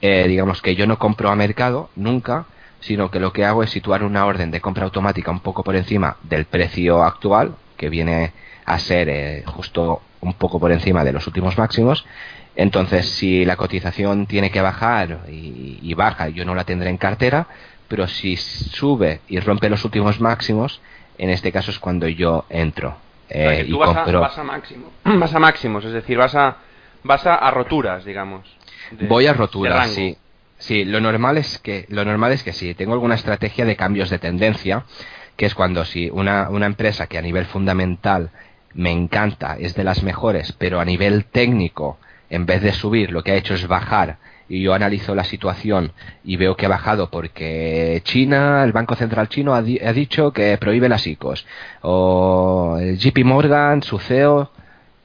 eh, 0.00 0.26
digamos 0.28 0.62
que 0.62 0.74
yo 0.74 0.86
no 0.86 0.98
compro 0.98 1.30
a 1.30 1.36
mercado 1.36 1.90
nunca, 1.96 2.46
sino 2.80 3.10
que 3.10 3.20
lo 3.20 3.32
que 3.32 3.44
hago 3.44 3.62
es 3.62 3.70
situar 3.70 4.04
una 4.04 4.26
orden 4.26 4.50
de 4.50 4.60
compra 4.60 4.84
automática 4.84 5.30
un 5.30 5.40
poco 5.40 5.62
por 5.62 5.76
encima 5.76 6.16
del 6.22 6.44
precio 6.44 7.02
actual, 7.02 7.56
que 7.76 7.88
viene 7.88 8.32
a 8.64 8.78
ser 8.78 9.08
eh, 9.08 9.42
justo 9.46 10.02
un 10.20 10.34
poco 10.34 10.60
por 10.60 10.72
encima 10.72 11.04
de 11.04 11.12
los 11.12 11.26
últimos 11.26 11.56
máximos. 11.58 12.04
Entonces, 12.54 13.08
si 13.10 13.44
la 13.44 13.56
cotización 13.56 14.26
tiene 14.26 14.50
que 14.50 14.60
bajar 14.60 15.20
y, 15.28 15.78
y 15.82 15.94
baja, 15.94 16.28
yo 16.28 16.44
no 16.44 16.54
la 16.54 16.64
tendré 16.64 16.88
en 16.90 16.96
cartera, 16.96 17.46
pero 17.88 18.06
si 18.06 18.36
sube 18.36 19.20
y 19.28 19.38
rompe 19.40 19.68
los 19.68 19.84
últimos 19.84 20.20
máximos, 20.20 20.80
en 21.18 21.30
este 21.30 21.52
caso 21.52 21.70
es 21.70 21.78
cuando 21.78 22.08
yo 22.08 22.44
entro. 22.48 22.96
Eh, 23.28 23.64
y 23.66 23.72
vas, 23.72 23.94
compro... 23.94 24.18
a, 24.18 24.20
vas, 24.28 24.38
a, 24.38 24.44
máximo, 24.44 24.90
vas 25.04 25.34
a 25.34 25.38
máximos, 25.38 25.84
es 25.84 25.92
decir, 25.92 26.16
vas 26.16 26.34
a, 26.34 26.56
vas 27.02 27.26
a, 27.26 27.50
roturas, 27.50 28.04
digamos. 28.04 28.46
Voy 29.08 29.26
a 29.26 29.32
roturas, 29.32 29.90
sí. 29.90 30.16
Sí, 30.58 30.84
lo 30.84 31.00
normal 31.00 31.36
es 31.36 31.58
que 31.58 31.84
lo 31.90 32.04
normal 32.04 32.32
es 32.32 32.42
que 32.42 32.52
sí, 32.52 32.74
tengo 32.74 32.94
alguna 32.94 33.14
estrategia 33.14 33.66
de 33.66 33.76
cambios 33.76 34.08
de 34.08 34.18
tendencia, 34.18 34.84
que 35.36 35.44
es 35.44 35.54
cuando 35.54 35.84
si 35.84 36.08
una, 36.08 36.48
una 36.48 36.66
empresa 36.66 37.06
que 37.06 37.18
a 37.18 37.22
nivel 37.22 37.44
fundamental 37.44 38.30
me 38.72 38.90
encanta, 38.90 39.56
es 39.58 39.74
de 39.74 39.84
las 39.84 40.02
mejores, 40.02 40.52
pero 40.52 40.80
a 40.80 40.84
nivel 40.84 41.26
técnico, 41.26 41.98
en 42.30 42.46
vez 42.46 42.62
de 42.62 42.72
subir, 42.72 43.10
lo 43.10 43.22
que 43.22 43.32
ha 43.32 43.36
hecho 43.36 43.54
es 43.54 43.66
bajar 43.68 44.18
y 44.48 44.62
yo 44.62 44.74
analizo 44.74 45.14
la 45.14 45.24
situación 45.24 45.92
y 46.24 46.36
veo 46.36 46.56
que 46.56 46.66
ha 46.66 46.68
bajado 46.68 47.10
porque 47.10 48.00
China, 48.04 48.62
el 48.64 48.72
Banco 48.72 48.94
Central 48.94 49.28
Chino 49.28 49.54
ha, 49.54 49.62
dicho 49.62 50.32
que 50.32 50.56
prohíbe 50.58 50.88
las 50.88 51.06
ICOs. 51.06 51.46
O 51.82 52.78
el 52.80 52.98
JP 52.98 53.24
Morgan, 53.24 53.82
su 53.82 53.98
CEO, 53.98 54.50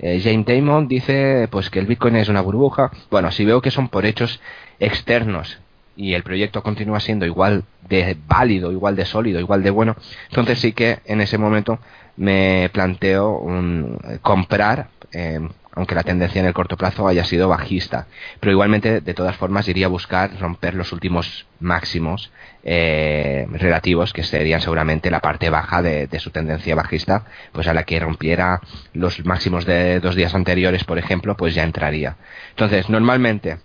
eh, 0.02 0.20
Jane 0.20 0.44
Damon, 0.44 0.88
dice 0.88 1.48
pues 1.52 1.70
que 1.70 1.80
el 1.80 1.86
Bitcoin 1.86 2.16
es 2.16 2.28
una 2.28 2.42
burbuja. 2.42 2.92
Bueno, 3.12 3.32
si 3.32 3.46
veo 3.46 3.62
que 3.62 3.70
son 3.72 3.88
por 3.88 4.06
hechos 4.06 4.42
externos 4.80 5.60
y 5.96 6.16
el 6.16 6.24
proyecto 6.24 6.64
continúa 6.64 7.00
siendo 7.00 7.26
igual 7.28 7.64
de 7.88 8.18
válido, 8.28 8.72
igual 8.72 8.96
de 8.96 9.06
sólido, 9.06 9.40
igual 9.40 9.62
de 9.62 9.70
bueno, 9.70 9.96
entonces 10.30 10.60
sí 10.60 10.74
que 10.74 11.00
en 11.06 11.22
ese 11.22 11.38
momento 11.38 11.80
me 12.18 12.70
planteo 12.74 13.38
un, 13.38 14.00
comprar 14.24 14.88
eh, 15.14 15.40
aunque 15.74 15.96
la 15.96 16.04
tendencia 16.04 16.40
en 16.40 16.46
el 16.46 16.54
corto 16.54 16.78
plazo 16.78 17.08
haya 17.08 17.24
sido 17.24 17.48
bajista. 17.48 18.08
Pero 18.40 18.52
igualmente, 18.52 19.02
de 19.02 19.14
todas 19.14 19.36
formas, 19.38 19.68
iría 19.68 19.86
a 19.86 19.90
buscar 19.90 20.32
romper 20.40 20.76
los 20.76 20.92
últimos 20.92 21.46
máximos 21.60 22.32
eh, 22.64 23.48
relativos, 23.52 24.14
que 24.14 24.24
serían 24.24 24.62
seguramente 24.62 25.10
la 25.10 25.22
parte 25.22 25.50
baja 25.50 25.82
de, 25.82 26.08
de, 26.08 26.20
su 26.20 26.32
tendencia 26.32 26.76
bajista, 26.76 27.26
pues 27.52 27.68
a 27.68 27.74
la 27.74 27.84
que 27.84 28.00
rompiera 28.00 28.62
los 28.94 29.26
máximos 29.26 29.66
de 29.66 30.00
dos 30.00 30.16
días 30.16 30.36
anteriores, 30.36 30.84
por 30.84 30.98
ejemplo, 30.98 31.38
pues 31.38 31.56
ya 31.56 31.64
entraría. 31.64 32.18
Entonces, 32.50 32.90
normalmente, 32.90 33.60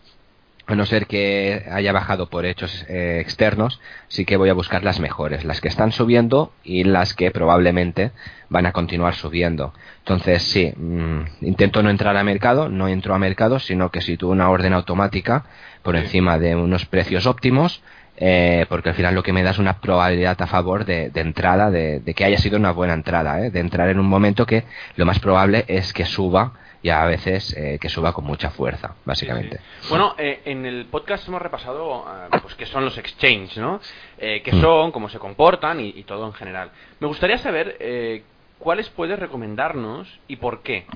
a 0.66 0.74
no 0.74 0.85
ser 0.85 1.07
que 1.07 1.64
haya 1.70 1.92
bajado 1.92 2.29
por 2.29 2.44
hechos 2.44 2.85
eh, 2.88 3.18
externos, 3.20 3.81
sí 4.09 4.24
que 4.24 4.37
voy 4.37 4.48
a 4.48 4.55
buscar 4.55 4.83
las 4.83 4.98
mejores, 4.98 5.44
las 5.44 5.61
que 5.61 5.68
están 5.68 5.92
subiendo 5.92 6.52
y 6.64 6.83
las 6.83 7.14
que 7.14 7.31
probablemente 7.31 8.11
van 8.48 8.66
a 8.66 8.72
continuar 8.72 9.14
subiendo. 9.14 9.72
Entonces, 9.98 10.42
sí, 10.42 10.72
mm, 10.76 11.20
intento 11.42 11.83
no 11.83 11.90
entrar 11.90 12.16
a 12.16 12.24
mercado, 12.24 12.68
no 12.68 12.88
entro 12.88 13.14
a 13.14 13.18
mercado, 13.18 13.61
sino 13.61 13.90
que 13.90 14.00
sitúo 14.00 14.33
una 14.33 14.50
orden 14.50 14.72
automática 14.72 15.44
por 15.83 15.94
encima 15.94 16.38
de 16.38 16.57
unos 16.57 16.85
precios 16.85 17.26
óptimos, 17.26 17.83
eh, 18.16 18.66
porque 18.68 18.88
al 18.88 18.94
final 18.96 19.14
lo 19.14 19.22
que 19.22 19.33
me 19.33 19.42
da 19.42 19.50
es 19.50 19.59
una 19.59 19.81
probabilidad 19.81 20.40
a 20.40 20.46
favor 20.46 20.85
de, 20.85 21.12
entrada, 21.14 21.70
de, 21.70 22.02
que 22.16 22.24
haya 22.24 22.38
sido 22.38 22.59
una 22.59 22.72
buena 22.72 22.94
entrada, 22.94 23.40
¿eh? 23.44 23.50
de 23.50 23.61
entrar 23.61 23.88
en 23.88 24.00
un 24.00 24.09
momento 24.09 24.46
que 24.46 24.64
lo 24.96 25.07
más 25.07 25.20
probable 25.20 25.64
es 25.68 25.92
que 25.92 26.07
suba 26.07 26.55
y 26.87 26.90
a 26.90 27.05
veces 27.05 27.53
eh, 27.57 27.79
que 27.81 27.88
suba 27.88 28.12
con 28.12 28.22
mucha 28.22 28.51
fuerza, 28.51 28.94
básicamente. 29.05 29.59
Bueno, 29.88 30.14
eh, 30.18 30.42
en 30.44 30.64
el 30.64 30.87
podcast 30.87 31.27
hemos 31.27 31.42
repasado 31.42 32.07
eh, 32.09 32.38
pues 32.40 32.55
qué 32.55 32.64
son 32.64 32.85
los 32.85 32.96
exchanges, 32.96 33.57
¿no? 33.57 33.81
qué 34.16 34.53
mm. 34.53 34.61
son, 34.61 34.92
cómo 34.92 35.09
se 35.09 35.18
comportan 35.18 35.81
y, 35.81 36.05
todo 36.05 36.27
en 36.27 36.33
general. 36.35 36.70
Me 37.01 37.09
gustaría 37.09 37.38
saber 37.38 38.22
cuáles 38.61 38.88
puedes 38.90 39.18
recomendarnos 39.18 40.20
y 40.29 40.37
por 40.37 40.62
qué. 40.62 40.87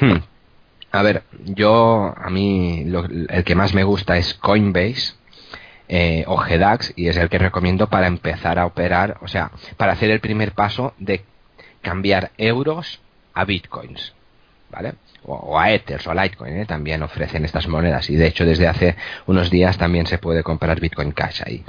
Hmm. 0.00 0.18
A 0.92 1.02
ver, 1.02 1.22
yo, 1.44 2.12
a 2.14 2.28
mí, 2.28 2.84
el 3.30 3.42
que 3.44 3.54
más 3.54 3.72
me 3.72 3.84
gusta 3.84 4.18
es 4.18 4.34
Coinbase. 4.34 5.14
o 6.26 6.36
GDAX 6.36 6.92
y 6.94 7.08
es 7.08 7.16
el 7.16 7.30
que 7.30 7.38
recomiendo 7.38 7.86
para 7.88 8.06
empezar 8.06 8.58
a 8.58 8.66
operar, 8.66 9.16
o 9.22 9.28
sea, 9.28 9.50
para 9.78 9.94
hacer 9.94 10.10
el 10.10 10.20
primer 10.20 10.52
paso 10.52 10.92
de 10.98 11.24
cambiar 11.80 12.32
euros 12.36 13.00
a 13.32 13.46
bitcoins. 13.46 14.12
¿Vale? 14.74 14.94
O, 15.26 15.58
a 15.58 15.72
Ethers 15.72 16.06
o 16.06 16.10
a 16.10 16.14
Litecoin, 16.14 16.56
¿eh? 16.56 16.66
también 16.66 17.02
ofrecen 17.02 17.44
estas 17.44 17.66
monedas 17.68 18.10
y 18.10 18.16
de 18.16 18.26
hecho 18.26 18.44
desde 18.44 18.66
hace 18.66 18.96
unos 19.26 19.50
días 19.50 19.78
también 19.78 20.06
se 20.06 20.18
puede 20.18 20.42
comprar 20.42 20.80
Bitcoin 20.80 21.12
Cash 21.12 21.42
ahí. 21.46 21.64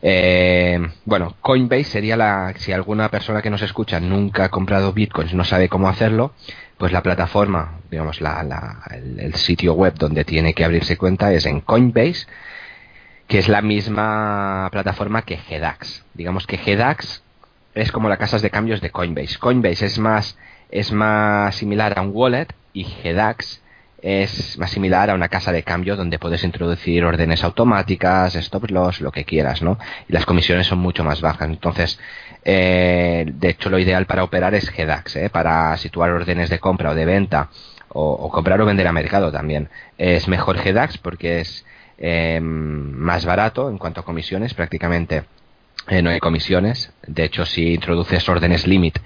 Eh, 0.00 0.78
bueno, 1.04 1.36
Coinbase 1.40 1.84
sería 1.84 2.16
la, 2.16 2.54
si 2.56 2.72
alguna 2.72 3.10
persona 3.10 3.42
que 3.42 3.50
nos 3.50 3.62
escucha 3.62 3.98
nunca 4.00 4.44
ha 4.44 4.48
comprado 4.50 4.92
Bitcoins, 4.92 5.34
no 5.34 5.44
sabe 5.44 5.68
cómo 5.68 5.88
hacerlo, 5.88 6.32
pues 6.78 6.92
la 6.92 7.02
plataforma, 7.02 7.80
digamos, 7.90 8.20
la, 8.20 8.80
el, 9.18 9.34
sitio 9.34 9.74
web 9.74 9.94
donde 9.94 10.24
tiene 10.24 10.54
que 10.54 10.64
abrirse 10.64 10.96
cuenta 10.96 11.32
es 11.32 11.46
en 11.46 11.60
Coinbase, 11.60 12.26
que 13.26 13.38
es 13.38 13.48
la 13.48 13.62
misma 13.62 14.68
plataforma 14.70 15.22
que 15.22 15.36
GDAX. 15.36 16.04
Digamos 16.14 16.46
que 16.46 16.58
GDAX 16.58 17.22
es 17.74 17.92
como 17.92 18.08
las 18.08 18.18
casas 18.18 18.42
de 18.42 18.50
cambios 18.50 18.80
de 18.80 18.90
Coinbase. 18.90 19.38
Coinbase 19.38 19.86
es 19.86 19.98
más 19.98 20.38
es 20.70 20.92
más 20.92 21.54
similar 21.54 21.98
a 21.98 22.02
un 22.02 22.10
wallet 22.12 22.48
y 22.72 22.84
GDAX 22.84 23.62
es 24.02 24.56
más 24.58 24.70
similar 24.70 25.10
a 25.10 25.14
una 25.14 25.28
casa 25.28 25.50
de 25.50 25.62
cambio 25.62 25.96
donde 25.96 26.18
puedes 26.18 26.44
introducir 26.44 27.04
órdenes 27.04 27.42
automáticas, 27.42 28.36
stop 28.36 28.70
loss, 28.70 29.00
lo 29.00 29.10
que 29.10 29.24
quieras, 29.24 29.62
¿no? 29.62 29.78
Y 30.08 30.12
las 30.12 30.26
comisiones 30.26 30.66
son 30.66 30.78
mucho 30.78 31.02
más 31.02 31.20
bajas. 31.20 31.48
Entonces, 31.48 31.98
eh, 32.44 33.24
de 33.26 33.48
hecho, 33.48 33.70
lo 33.70 33.78
ideal 33.78 34.06
para 34.06 34.22
operar 34.22 34.54
es 34.54 34.70
GDAX, 34.70 35.16
¿eh? 35.16 35.30
Para 35.30 35.76
situar 35.78 36.10
órdenes 36.10 36.50
de 36.50 36.60
compra 36.60 36.90
o 36.90 36.94
de 36.94 37.04
venta 37.04 37.50
o, 37.88 38.30
comprar 38.30 38.60
o 38.60 38.66
vender 38.66 38.86
a 38.86 38.92
mercado 38.92 39.32
también. 39.32 39.70
Es 39.98 40.28
mejor 40.28 40.62
GDAX 40.62 40.98
porque 40.98 41.40
es 41.40 41.64
eh, 41.98 42.38
más 42.40 43.24
barato 43.24 43.70
en 43.70 43.78
cuanto 43.78 44.02
a 44.02 44.04
comisiones, 44.04 44.54
prácticamente 44.54 45.24
eh, 45.88 46.02
no 46.02 46.10
hay 46.10 46.20
comisiones. 46.20 46.92
De 47.06 47.24
hecho, 47.24 47.46
si 47.46 47.74
introduces 47.74 48.28
órdenes 48.28 48.66
limit 48.66 48.98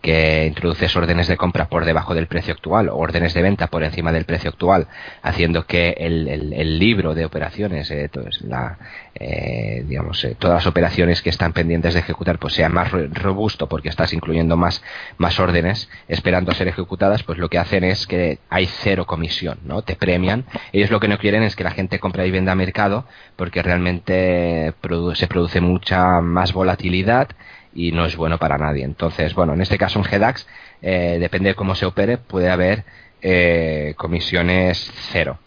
que 0.00 0.46
introduces 0.46 0.94
órdenes 0.94 1.26
de 1.26 1.36
compra 1.36 1.68
por 1.68 1.84
debajo 1.84 2.14
del 2.14 2.26
precio 2.26 2.54
actual 2.54 2.88
o 2.88 2.96
órdenes 2.96 3.34
de 3.34 3.42
venta 3.42 3.66
por 3.66 3.82
encima 3.82 4.12
del 4.12 4.24
precio 4.24 4.50
actual, 4.50 4.86
haciendo 5.22 5.66
que 5.66 5.96
el, 5.98 6.28
el, 6.28 6.78
libro 6.78 7.14
de 7.14 7.24
operaciones, 7.24 7.90
eh, 7.90 8.08
la, 8.42 8.78
eh, 9.14 9.84
digamos, 9.86 10.22
eh, 10.24 10.36
todas 10.38 10.56
las 10.56 10.66
operaciones 10.66 11.22
que 11.22 11.30
están 11.30 11.52
pendientes 11.52 11.94
de 11.94 12.00
ejecutar, 12.00 12.38
pues 12.38 12.54
sea 12.54 12.68
más 12.68 12.92
robusto 12.92 13.68
porque 13.68 13.88
estás 13.88 14.12
incluyendo 14.12 14.56
más, 14.56 14.82
más 15.18 15.40
órdenes 15.40 15.88
esperando 16.08 16.52
a 16.52 16.54
ser 16.54 16.68
ejecutadas, 16.68 17.22
pues 17.22 17.38
lo 17.38 17.48
que 17.48 17.58
hacen 17.58 17.82
es 17.82 18.06
que 18.06 18.38
hay 18.48 18.66
cero 18.66 19.06
comisión, 19.06 19.58
¿no? 19.64 19.82
Te 19.82 19.96
premian. 19.96 20.44
Ellos 20.72 20.90
lo 20.90 21.00
que 21.00 21.08
no 21.08 21.18
quieren 21.18 21.42
es 21.42 21.56
que 21.56 21.64
la 21.64 21.70
gente 21.70 21.98
compre 21.98 22.26
y 22.26 22.30
venda 22.30 22.52
a 22.52 22.56
mercado 22.56 23.06
porque 23.36 23.62
realmente 23.62 24.72
se 25.14 25.26
produce 25.26 25.60
mucha 25.60 26.20
más 26.20 26.52
volatilidad 26.52 27.28
y 27.76 27.92
no 27.92 28.06
es 28.06 28.16
bueno 28.16 28.38
para 28.38 28.56
nadie. 28.56 28.84
Entonces, 28.84 29.34
bueno, 29.34 29.52
en 29.52 29.60
este 29.60 29.76
caso 29.76 29.98
en 29.98 30.04
GDAX, 30.04 30.48
eh, 30.80 31.18
depende 31.20 31.50
de 31.50 31.54
cómo 31.54 31.74
se 31.74 31.84
opere, 31.84 32.16
puede 32.16 32.50
haber 32.50 32.84
eh, 33.20 33.94
comisiones 33.96 34.90
cero. 35.12 35.38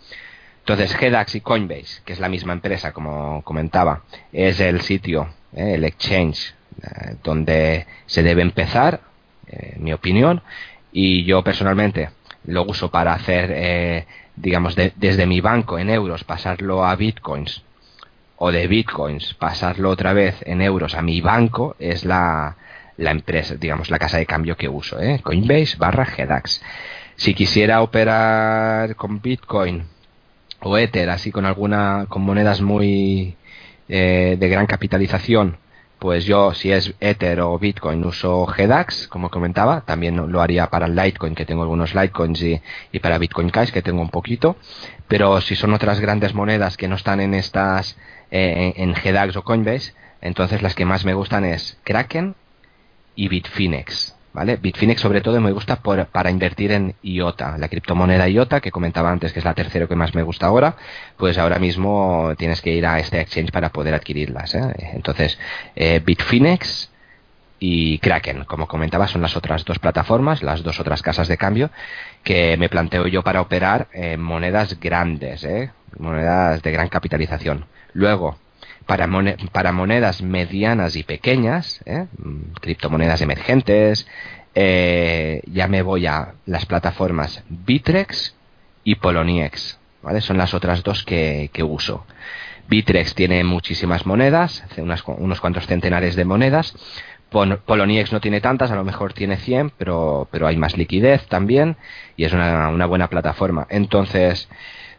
Entonces, 0.60 0.96
GDAX 0.96 1.36
y 1.36 1.42
Coinbase, 1.42 2.02
que 2.06 2.14
es 2.14 2.20
la 2.20 2.30
misma 2.30 2.54
empresa, 2.54 2.94
como 2.94 3.42
comentaba, 3.44 4.04
es 4.32 4.60
el 4.60 4.82
sitio, 4.82 5.28
eh, 5.54 5.74
el 5.76 5.84
exchange, 5.84 6.54
donde 7.24 7.88
se 8.06 8.24
debe 8.24 8.42
empezar, 8.42 9.02
en 9.48 9.84
mi 9.84 9.92
opinión, 9.92 10.42
y 10.94 11.26
yo 11.26 11.44
personalmente 11.44 12.10
lo 12.46 12.64
uso 12.64 12.90
para 12.90 13.12
hacer, 13.12 14.06
digamos, 14.38 14.78
desde 14.78 15.26
mi 15.26 15.42
banco 15.42 15.78
en 15.78 15.90
euros, 15.90 16.24
pasarlo 16.24 16.86
a 16.86 16.96
bitcoins 16.96 17.64
o 18.40 18.52
de 18.52 18.68
bitcoins, 18.68 19.34
pasarlo 19.34 19.90
otra 19.90 20.14
vez 20.14 20.36
en 20.46 20.62
euros 20.62 20.96
a 20.96 21.02
mi 21.02 21.20
banco, 21.20 21.76
es 21.78 22.06
la, 22.06 22.56
la 22.96 23.12
empresa, 23.12 23.56
digamos, 23.56 23.90
la 23.90 24.00
casa 24.00 24.18
de 24.18 24.26
cambio 24.26 24.56
que 24.56 24.70
uso, 24.70 25.00
¿eh? 25.00 25.20
Coinbase 25.22 25.76
barra 25.78 26.06
GDAX. 26.06 26.62
Si 27.18 27.34
quisiera 27.34 27.82
operar 27.82 28.96
con 28.96 29.22
Bitcoin 29.22 29.84
o 30.62 30.78
Ether, 30.78 31.10
así 31.10 31.32
con 31.32 31.46
alguna, 31.46 32.06
con 32.08 32.22
monedas 32.22 32.62
muy 32.62 33.36
eh, 33.90 34.38
de 34.40 34.50
gran 34.50 34.68
capitalización, 34.68 35.58
pues 36.00 36.26
yo, 36.26 36.54
si 36.54 36.72
es 36.72 36.94
Ether 37.02 37.42
o 37.42 37.60
Bitcoin, 37.60 38.06
uso 38.06 38.46
GDAX, 38.46 39.10
como 39.10 39.30
comentaba. 39.30 39.82
También 39.82 40.32
lo 40.32 40.42
haría 40.42 40.68
para 40.68 40.88
Litecoin, 40.88 41.36
que 41.36 41.46
tengo 41.46 41.62
algunos 41.62 41.94
Litecoins, 41.94 42.42
y, 42.42 43.00
para 43.00 43.18
Bitcoin 43.18 43.50
Cash, 43.50 43.72
que 43.72 43.82
tengo 43.82 44.02
un 44.02 44.10
poquito. 44.10 44.56
Pero 45.10 45.42
si 45.42 45.56
son 45.56 45.74
otras 45.74 46.00
grandes 46.00 46.34
monedas 46.34 46.78
que 46.78 46.88
no 46.88 46.96
están 46.96 47.20
en 47.20 47.34
estas 47.34 47.98
eh, 48.32 48.74
en, 48.78 48.94
GDAX 48.94 49.36
o 49.36 49.44
Coinbase, 49.44 49.94
entonces 50.22 50.62
las 50.62 50.74
que 50.74 50.86
más 50.86 51.04
me 51.04 51.14
gustan 51.14 51.44
es 51.44 51.78
Kraken 51.84 52.36
y 53.16 53.28
Bitfinex. 53.28 54.19
¿Vale? 54.32 54.58
Bitfinex 54.58 55.02
sobre 55.02 55.22
todo 55.22 55.42
me 55.42 55.52
gusta 55.52 55.78
para 55.78 56.30
invertir 56.30 56.72
en 56.72 56.94
IOTA, 57.02 57.58
la 57.58 57.68
criptomoneda 57.68 58.30
IOTA 58.30 58.62
que 58.62 58.72
comentaba 58.72 59.12
antes 59.12 59.34
que 59.34 59.40
es 59.40 59.46
la 59.46 59.56
tercera 59.56 59.88
que 59.88 59.96
más 59.96 60.14
me 60.14 60.22
gusta 60.22 60.46
ahora, 60.46 60.76
pues 61.18 61.40
ahora 61.40 61.58
mismo 61.58 62.34
tienes 62.38 62.62
que 62.62 62.72
ir 62.72 62.86
a 62.86 63.00
este 63.00 63.20
exchange 63.20 63.52
para 63.52 63.70
poder 63.70 63.96
adquirirlas. 63.96 64.54
¿eh? 64.54 64.92
Entonces, 64.94 65.40
eh, 65.76 66.00
Bitfinex 66.06 66.92
y 67.60 67.98
Kraken, 68.00 68.46
como 68.46 68.68
comentaba, 68.68 69.08
son 69.08 69.22
las 69.22 69.36
otras 69.36 69.66
dos 69.66 69.80
plataformas, 69.80 70.44
las 70.44 70.62
dos 70.62 70.80
otras 70.80 71.02
casas 71.02 71.28
de 71.28 71.38
cambio 71.38 71.72
que 72.24 72.56
me 72.58 72.70
planteo 72.70 73.08
yo 73.08 73.24
para 73.24 73.42
operar 73.42 73.88
en 73.94 74.22
monedas 74.22 74.80
grandes, 74.80 75.44
¿eh? 75.44 75.72
monedas 75.98 76.62
de 76.62 76.72
gran 76.72 76.88
capitalización. 76.88 77.66
Luego, 77.94 78.38
para, 78.90 79.08
para 79.52 79.72
monedas 79.72 80.24
medianas 80.24 80.96
y 80.96 81.04
pequeñas, 81.04 81.80
¿eh? 81.86 82.08
criptomonedas 82.60 83.22
emergentes, 83.22 84.08
eh, 84.56 85.44
ya 85.46 85.68
me 85.68 85.84
voy 85.84 86.08
a 86.08 86.34
las 86.48 86.66
plataformas 86.66 87.44
Bitrex 87.50 88.36
y 88.84 88.96
Poloniex. 88.96 89.78
¿vale? 90.02 90.22
Son 90.22 90.40
las 90.40 90.56
otras 90.56 90.82
dos 90.82 91.04
que, 91.04 91.52
uso. 91.64 92.04
Bitrex 92.68 93.14
tiene 93.14 93.44
muchísimas 93.44 94.08
monedas, 94.08 94.64
unos 94.76 95.40
cuantos 95.40 95.68
centenares 95.68 96.16
de 96.16 96.26
monedas. 96.26 96.74
Poloniex 97.30 98.12
no 98.12 98.20
tiene 98.20 98.42
tantas, 98.42 98.72
a 98.72 98.76
lo 98.76 98.84
mejor 98.84 99.14
tiene 99.14 99.38
100, 99.38 99.72
pero, 99.78 100.28
pero 100.32 100.48
hay 100.48 100.58
más 100.58 100.76
liquidez 100.78 101.28
también 101.28 101.78
y 102.18 102.24
es 102.24 102.34
una 102.34 102.88
buena 102.88 103.08
plataforma. 103.08 103.68
Entonces, 103.70 104.50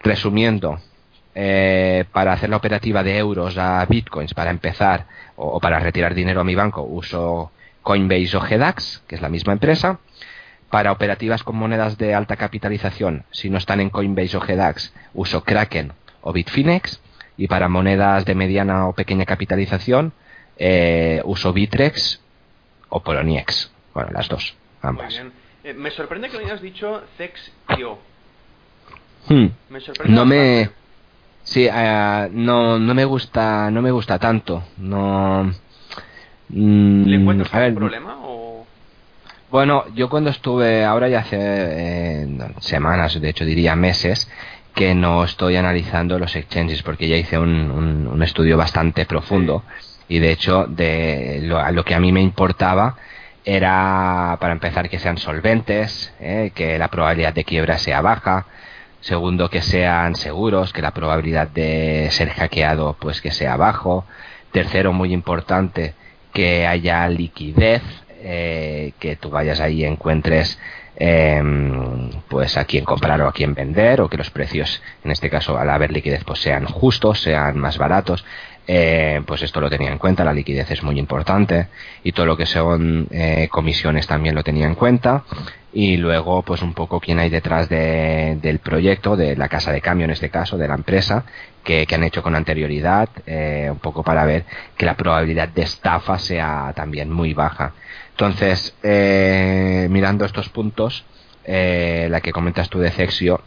resumiendo, 0.00 0.78
eh, 1.34 2.04
para 2.12 2.32
hacer 2.32 2.50
la 2.50 2.56
operativa 2.56 3.02
de 3.02 3.16
euros 3.16 3.56
a 3.56 3.84
bitcoins, 3.86 4.34
para 4.34 4.50
empezar, 4.50 5.06
o, 5.36 5.60
para 5.60 5.78
retirar 5.78 6.14
dinero 6.14 6.40
a 6.40 6.44
mi 6.44 6.54
banco, 6.54 6.82
uso 6.82 7.52
Coinbase 7.82 8.36
o 8.36 8.40
GEDAX, 8.40 9.02
que 9.06 9.14
es 9.14 9.20
la 9.20 9.28
misma 9.28 9.52
empresa. 9.52 10.00
Para 10.70 10.92
operativas 10.92 11.42
con 11.42 11.56
monedas 11.56 11.98
de 11.98 12.14
alta 12.14 12.36
capitalización, 12.36 13.24
si 13.30 13.50
no 13.50 13.58
están 13.58 13.80
en 13.80 13.90
Coinbase 13.90 14.36
o 14.36 14.40
GEDAX, 14.40 14.92
uso 15.14 15.42
Kraken 15.42 15.92
o 16.20 16.32
Bitfinex. 16.32 17.00
Y 17.36 17.48
para 17.48 17.68
monedas 17.68 18.24
de 18.26 18.34
mediana 18.34 18.86
o 18.86 18.92
pequeña 18.92 19.24
capitalización, 19.24 20.12
eh, 20.58 21.22
uso 21.24 21.52
Bitrex 21.54 22.20
o 22.90 23.02
Poloniex. 23.02 23.72
Bueno, 23.94 24.10
las 24.12 24.28
dos, 24.28 24.54
ambas. 24.82 25.18
Eh, 25.64 25.72
me 25.72 25.90
sorprende 25.90 26.28
que 26.28 26.36
me 26.36 26.44
hayas 26.44 26.60
dicho 26.60 27.02
CEX.io. 27.16 27.98
Hmm. 29.28 29.48
no 30.06 30.24
me 30.24 30.70
Sí, 31.50 31.66
eh, 31.68 32.28
no, 32.30 32.78
no 32.78 32.94
me 32.94 33.04
gusta, 33.04 33.72
no 33.72 33.82
me 33.82 33.90
gusta 33.90 34.20
tanto. 34.20 34.62
No. 34.78 35.52
Mm, 36.48 37.02
¿Le 37.06 37.16
encuentras 37.16 37.52
algún 37.52 37.74
problema 37.74 38.16
Bueno, 39.50 39.84
yo 39.96 40.08
cuando 40.08 40.30
estuve, 40.30 40.84
ahora 40.84 41.08
ya 41.08 41.18
hace 41.18 41.36
eh, 41.40 42.38
semanas, 42.60 43.20
de 43.20 43.28
hecho 43.28 43.44
diría 43.44 43.74
meses, 43.74 44.30
que 44.76 44.94
no 44.94 45.24
estoy 45.24 45.56
analizando 45.56 46.20
los 46.20 46.36
exchanges 46.36 46.84
porque 46.84 47.08
ya 47.08 47.16
hice 47.16 47.36
un, 47.36 48.06
un, 48.12 48.22
estudio 48.22 48.56
bastante 48.56 49.04
profundo 49.04 49.64
y 50.08 50.20
de 50.20 50.30
hecho 50.30 50.66
de 50.68 51.40
lo, 51.42 51.68
lo, 51.72 51.84
que 51.84 51.96
a 51.96 52.00
mí 52.00 52.12
me 52.12 52.20
importaba 52.20 52.96
era 53.44 54.36
para 54.40 54.52
empezar 54.52 54.88
que 54.88 55.00
sean 55.00 55.18
solventes, 55.18 56.14
eh, 56.20 56.52
que 56.54 56.78
la 56.78 56.86
probabilidad 56.86 57.34
de 57.34 57.42
quiebra 57.42 57.76
sea 57.78 58.02
baja, 58.02 58.46
Segundo, 59.00 59.48
que 59.48 59.62
sean 59.62 60.14
seguros, 60.14 60.72
que 60.72 60.82
la 60.82 60.92
probabilidad 60.92 61.48
de 61.48 62.08
ser 62.10 62.30
hackeado 62.30 62.96
pues 63.00 63.20
que 63.20 63.30
sea 63.30 63.56
bajo. 63.56 64.04
Tercero, 64.52 64.92
muy 64.92 65.12
importante, 65.12 65.94
que 66.32 66.66
haya 66.66 67.08
liquidez, 67.08 67.82
eh, 68.22 68.92
que 68.98 69.16
tú 69.16 69.30
vayas 69.30 69.60
ahí 69.60 69.80
y 69.80 69.84
encuentres 69.86 70.58
em, 70.96 72.10
pues 72.28 72.58
a 72.58 72.66
quién 72.66 72.84
comprar 72.84 73.22
o 73.22 73.28
a 73.28 73.32
quién 73.32 73.54
vender 73.54 74.02
o 74.02 74.10
que 74.10 74.18
los 74.18 74.28
precios 74.28 74.82
en 75.02 75.10
este 75.10 75.30
caso 75.30 75.56
al 75.56 75.70
haber 75.70 75.90
liquidez 75.90 76.22
pues 76.24 76.40
sean 76.40 76.66
justos 76.66 77.22
sean 77.22 77.56
más 77.56 77.78
baratos 77.78 78.22
eh, 78.66 79.22
pues 79.26 79.42
esto 79.42 79.60
lo 79.60 79.70
tenía 79.70 79.90
en 79.90 79.98
cuenta 79.98 80.24
la 80.24 80.32
liquidez 80.32 80.70
es 80.70 80.82
muy 80.82 80.98
importante 80.98 81.68
y 82.04 82.12
todo 82.12 82.26
lo 82.26 82.36
que 82.36 82.46
son 82.46 83.08
eh, 83.10 83.48
comisiones 83.50 84.06
también 84.06 84.34
lo 84.34 84.44
tenía 84.44 84.66
en 84.66 84.74
cuenta 84.74 85.24
y 85.72 85.96
luego 85.96 86.42
pues 86.42 86.62
un 86.62 86.74
poco 86.74 87.00
quién 87.00 87.18
hay 87.18 87.30
detrás 87.30 87.68
de, 87.68 88.38
del 88.40 88.58
proyecto, 88.58 89.16
de 89.16 89.36
la 89.36 89.48
casa 89.48 89.72
de 89.72 89.80
cambio 89.80 90.04
en 90.04 90.10
este 90.10 90.28
caso, 90.28 90.58
de 90.58 90.68
la 90.68 90.74
empresa, 90.74 91.24
que, 91.62 91.86
han 91.92 92.02
hecho 92.02 92.22
con 92.22 92.34
anterioridad, 92.34 93.08
eh, 93.26 93.68
un 93.70 93.78
poco 93.78 94.02
para 94.02 94.24
ver 94.24 94.44
que 94.76 94.84
la 94.84 94.96
probabilidad 94.96 95.48
de 95.48 95.62
estafa 95.62 96.18
sea 96.18 96.72
también 96.74 97.10
muy 97.10 97.34
baja. 97.34 97.72
Entonces, 98.10 98.74
mirando 98.82 100.24
estos 100.24 100.48
puntos, 100.48 101.04
la 101.46 102.20
que 102.20 102.32
comentas 102.32 102.68
tú 102.68 102.80
de 102.80 102.90
Cexio, 102.90 103.40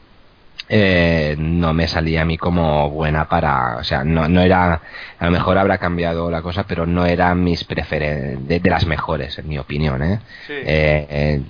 no 1.38 1.74
me 1.74 1.88
salía 1.88 2.22
a 2.22 2.26
mí 2.26 2.38
como 2.38 2.90
buena 2.90 3.28
para, 3.30 3.78
o 3.78 3.84
sea, 3.84 4.04
no, 4.04 4.28
no 4.28 4.42
era, 4.42 4.82
a 5.20 5.26
lo 5.26 5.32
mejor 5.32 5.58
habrá 5.58 5.78
cambiado 5.78 6.32
la 6.32 6.42
cosa, 6.42 6.66
pero 6.68 6.86
no 6.86 7.06
era 7.06 7.36
mis 7.36 7.64
preferencias, 7.64 8.48
de, 8.48 8.70
las 8.70 8.86
mejores, 8.86 9.38
en 9.38 9.48
mi 9.48 9.60
opinión, 9.60 10.02
¿eh? 10.02 11.42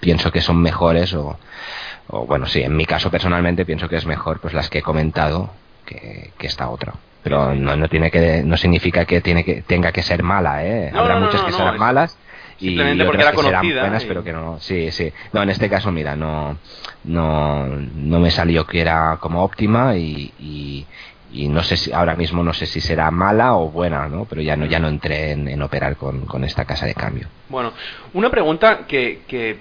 pienso 0.00 0.30
que 0.30 0.40
son 0.40 0.62
mejores 0.62 1.12
o, 1.14 1.36
bueno, 2.08 2.46
sí, 2.46 2.62
en 2.62 2.76
mi 2.76 2.86
caso 2.86 3.10
personalmente 3.10 3.64
pienso 3.64 3.88
que 3.88 3.96
es 3.96 4.06
mejor 4.06 4.40
pues 4.40 4.54
las 4.54 4.70
que 4.70 4.78
he 4.78 4.82
comentado 4.82 5.50
que, 5.84 6.30
esta 6.40 6.68
otra. 6.68 6.94
Pero 7.22 7.54
no, 7.54 7.74
no 7.74 7.88
tiene 7.88 8.10
que 8.12 8.44
no 8.44 8.56
significa 8.56 9.04
que 9.04 9.20
tiene 9.20 9.44
que 9.44 9.62
tenga 9.62 9.90
que 9.90 10.02
ser 10.04 10.22
mala, 10.22 10.64
¿eh? 10.64 10.92
Habrá 10.94 11.18
muchas 11.18 11.42
que 11.42 11.50
serán 11.50 11.76
malas 11.76 12.16
y 12.58 12.78
otras 13.00 13.32
que 13.32 13.42
serán 13.42 13.68
buenas, 13.68 14.04
pero 14.04 14.24
que 14.24 14.32
no. 14.32 14.58
Sí, 14.60 14.90
sí. 14.90 15.12
No, 15.32 15.42
en 15.42 15.50
este 15.50 15.68
caso, 15.68 15.92
mira, 15.92 16.16
no, 16.16 16.58
no, 17.04 17.66
no 17.66 18.20
me 18.20 18.30
salió 18.30 18.66
que 18.66 18.80
era 18.80 19.18
como 19.20 19.42
óptima 19.42 19.96
y, 19.96 20.86
y 21.32 21.48
no 21.48 21.62
sé 21.62 21.76
si 21.76 21.92
ahora 21.92 22.14
mismo 22.16 22.42
no 22.42 22.52
sé 22.52 22.66
si 22.66 22.80
será 22.80 23.10
mala 23.10 23.54
o 23.54 23.70
buena, 23.70 24.08
¿no? 24.08 24.24
Pero 24.24 24.42
ya 24.42 24.56
no 24.56 24.66
ya 24.66 24.78
no 24.78 24.88
entré 24.88 25.32
en, 25.32 25.62
operar 25.62 25.96
con, 25.96 26.44
esta 26.44 26.64
casa 26.64 26.86
de 26.86 26.94
cambio. 26.94 27.28
Bueno, 27.48 27.72
una 28.14 28.30
pregunta 28.30 28.86
que, 28.86 29.22
que, 29.26 29.58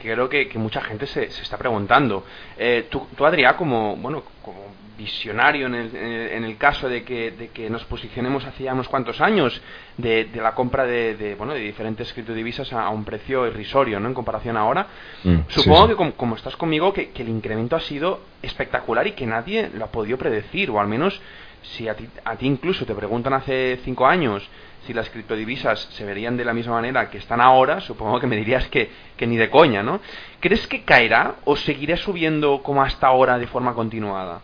creo 0.00 0.28
que, 0.28 0.50
mucha 0.56 0.80
gente 0.82 1.06
se, 1.06 1.30
se 1.30 1.42
está 1.42 1.56
preguntando. 1.56 2.24
Eh, 2.56 2.86
tú, 2.90 3.08
tú, 3.16 3.24
Adrián, 3.24 3.56
como 3.56 3.96
bueno, 3.96 4.22
como 4.42 4.66
visionario 5.00 5.66
en 5.66 5.74
el, 5.74 5.96
en 5.96 6.44
el 6.44 6.58
caso 6.58 6.86
de 6.88 7.02
que, 7.04 7.30
de 7.30 7.48
que, 7.48 7.70
nos 7.70 7.84
posicionemos 7.84 8.44
hace 8.44 8.64
ya 8.64 8.74
unos 8.74 8.88
cuantos 8.88 9.20
años 9.22 9.58
de, 9.96 10.26
de 10.26 10.40
la 10.42 10.54
compra 10.54 10.84
de, 10.84 11.34
bueno, 11.38 11.54
de 11.54 11.60
diferentes 11.60 12.12
criptodivisas 12.12 12.70
a, 12.74 12.84
a, 12.84 12.90
un 12.90 13.04
precio 13.04 13.46
irrisorio 13.46 13.98
¿no? 13.98 14.08
en 14.08 14.14
comparación 14.14 14.58
ahora. 14.58 14.86
Mm, 15.24 15.38
Supongo 15.48 15.88
que 15.88 16.12
como, 16.14 16.36
estás 16.36 16.54
conmigo, 16.56 16.92
que, 16.92 17.10
que, 17.10 17.22
el 17.22 17.30
incremento 17.30 17.76
ha 17.76 17.80
sido 17.80 18.20
espectacular 18.42 19.06
y 19.06 19.12
que 19.12 19.26
nadie 19.26 19.70
lo 19.72 19.86
ha 19.86 19.90
podido 19.90 20.18
predecir, 20.18 20.70
o 20.70 20.78
al 20.78 20.86
menos 20.86 21.18
si 21.62 21.88
a 21.88 21.94
ti, 21.94 22.06
a 22.24 22.36
ti 22.36 22.46
incluso 22.46 22.84
te 22.84 22.94
preguntan 22.94 23.32
hace 23.32 23.78
cinco 23.84 24.06
años 24.06 24.46
si 24.86 24.92
las 24.94 25.08
criptodivisas 25.10 25.78
se 25.92 26.04
verían 26.04 26.36
de 26.36 26.44
la 26.44 26.54
misma 26.54 26.74
manera 26.74 27.10
que 27.10 27.18
están 27.18 27.40
ahora, 27.40 27.80
supongo 27.80 28.18
que 28.20 28.26
me 28.26 28.36
dirías 28.36 28.66
que, 28.68 28.90
que 29.16 29.26
ni 29.26 29.36
de 29.36 29.50
coña, 29.50 29.82
¿no? 29.82 30.00
¿Crees 30.40 30.66
que 30.66 30.84
caerá 30.84 31.36
o 31.44 31.56
seguirá 31.56 31.96
subiendo 31.96 32.62
como 32.62 32.82
hasta 32.82 33.06
ahora 33.06 33.38
de 33.38 33.46
forma 33.46 33.74
continuada? 33.74 34.40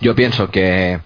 Yo 0.00 0.14
pienso 0.14 0.50
que 0.50 1.00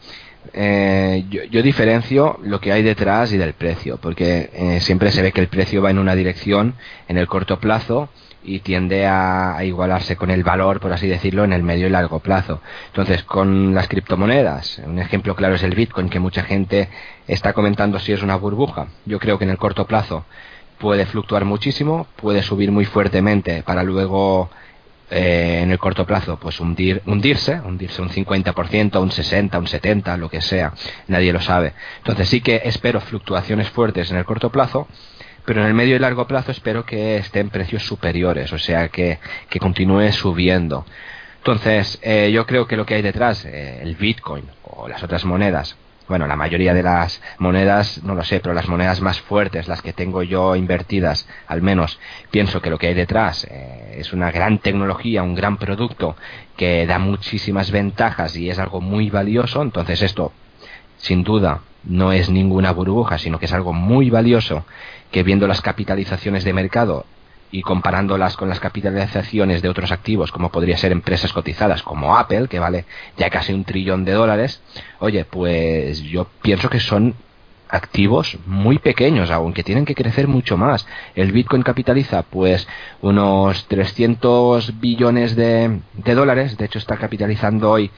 eh, 0.52 1.24
yo, 1.50 1.62
diferencio 1.62 2.38
lo 2.42 2.60
que 2.60 2.72
hay 2.72 2.82
detrás 2.82 3.32
y 3.32 3.36
del 3.36 3.54
precio, 3.54 3.98
porque 3.98 4.50
eh, 4.52 4.80
siempre 4.80 5.10
se 5.10 5.22
ve 5.22 5.32
que 5.32 5.40
el 5.40 5.48
precio 5.48 5.82
va 5.82 5.90
en 5.90 5.98
una 5.98 6.14
dirección 6.14 6.74
en 7.08 7.18
el 7.18 7.26
corto 7.26 7.58
plazo 7.58 8.08
y 8.42 8.60
tiende 8.60 9.06
a, 9.06 9.58
igualarse 9.64 10.16
con 10.16 10.30
el 10.30 10.44
valor, 10.44 10.80
por 10.80 10.92
así 10.92 11.08
decirlo, 11.08 11.44
en 11.44 11.52
el 11.52 11.62
medio 11.62 11.88
y 11.88 11.90
largo 11.90 12.20
plazo. 12.20 12.60
Entonces, 12.86 13.24
con 13.24 13.74
las 13.74 13.88
criptomonedas, 13.88 14.80
un 14.86 14.98
ejemplo 15.00 15.34
claro 15.34 15.56
es 15.56 15.62
el 15.64 15.74
Bitcoin, 15.74 16.08
que 16.08 16.20
mucha 16.20 16.44
gente 16.44 16.88
está 17.26 17.52
comentando 17.52 17.98
si 17.98 18.12
es 18.12 18.22
una 18.22 18.36
burbuja. 18.36 18.86
Yo 19.04 19.18
creo 19.18 19.38
que 19.38 19.44
en 19.44 19.50
el 19.50 19.58
corto 19.58 19.86
plazo 19.86 20.24
puede 20.78 21.06
fluctuar 21.06 21.44
muchísimo, 21.44 22.06
puede 22.16 22.42
subir 22.42 22.70
muy 22.70 22.84
fuertemente 22.84 23.62
para 23.62 23.82
luego 23.82 24.48
eh, 25.10 25.60
en 25.62 25.70
el 25.70 25.78
corto 25.78 26.04
plazo, 26.04 26.38
pues 26.38 26.58
hundir, 26.60 27.02
hundirse, 27.06 27.60
hundirse 27.60 28.02
un 28.02 28.10
50%, 28.10 29.00
un 29.00 29.10
60%, 29.10 29.58
un 29.58 29.66
70%, 29.66 30.16
lo 30.18 30.28
que 30.28 30.40
sea, 30.40 30.72
nadie 31.08 31.32
lo 31.32 31.40
sabe. 31.40 31.74
Entonces 31.98 32.28
sí 32.28 32.40
que 32.40 32.62
espero 32.64 33.00
fluctuaciones 33.00 33.70
fuertes 33.70 34.10
en 34.10 34.16
el 34.16 34.24
corto 34.24 34.50
plazo, 34.50 34.88
pero 35.44 35.60
en 35.60 35.68
el 35.68 35.74
medio 35.74 35.94
y 35.96 35.98
largo 35.98 36.26
plazo 36.26 36.50
espero 36.50 36.84
que 36.84 37.16
esté 37.16 37.40
en 37.40 37.50
precios 37.50 37.84
superiores, 37.84 38.52
o 38.52 38.58
sea, 38.58 38.88
que, 38.88 39.18
que 39.48 39.60
continúe 39.60 40.10
subiendo. 40.12 40.84
Entonces, 41.38 42.00
eh, 42.02 42.32
yo 42.32 42.44
creo 42.44 42.66
que 42.66 42.76
lo 42.76 42.84
que 42.84 42.94
hay 42.94 43.02
detrás, 43.02 43.44
eh, 43.44 43.78
el 43.80 43.94
Bitcoin 43.94 44.44
o 44.64 44.88
las 44.88 45.04
otras 45.04 45.24
monedas, 45.24 45.76
bueno, 46.08 46.26
la 46.26 46.36
mayoría 46.36 46.72
de 46.72 46.82
las 46.82 47.20
monedas, 47.38 48.02
no 48.04 48.14
lo 48.14 48.22
sé, 48.22 48.40
pero 48.40 48.54
las 48.54 48.68
monedas 48.68 49.00
más 49.00 49.20
fuertes, 49.20 49.68
las 49.68 49.82
que 49.82 49.92
tengo 49.92 50.22
yo 50.22 50.54
invertidas, 50.54 51.28
al 51.48 51.62
menos, 51.62 51.98
pienso 52.30 52.62
que 52.62 52.70
lo 52.70 52.78
que 52.78 52.88
hay 52.88 52.94
detrás 52.94 53.44
eh, 53.50 53.96
es 53.98 54.12
una 54.12 54.30
gran 54.30 54.58
tecnología, 54.58 55.22
un 55.22 55.34
gran 55.34 55.56
producto 55.56 56.16
que 56.56 56.86
da 56.86 56.98
muchísimas 56.98 57.70
ventajas 57.70 58.36
y 58.36 58.50
es 58.50 58.58
algo 58.58 58.80
muy 58.80 59.10
valioso. 59.10 59.62
Entonces 59.62 60.02
esto, 60.02 60.32
sin 60.96 61.24
duda, 61.24 61.60
no 61.84 62.12
es 62.12 62.30
ninguna 62.30 62.72
burbuja, 62.72 63.18
sino 63.18 63.38
que 63.38 63.46
es 63.46 63.52
algo 63.52 63.72
muy 63.72 64.10
valioso 64.10 64.64
que 65.10 65.22
viendo 65.22 65.46
las 65.46 65.60
capitalizaciones 65.60 66.44
de 66.44 66.52
mercado 66.52 67.06
y 67.50 67.62
comparándolas 67.62 68.36
con 68.36 68.48
las 68.48 68.60
capitalizaciones 68.60 69.62
de 69.62 69.68
otros 69.68 69.92
activos, 69.92 70.32
como 70.32 70.50
podría 70.50 70.76
ser 70.76 70.92
empresas 70.92 71.32
cotizadas 71.32 71.82
como 71.82 72.16
Apple, 72.16 72.48
que 72.48 72.58
vale 72.58 72.84
ya 73.16 73.30
casi 73.30 73.52
un 73.52 73.64
trillón 73.64 74.04
de 74.04 74.12
dólares, 74.12 74.62
oye, 74.98 75.24
pues 75.24 76.02
yo 76.02 76.26
pienso 76.42 76.68
que 76.68 76.80
son 76.80 77.14
activos 77.68 78.38
muy 78.46 78.78
pequeños 78.78 79.30
aún, 79.30 79.52
que 79.52 79.64
tienen 79.64 79.84
que 79.84 79.94
crecer 79.94 80.28
mucho 80.28 80.56
más. 80.56 80.86
El 81.14 81.32
Bitcoin 81.32 81.62
capitaliza 81.62 82.22
pues 82.22 82.66
unos 83.00 83.66
300 83.66 84.80
billones 84.80 85.36
de, 85.36 85.80
de 85.94 86.14
dólares, 86.14 86.56
de 86.56 86.64
hecho 86.64 86.78
está 86.78 86.96
capitalizando 86.96 87.70
hoy 87.70 87.90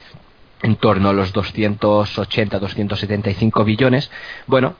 en 0.61 0.75
torno 0.75 1.09
a 1.09 1.13
los 1.13 1.31
280, 1.31 2.59
275 2.59 3.63
billones, 3.63 4.11
bueno, 4.47 4.75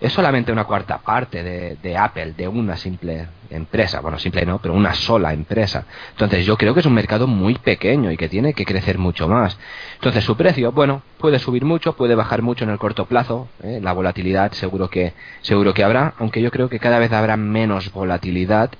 es 0.00 0.12
solamente 0.12 0.50
una 0.50 0.64
cuarta 0.64 0.98
parte 0.98 1.42
de, 1.42 1.96
Apple, 1.96 2.32
de 2.32 2.48
una 2.48 2.76
simple 2.76 3.28
empresa. 3.50 4.00
Bueno, 4.00 4.18
simple 4.18 4.46
no, 4.46 4.58
pero 4.58 4.72
una 4.72 4.94
sola 4.94 5.32
empresa. 5.34 5.84
Entonces 6.12 6.46
yo 6.46 6.56
creo 6.56 6.72
que 6.72 6.80
es 6.80 6.86
un 6.86 6.94
mercado 6.94 7.26
muy 7.26 7.54
pequeño 7.54 8.10
y 8.10 8.16
que 8.16 8.28
tiene 8.28 8.54
que 8.54 8.64
crecer 8.64 8.96
mucho 8.96 9.28
más. 9.28 9.58
Entonces 9.96 10.24
su 10.24 10.36
precio, 10.36 10.72
bueno, 10.72 11.02
puede 11.18 11.38
subir 11.38 11.66
mucho, 11.66 11.96
puede 11.96 12.14
bajar 12.14 12.40
mucho 12.40 12.64
en 12.64 12.70
el 12.70 12.78
corto 12.78 13.04
plazo. 13.04 13.48
¿eh? 13.62 13.80
La 13.82 13.92
volatilidad 13.92 14.52
seguro 14.52 14.88
que, 14.88 15.12
seguro 15.42 15.74
que 15.74 15.84
habrá, 15.84 16.14
aunque 16.18 16.40
yo 16.40 16.50
creo 16.50 16.70
que 16.70 16.78
cada 16.78 16.98
vez 16.98 17.12
habrá 17.12 17.36
menos 17.36 17.92
volatilidad 17.92 18.70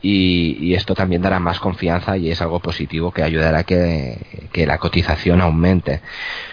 y, 0.00 0.74
esto 0.74 0.94
también 0.94 1.22
dará 1.22 1.40
más 1.40 1.58
confianza 1.58 2.16
y 2.16 2.30
es 2.30 2.40
algo 2.40 2.60
positivo 2.60 3.10
que 3.10 3.24
ayudará 3.24 3.58
a 3.58 3.64
que, 3.64 4.48
que 4.52 4.64
la 4.64 4.78
cotización 4.78 5.40
aumente. 5.40 6.02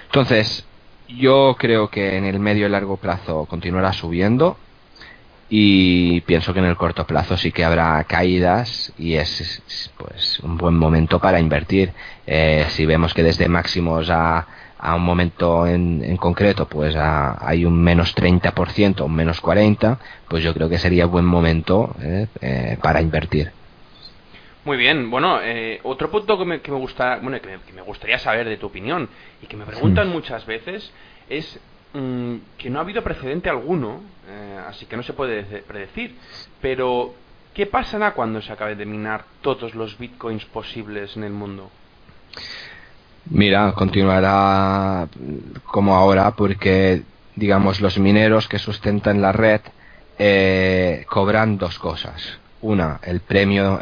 Entonces, 0.07 0.65
yo 1.07 1.55
creo 1.59 1.89
que 1.89 2.17
en 2.17 2.25
el 2.25 2.39
medio 2.39 2.67
y 2.67 2.69
largo 2.69 2.97
plazo 2.97 3.45
continuará 3.45 3.93
subiendo 3.93 4.57
y 5.49 6.21
pienso 6.21 6.53
que 6.53 6.59
en 6.59 6.65
el 6.65 6.75
corto 6.75 7.05
plazo 7.05 7.37
sí 7.37 7.51
que 7.51 7.63
habrá 7.63 8.03
caídas 8.05 8.91
y 8.97 9.13
es 9.13 9.91
pues 9.97 10.39
un 10.39 10.57
buen 10.57 10.75
momento 10.75 11.19
para 11.19 11.39
invertir. 11.39 11.91
Eh, 12.25 12.65
si 12.69 12.85
vemos 12.85 13.13
que 13.13 13.23
desde 13.23 13.47
máximos 13.47 14.09
a, 14.09 14.47
a 14.77 14.95
un 14.95 15.03
momento 15.03 15.67
en, 15.67 16.03
en 16.03 16.17
concreto 16.17 16.67
pues 16.67 16.95
hay 16.95 17.65
un 17.65 17.81
menos 17.81 18.15
30%, 18.15 19.01
un 19.05 19.15
menos 19.15 19.41
40%, 19.41 19.97
pues 20.27 20.43
yo 20.43 20.53
creo 20.53 20.69
que 20.69 20.79
sería 20.79 21.05
buen 21.05 21.25
momento 21.25 21.95
eh, 22.01 22.27
eh, 22.41 22.77
para 22.81 23.01
invertir. 23.01 23.51
Muy 24.65 24.77
bien, 24.77 25.11
bueno, 25.11 25.39
eh, 25.43 25.79
otro 25.83 26.09
punto 26.09 26.39
que 26.39 26.45
me, 26.45 26.59
que 26.59 26.71
me 26.71 26.77
gusta, 26.79 27.19
bueno, 27.21 27.39
que 27.39 27.71
me, 27.71 27.81
gustaría 27.83 28.17
saber 28.17 28.49
de 28.49 28.57
tu 28.57 28.65
opinión 28.65 29.07
y 29.43 29.45
que 29.45 29.55
me 29.55 29.63
preguntan 29.63 30.09
muchas 30.09 30.43
veces 30.47 30.91
es 31.29 31.59
mm, 31.93 32.35
que 32.57 32.71
no 32.71 32.79
ha 32.79 32.81
habido 32.81 33.03
precedente 33.03 33.47
alguno, 33.47 34.01
eh, 34.27 34.59
así 34.67 34.87
que 34.87 34.97
no 34.97 35.03
se 35.03 35.13
puede 35.13 35.43
predecir, 35.61 36.15
pero 36.61 37.13
¿qué 37.53 37.67
pasará 37.67 38.13
cuando 38.15 38.41
se 38.41 38.51
acabe 38.51 38.75
de 38.75 38.87
minar 38.87 39.25
todos 39.41 39.75
los 39.75 39.99
bitcoins 39.99 40.45
posibles 40.45 41.15
en 41.15 41.25
el 41.25 41.33
mundo? 41.33 41.69
Mira, 43.29 43.71
continuará 43.73 45.07
como 45.65 45.95
ahora 45.95 46.31
porque, 46.31 47.03
digamos, 47.35 47.81
los 47.81 47.99
mineros 47.99 48.47
que 48.47 48.57
sustentan 48.57 49.21
la 49.21 49.31
red 49.31 49.61
eh, 50.17 51.05
cobran 51.07 51.59
dos 51.59 51.77
cosas. 51.77 52.39
Una, 52.61 52.99
el 53.03 53.19
premio 53.19 53.79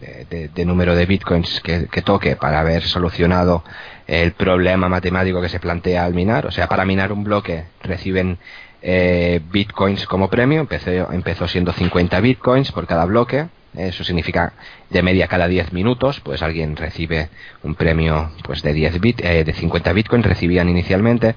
de, 0.00 0.64
número 0.64 0.94
de 0.94 1.06
bitcoins 1.06 1.60
que, 1.60 2.02
toque 2.02 2.36
para 2.36 2.60
haber 2.60 2.82
solucionado 2.82 3.62
el 4.06 4.32
problema 4.32 4.88
matemático 4.88 5.40
que 5.40 5.48
se 5.48 5.60
plantea 5.60 6.04
al 6.04 6.14
minar. 6.14 6.46
O 6.46 6.50
sea, 6.50 6.68
para 6.68 6.84
minar 6.84 7.12
un 7.12 7.24
bloque 7.24 7.64
reciben 7.82 8.38
eh, 8.82 9.40
bitcoins 9.50 10.06
como 10.06 10.28
premio. 10.28 10.60
Empezó, 10.60 10.90
empezó 11.12 11.48
siendo 11.48 11.72
50 11.72 12.20
bitcoins 12.20 12.72
por 12.72 12.86
cada 12.86 13.04
bloque. 13.04 13.46
Eso 13.76 14.04
significa 14.04 14.52
de 14.90 15.02
media 15.02 15.28
cada 15.28 15.48
10 15.48 15.72
minutos, 15.72 16.20
pues 16.20 16.42
alguien 16.42 16.76
recibe 16.76 17.30
un 17.62 17.74
premio 17.74 18.30
pues 18.44 18.60
de 18.62 18.74
10 18.74 19.00
bit, 19.00 19.24
eh, 19.24 19.44
de 19.44 19.52
50 19.54 19.92
bitcoins 19.94 20.26
recibían 20.26 20.68
inicialmente. 20.68 21.36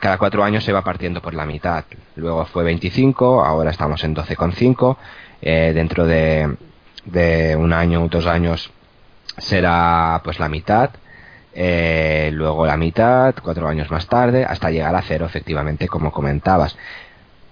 Cada 0.00 0.16
cuatro 0.16 0.44
años 0.44 0.64
se 0.64 0.72
va 0.72 0.82
partiendo 0.82 1.20
por 1.20 1.34
la 1.34 1.44
mitad. 1.44 1.84
Luego 2.16 2.46
fue 2.46 2.64
25, 2.64 3.44
ahora 3.44 3.70
estamos 3.70 4.02
en 4.04 4.14
12,5. 4.14 4.96
Eh, 5.42 5.72
dentro 5.74 6.06
de, 6.06 6.56
de 7.04 7.56
un 7.56 7.72
año 7.72 8.02
o 8.02 8.08
dos 8.08 8.26
años 8.26 8.70
será 9.38 10.20
pues 10.24 10.38
la 10.38 10.48
mitad, 10.48 10.90
eh, 11.54 12.30
luego 12.32 12.66
la 12.66 12.76
mitad, 12.76 13.34
cuatro 13.42 13.68
años 13.68 13.90
más 13.90 14.06
tarde, 14.06 14.44
hasta 14.44 14.70
llegar 14.70 14.94
a 14.94 15.02
cero, 15.02 15.26
efectivamente, 15.26 15.88
como 15.88 16.12
comentabas. 16.12 16.76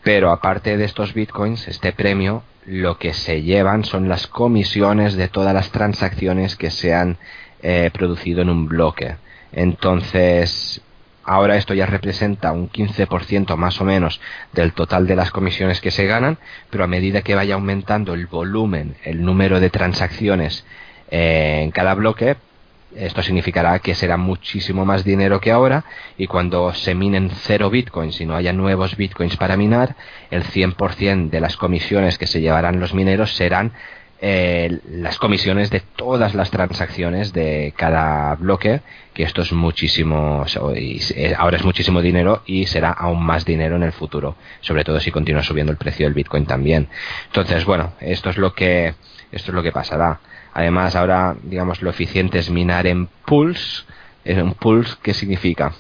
Pero 0.03 0.31
aparte 0.31 0.77
de 0.77 0.85
estos 0.85 1.15
bitcoins, 1.15 1.69
este 1.69 1.93
premio, 1.93 2.43
lo 2.67 2.99
que 2.99 3.13
se 3.13 3.43
llevan 3.43 3.85
son 3.85 4.09
las 4.09 4.27
comisiones 4.27 5.15
de 5.15 5.29
todas 5.29 5.55
las 5.55 5.71
transacciones 5.71 6.57
que 6.57 6.71
se 6.71 6.95
han 6.95 7.19
eh, 7.63 7.91
producido 7.93 8.43
en 8.43 8.51
un 8.51 8.67
bloque. 8.67 9.17
Entonces, 9.53 10.81
Ahora 11.25 11.57
esto 11.57 11.75
ya 11.75 11.87
representa 11.87 12.53
un 12.53 12.69
15% 12.69 13.57
más 13.57 13.81
o 13.81 13.85
menos 13.85 14.21
del 14.53 14.73
total 14.73 15.07
de 15.07 15.17
las 15.17 15.31
comisiones 15.31 15.81
que 15.81 15.91
se 15.91 16.07
ganan, 16.07 16.39
pero 16.71 16.85
a 16.85 16.89
medida 16.89 17.23
que 17.23 17.35
vaya 17.35 17.55
aumentando 17.55 18.15
el 18.15 18.27
volumen, 18.27 18.97
el 19.05 19.25
número 19.25 19.61
de 19.61 19.71
transacciones 19.71 20.65
eh, 21.11 21.61
en 21.63 21.71
cada 21.71 21.95
bloque, 21.95 22.37
esto 22.97 23.23
significará 23.23 23.79
que 23.79 23.95
será 23.95 24.17
muchísimo 24.17 24.85
más 24.85 25.05
dinero 25.05 25.41
que 25.41 25.51
ahora 25.51 25.85
y 26.19 26.27
cuando 26.27 26.75
se 26.75 26.95
minen 26.95 27.31
cero 27.31 27.71
bitcoins 27.71 28.21
y 28.21 28.27
no 28.27 28.35
haya 28.35 28.53
nuevos 28.53 28.97
bitcoins 28.97 29.37
para 29.37 29.57
minar, 29.57 29.97
el 30.31 30.45
100% 30.45 31.31
de 31.31 31.41
las 31.41 31.57
comisiones 31.57 32.19
que 32.19 32.27
se 32.27 32.41
llevarán 32.41 32.81
los 32.81 32.93
mineros 32.93 33.35
serán 33.35 33.73
eh, 34.25 34.79
las 34.89 35.19
comisiones 35.19 35.71
de 35.71 35.81
todas 35.81 36.37
las 36.37 36.53
transacciones 36.53 37.33
de 37.33 37.75
cada 37.77 38.37
bloque, 38.37 38.81
que 39.15 39.25
esto 39.25 39.43
es 39.43 39.53
muchísimo, 39.53 40.47
ahora 41.37 41.57
es 41.57 41.65
muchísimo 41.65 42.01
dinero 42.01 42.43
y 42.47 42.67
será 42.67 42.93
aún 42.93 43.21
más 43.21 43.45
dinero 43.45 43.75
en 43.75 43.83
el 43.83 43.91
futuro, 43.91 44.37
sobre 44.61 44.85
todo 44.85 45.01
si 45.01 45.11
continúa 45.11 45.43
subiendo 45.43 45.73
el 45.73 45.77
precio 45.77 46.07
del 46.07 46.15
Bitcoin 46.15 46.47
también. 46.47 46.89
Entonces, 47.27 47.65
bueno, 47.65 47.95
esto 47.99 48.31
es 48.31 48.37
lo 48.37 48.55
que, 48.55 48.95
esto 49.33 49.51
es 49.51 49.55
lo 49.57 49.63
que 49.65 49.73
pasará. 49.73 50.21
Además, 50.55 50.95
ahora, 50.95 51.35
digamos, 51.43 51.83
lo 51.83 51.91
eficiente 51.91 52.39
es 52.39 52.49
minar 52.49 52.87
en 52.87 53.09
pools. 53.27 53.87
¿Un 54.25 54.55
pools 54.55 55.01
qué 55.03 55.15
significa? 55.15 55.73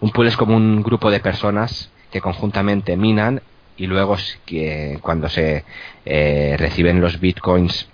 Un 0.00 0.10
pool 0.10 0.26
es 0.26 0.36
como 0.36 0.54
un 0.54 0.82
grupo 0.82 1.10
de 1.10 1.20
personas 1.20 1.90
que 2.12 2.20
conjuntamente 2.20 2.94
minan 2.98 3.40
y 3.76 3.86
luego 3.86 4.16
que 4.44 4.98
cuando 5.02 5.28
se 5.28 5.64
eh, 6.04 6.56
reciben 6.58 7.00
los 7.00 7.20
bitcoins 7.20 7.88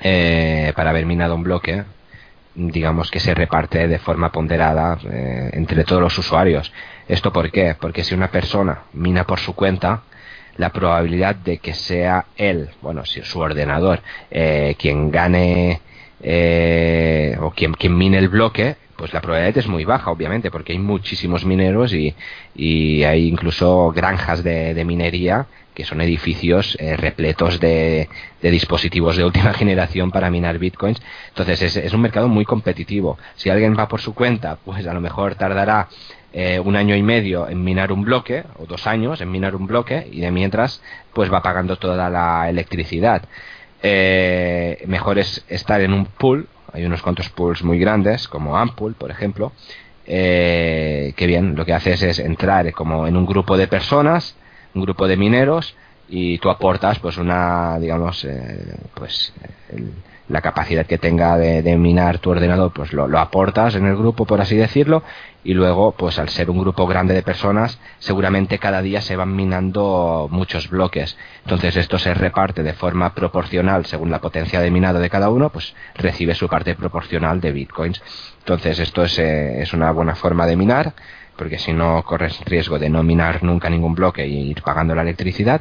eh, 0.00 0.72
para 0.76 0.90
haber 0.90 1.06
minado 1.06 1.34
un 1.34 1.42
bloque, 1.42 1.84
digamos 2.54 3.10
que 3.10 3.20
se 3.20 3.34
reparte 3.34 3.88
de 3.88 3.98
forma 3.98 4.30
ponderada 4.30 4.98
eh, 5.10 5.50
entre 5.52 5.84
todos 5.84 6.00
los 6.02 6.18
usuarios. 6.18 6.72
¿Esto 7.08 7.32
por 7.32 7.50
qué? 7.50 7.76
Porque 7.78 8.04
si 8.04 8.14
una 8.14 8.30
persona 8.30 8.82
mina 8.92 9.24
por 9.24 9.38
su 9.40 9.54
cuenta, 9.54 10.02
la 10.56 10.70
probabilidad 10.70 11.34
de 11.34 11.58
que 11.58 11.74
sea 11.74 12.26
él, 12.36 12.70
bueno, 12.80 13.04
si 13.04 13.20
su 13.22 13.40
ordenador, 13.40 14.00
quien 14.78 15.10
gane 15.10 15.82
o 17.40 17.50
quien, 17.50 17.74
quien 17.74 17.96
mine 17.96 18.16
el 18.16 18.30
bloque, 18.30 18.76
pues 18.96 19.12
la 19.12 19.20
probabilidad 19.20 19.58
es 19.58 19.68
muy 19.68 19.84
baja, 19.84 20.10
obviamente, 20.10 20.50
porque 20.50 20.72
hay 20.72 20.78
muchísimos 20.78 21.44
mineros 21.44 21.92
y, 21.92 22.14
y 22.54 23.04
hay 23.04 23.28
incluso 23.28 23.92
granjas 23.92 24.42
de, 24.42 24.84
minería 24.84 25.46
que 25.74 25.84
son 25.84 26.00
edificios 26.00 26.74
eh, 26.80 26.96
repletos 26.96 27.60
de, 27.60 28.08
dispositivos 28.40 29.16
de 29.16 29.24
última 29.24 29.52
generación 29.54 30.10
para 30.10 30.30
minar 30.30 30.58
bitcoins. 30.58 31.02
Entonces 31.28 31.60
es, 31.60 31.76
es, 31.76 31.92
un 31.92 32.00
mercado 32.00 32.28
muy 32.28 32.46
competitivo. 32.46 33.18
Si 33.34 33.50
alguien 33.50 33.76
va 33.78 33.86
por 33.86 34.00
su 34.00 34.14
cuenta, 34.14 34.56
pues 34.64 34.86
a 34.86 34.94
lo 34.94 35.02
mejor 35.02 35.34
tardará 35.34 35.88
eh, 36.38 36.60
un 36.60 36.76
año 36.76 36.94
y 36.94 37.02
medio 37.02 37.48
en 37.48 37.64
minar 37.64 37.92
un 37.92 38.02
bloque, 38.02 38.44
o 38.58 38.66
dos 38.66 38.86
años 38.86 39.22
en 39.22 39.30
minar 39.30 39.56
un 39.56 39.66
bloque, 39.66 40.06
y 40.12 40.20
de 40.20 40.30
mientras, 40.30 40.82
pues 41.14 41.32
va 41.32 41.40
pagando 41.40 41.76
toda 41.76 42.10
la 42.10 42.50
electricidad. 42.50 43.22
Eh, 43.82 44.82
mejor 44.86 45.18
es 45.18 45.44
estar 45.48 45.80
en 45.80 45.94
un 45.94 46.04
pool 46.04 46.46
hay 46.76 46.84
unos 46.84 47.00
cuantos 47.00 47.30
pools 47.30 47.64
muy 47.64 47.78
grandes, 47.78 48.28
como 48.28 48.58
Ampool, 48.58 48.94
por 48.94 49.10
ejemplo, 49.10 49.52
eh, 50.06 51.14
que 51.16 51.26
bien, 51.26 51.56
lo 51.56 51.64
que 51.64 51.72
haces 51.72 52.02
es 52.02 52.18
entrar 52.18 52.70
como 52.72 53.06
en 53.06 53.16
un 53.16 53.24
grupo 53.24 53.56
de 53.56 53.66
personas, 53.66 54.36
un 54.74 54.82
grupo 54.82 55.08
de 55.08 55.16
mineros, 55.16 55.74
y 56.08 56.38
tú 56.38 56.50
aportas 56.50 56.98
pues 56.98 57.18
una, 57.18 57.78
digamos, 57.78 58.24
eh, 58.24 58.78
pues 58.94 59.32
la 60.28 60.40
capacidad 60.40 60.86
que 60.86 60.98
tenga 60.98 61.36
de, 61.36 61.76
minar 61.76 62.18
tu 62.18 62.30
ordenador, 62.30 62.72
pues 62.72 62.92
lo, 62.92 63.06
lo, 63.06 63.18
aportas 63.18 63.76
en 63.76 63.86
el 63.86 63.96
grupo, 63.96 64.24
por 64.24 64.40
así 64.40 64.56
decirlo, 64.56 65.02
y 65.44 65.54
luego, 65.54 65.92
pues 65.92 66.18
al 66.18 66.28
ser 66.28 66.50
un 66.50 66.58
grupo 66.58 66.88
grande 66.88 67.14
de 67.14 67.22
personas, 67.22 67.78
seguramente 68.00 68.58
cada 68.58 68.82
día 68.82 69.00
se 69.00 69.14
van 69.14 69.36
minando 69.36 70.26
muchos 70.28 70.68
bloques. 70.68 71.16
Entonces 71.44 71.76
esto 71.76 71.98
se 72.00 72.12
reparte 72.14 72.64
de 72.64 72.72
forma 72.72 73.14
proporcional 73.14 73.86
según 73.86 74.10
la 74.10 74.20
potencia 74.20 74.60
de 74.60 74.72
minado 74.72 74.98
de 74.98 75.08
cada 75.08 75.30
uno, 75.30 75.50
pues 75.50 75.74
recibe 75.94 76.34
su 76.34 76.48
parte 76.48 76.74
proporcional 76.74 77.40
de 77.40 77.52
bitcoins. 77.52 78.02
Entonces 78.40 78.80
esto 78.80 79.04
es, 79.04 79.16
eh, 79.20 79.62
es 79.62 79.72
una 79.72 79.92
buena 79.92 80.16
forma 80.16 80.46
de 80.46 80.56
minar, 80.56 80.94
porque 81.36 81.58
si 81.58 81.72
no 81.72 82.02
corres 82.02 82.40
riesgo 82.44 82.78
de 82.78 82.90
no 82.90 83.02
minar 83.02 83.42
nunca 83.42 83.70
ningún 83.70 83.94
bloque 83.94 84.22
e 84.22 84.28
ir 84.28 84.62
pagando 84.62 84.94
la 84.94 85.02
electricidad. 85.02 85.60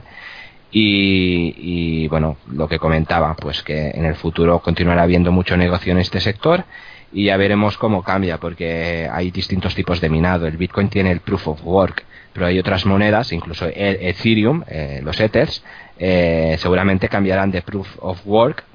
Y, 0.71 1.53
y, 1.57 2.07
bueno, 2.09 2.37
lo 2.51 2.67
que 2.67 2.79
comentaba, 2.79 3.35
pues 3.35 3.63
que 3.63 3.91
en 3.91 4.03
el 4.03 4.15
futuro 4.15 4.59
continuará 4.59 5.03
habiendo 5.03 5.31
mucho 5.31 5.55
negocio 5.55 5.93
en 5.93 5.99
este 5.99 6.19
sector 6.19 6.65
y 7.13 7.25
ya 7.25 7.37
veremos 7.37 7.77
cómo 7.77 8.03
cambia, 8.03 8.39
porque 8.39 9.07
hay 9.09 9.31
distintos 9.31 9.73
tipos 9.73 10.01
de 10.01 10.09
minado. 10.09 10.47
El 10.47 10.57
Bitcoin 10.57 10.89
tiene 10.89 11.11
el 11.11 11.21
Proof 11.21 11.47
of 11.47 11.61
Work, 11.63 12.03
pero 12.33 12.45
hay 12.45 12.59
otras 12.59 12.85
monedas, 12.85 13.31
incluso 13.31 13.67
Ethereum, 13.73 14.63
eh, 14.67 14.99
los 15.01 15.17
Ethers, 15.21 15.63
eh, 15.97 16.57
seguramente 16.59 17.07
cambiarán 17.07 17.51
de 17.51 17.61
Proof 17.61 17.87
of 17.99 18.21
Work 18.25 18.65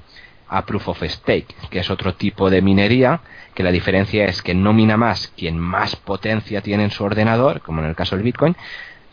a 0.51 0.65
Proof 0.65 0.89
of 0.89 1.03
Stake, 1.03 1.55
que 1.69 1.79
es 1.79 1.89
otro 1.89 2.13
tipo 2.13 2.49
de 2.49 2.61
minería, 2.61 3.21
que 3.55 3.63
la 3.63 3.71
diferencia 3.71 4.25
es 4.25 4.41
que 4.41 4.53
no 4.53 4.73
mina 4.73 4.97
más 4.97 5.31
quien 5.37 5.57
más 5.57 5.95
potencia 5.95 6.61
tiene 6.61 6.83
en 6.83 6.91
su 6.91 7.05
ordenador, 7.05 7.61
como 7.61 7.81
en 7.81 7.87
el 7.87 7.95
caso 7.95 8.15
del 8.15 8.25
Bitcoin, 8.25 8.57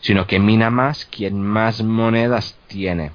sino 0.01 0.27
que 0.27 0.37
mina 0.37 0.69
más 0.69 1.05
quien 1.05 1.41
más 1.41 1.81
monedas 1.81 2.57
tiene. 2.67 3.11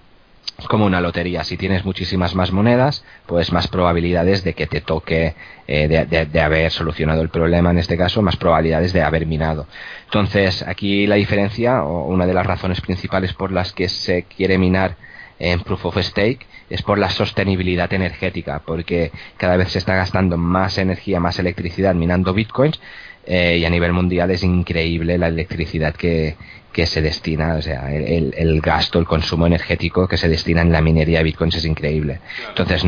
Es 0.59 0.67
como 0.69 0.87
una 0.87 1.03
lotería, 1.03 1.45
si 1.45 1.59
tienes 1.59 1.85
muchísimas 1.85 2.35
más 2.35 2.51
monedas, 2.51 3.05
pues 3.27 3.53
más 3.53 3.69
probabilidades 3.69 4.43
de 4.43 4.55
que 4.55 4.67
te 4.67 4.81
toque, 4.81 5.35
eh, 5.67 5.89
de, 5.89 6.27
de, 6.27 6.41
haber 6.41 6.71
solucionado 6.71 7.21
el 7.21 7.29
problema 7.29 7.73
en 7.73 7.79
este 7.79 7.99
caso, 7.99 8.23
más 8.23 8.37
probabilidades 8.37 8.95
de 8.95 9.03
haber 9.03 9.27
minado. 9.27 9.67
Entonces, 10.05 10.63
aquí 10.63 11.07
la 11.07 11.17
diferencia, 11.17 11.83
o 11.83 12.07
una 12.07 12.27
de 12.27 12.35
las 12.35 12.47
razones 12.47 12.81
principales 12.81 13.35
por 13.35 13.53
las 13.53 13.73
que 13.73 13.89
se 13.91 14.23
quiere 14.23 14.57
minar 14.57 14.97
en 15.39 15.61
Proof 15.61 15.87
of 15.87 15.99
Stake, 15.99 16.47
es 16.71 16.83
por 16.83 16.99
la 16.99 17.11
sostenibilidad 17.11 17.93
energética, 17.93 18.63
porque 18.65 19.13
cada 19.37 19.57
vez 19.57 19.73
se 19.73 19.79
está 19.79 19.95
gastando 19.95 20.37
más 20.37 20.79
energía, 20.79 21.21
más 21.21 21.39
electricidad 21.39 21.95
minando 21.95 22.33
bitcoins, 22.33 22.81
eh, 23.27 23.59
y 23.59 23.65
a 23.65 23.71
nivel 23.71 23.93
mundial 23.93 24.31
es 24.31 24.43
increíble 24.43 25.17
la 25.17 25.29
electricidad 25.29 25.95
que, 25.95 26.37
que 26.75 26.87
se 26.87 27.01
destina, 27.01 27.55
o 27.55 27.63
sea, 27.63 27.95
el, 27.95 28.35
el, 28.37 28.61
gasto, 28.61 28.99
el 28.99 29.07
consumo 29.07 29.47
energético 29.47 30.09
que 30.09 30.17
se 30.17 30.29
destina 30.29 30.61
en 30.61 30.73
la 30.73 30.83
minería 30.83 31.19
de 31.19 31.25
bitcoins 31.25 31.55
es 31.55 31.65
increíble. 31.65 32.19
Entonces, 32.49 32.83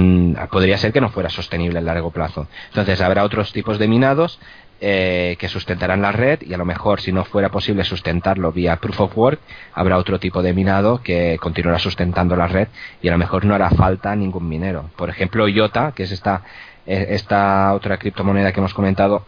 podría 0.51 0.77
ser 0.77 0.93
que 0.93 1.01
no 1.01 1.09
fuera 1.09 1.31
sostenible 1.31 1.79
a 1.79 1.83
largo 1.83 2.11
plazo. 2.11 2.49
Entonces, 2.69 3.01
habrá 3.01 3.25
otros 3.25 3.53
tipos 3.53 3.79
de 3.79 3.89
minados 3.89 4.41
eh, 4.81 5.37
que 5.39 5.49
sustentarán 5.49 6.03
la 6.03 6.13
red 6.13 6.43
y 6.43 6.53
a 6.53 6.59
lo 6.59 6.65
mejor 6.65 7.01
si 7.01 7.13
no 7.13 7.25
fuera 7.25 7.51
posible 7.51 7.85
sustentarlo 7.85 8.53
vía 8.53 8.77
proof 8.77 9.01
of 9.01 9.17
work 9.17 9.41
habrá 9.73 9.97
otro 9.97 10.21
tipo 10.21 10.43
de 10.43 10.53
minado 10.53 11.01
que 11.03 11.39
continuará 11.41 11.79
sustentando 11.79 12.37
la 12.37 12.47
red 12.47 12.69
y 13.01 13.09
a 13.09 13.13
lo 13.13 13.19
mejor 13.19 13.45
no 13.45 13.55
hará 13.55 13.71
falta 13.71 14.15
ningún 14.15 14.49
minero 14.49 14.91
por 14.97 15.09
ejemplo 15.09 15.49
IOTA 15.49 15.93
que 15.93 16.03
es 16.03 16.13
esta 16.13 16.43
eh, 16.87 17.07
esta 17.11 17.73
otra 17.75 17.97
criptomoneda 17.99 18.53
que 18.53 18.61
hemos 18.61 18.75
comentado 18.75 19.25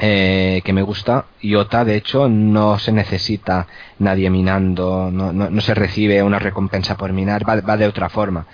eh, 0.00 0.60
que 0.64 0.72
me 0.72 0.82
gusta. 0.82 1.26
IOTA, 1.40 1.84
de 1.84 1.94
hecho, 1.94 2.28
no 2.28 2.80
se 2.80 2.90
necesita 2.90 3.68
nadie 4.00 4.28
minando, 4.28 5.08
no, 5.12 5.32
no, 5.32 5.60
se 5.60 5.72
recibe 5.72 6.20
una 6.22 6.40
recompensa 6.40 6.96
por 6.96 7.12
minar, 7.12 7.48
va, 7.48 7.60
va 7.60 7.76
de 7.76 7.86
otra 7.86 8.08
forma. 8.08 8.46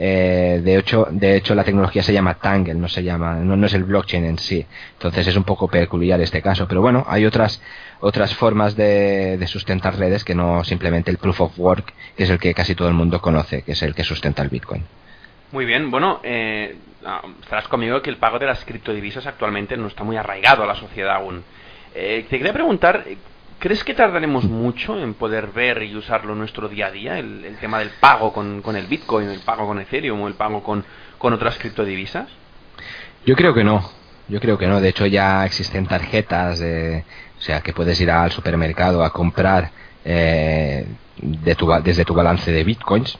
Eh, 0.00 0.60
de 0.62 0.78
hecho, 0.78 1.08
de 1.10 1.36
hecho, 1.36 1.56
la 1.56 1.64
tecnología 1.64 2.04
se 2.04 2.12
llama 2.12 2.34
Tangle, 2.34 2.74
no 2.74 2.88
se 2.88 3.02
llama, 3.02 3.34
no, 3.34 3.66
es 3.66 3.74
el 3.74 3.82
blockchain 3.82 4.24
en 4.24 4.38
sí. 4.38 4.64
Entonces 4.92 5.26
es 5.26 5.36
un 5.36 5.42
poco 5.42 5.66
peculiar 5.68 6.20
este 6.20 6.40
caso. 6.40 6.68
Pero 6.68 6.80
bueno, 6.80 7.04
hay 7.08 7.26
otras, 7.26 7.60
otras 8.00 8.34
formas 8.34 8.76
de, 8.76 9.44
sustentar 9.48 9.98
redes 9.98 10.24
que 10.24 10.34
no 10.34 10.62
simplemente 10.62 11.10
el 11.10 11.18
proof 11.18 11.40
of 11.40 11.58
work, 11.58 11.92
que 12.16 12.22
es 12.22 12.30
el 12.30 12.38
que 12.38 12.54
casi 12.54 12.74
todo 12.76 12.88
el 12.88 12.94
mundo 12.94 13.20
conoce, 13.20 13.62
que 13.62 13.72
es 13.72 13.82
el 13.82 13.94
que 13.94 14.04
sustenta 14.04 14.42
el 14.42 14.48
Bitcoin. 14.50 14.84
Muy 15.50 15.64
bien, 15.64 15.90
bueno, 15.90 16.20
eh, 16.22 16.76
ah, 17.04 17.22
estarás 17.42 17.66
conmigo 17.68 18.00
que 18.02 18.10
el 18.10 18.18
pago 18.18 18.38
de 18.38 18.46
las 18.46 18.64
criptodivisas 18.64 19.26
actualmente 19.26 19.76
no 19.76 19.88
está 19.88 20.04
muy 20.04 20.16
arraigado 20.16 20.62
a 20.62 20.66
la 20.66 20.74
sociedad 20.74 21.16
aún. 21.16 21.42
Eh, 21.94 22.26
te 22.28 22.36
quería 22.36 22.52
preguntar, 22.52 23.04
¿crees 23.58 23.84
que 23.84 23.94
tardaremos 23.94 24.44
mucho 24.44 24.98
en 24.98 25.14
poder 25.14 25.48
ver 25.48 25.82
y 25.82 25.96
usarlo 25.96 26.32
en 26.32 26.38
nuestro 26.38 26.68
día 26.68 26.86
a 26.86 26.90
día? 26.90 27.18
El, 27.18 27.56
tema 27.60 27.78
del 27.78 27.90
pago 28.00 28.32
con, 28.32 28.62
con, 28.62 28.76
el 28.76 28.86
Bitcoin, 28.86 29.28
el 29.28 29.40
pago 29.40 29.66
con 29.66 29.80
Ethereum 29.80 30.20
o 30.20 30.28
el 30.28 30.34
pago 30.34 30.62
con, 30.62 30.84
con 31.18 31.32
otras 31.32 31.58
criptodivisas. 31.58 32.28
Yo 33.26 33.34
creo 33.36 33.54
que 33.54 33.64
no. 33.64 33.90
Yo 34.28 34.40
creo 34.40 34.58
que 34.58 34.66
no. 34.66 34.80
De 34.80 34.90
hecho, 34.90 35.06
ya 35.06 35.44
existen 35.46 35.86
tarjetas, 35.86 36.60
o 36.60 37.40
sea, 37.40 37.60
que 37.60 37.72
puedes 37.72 38.00
ir 38.00 38.10
al 38.10 38.30
supermercado 38.30 39.02
a 39.02 39.10
comprar 39.10 39.70
eh, 40.04 40.86
de 41.16 41.54
tu, 41.54 41.70
desde 41.82 42.04
tu 42.04 42.14
balance 42.14 42.50
de 42.52 42.64
bitcoins 42.64 43.18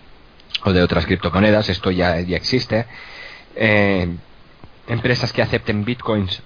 o 0.64 0.72
de 0.72 0.82
otras 0.82 1.06
criptomonedas, 1.06 1.68
esto 1.68 1.90
ya, 1.90 2.20
ya 2.20 2.36
existe. 2.36 2.86
Eh, 3.54 4.08
empresas 4.86 5.32
que 5.32 5.42
acepten 5.42 5.84
bitcoins 5.84 6.42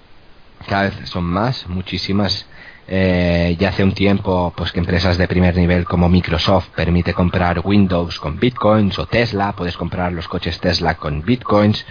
cada 0.69 0.85
vez 0.85 0.95
son 1.09 1.25
más, 1.25 1.67
muchísimas. 1.69 2.47
Eh, 2.89 3.57
ya 3.61 3.69
hace 3.69 3.85
un 3.85 3.93
tiempo, 3.93 4.53
pues 4.57 4.73
que 4.73 4.81
empresas 4.81 5.17
de 5.17 5.29
primer 5.29 5.57
nivel 5.57 5.85
como 5.85 6.09
Microsoft 6.09 6.71
permite 6.75 7.15
comprar 7.15 7.61
Windows 7.65 8.19
con 8.19 8.39
bitcoins 8.41 8.99
o 8.99 9.07
Tesla, 9.07 9.53
puedes 9.53 9.77
comprar 9.77 10.13
los 10.13 10.27
coches 10.27 10.59
Tesla 10.59 10.97
con 10.97 11.23
bitcoins 11.23 11.87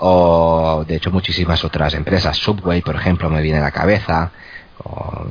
o 0.00 0.84
de 0.86 0.96
hecho 0.96 1.12
muchísimas 1.12 1.64
otras 1.64 1.94
empresas, 1.94 2.36
Subway 2.36 2.82
por 2.82 2.96
ejemplo 2.96 3.30
me 3.30 3.42
viene 3.42 3.60
a 3.60 3.62
la 3.62 3.70
cabeza, 3.70 4.32
o, 4.78 5.26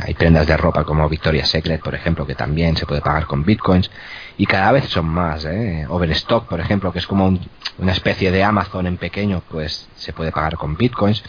hay 0.00 0.14
prendas 0.14 0.46
de 0.46 0.56
ropa 0.56 0.84
como 0.84 1.08
Victoria's 1.08 1.48
Secret, 1.48 1.80
por 1.80 1.94
ejemplo, 1.94 2.26
que 2.26 2.34
también 2.34 2.76
se 2.76 2.86
puede 2.86 3.00
pagar 3.00 3.26
con 3.26 3.44
bitcoins. 3.44 3.90
Y 4.38 4.46
cada 4.46 4.72
vez 4.72 4.84
son 4.86 5.06
más. 5.06 5.44
¿eh? 5.44 5.86
Overstock, 5.88 6.48
por 6.48 6.60
ejemplo, 6.60 6.92
que 6.92 6.98
es 6.98 7.06
como 7.06 7.38
una 7.78 7.92
especie 7.92 8.30
de 8.30 8.42
Amazon 8.44 8.86
en 8.86 8.96
pequeño, 8.96 9.42
pues 9.48 9.88
se 9.96 10.12
puede 10.12 10.32
pagar 10.32 10.56
con 10.56 10.76
bitcoins. 10.76 11.22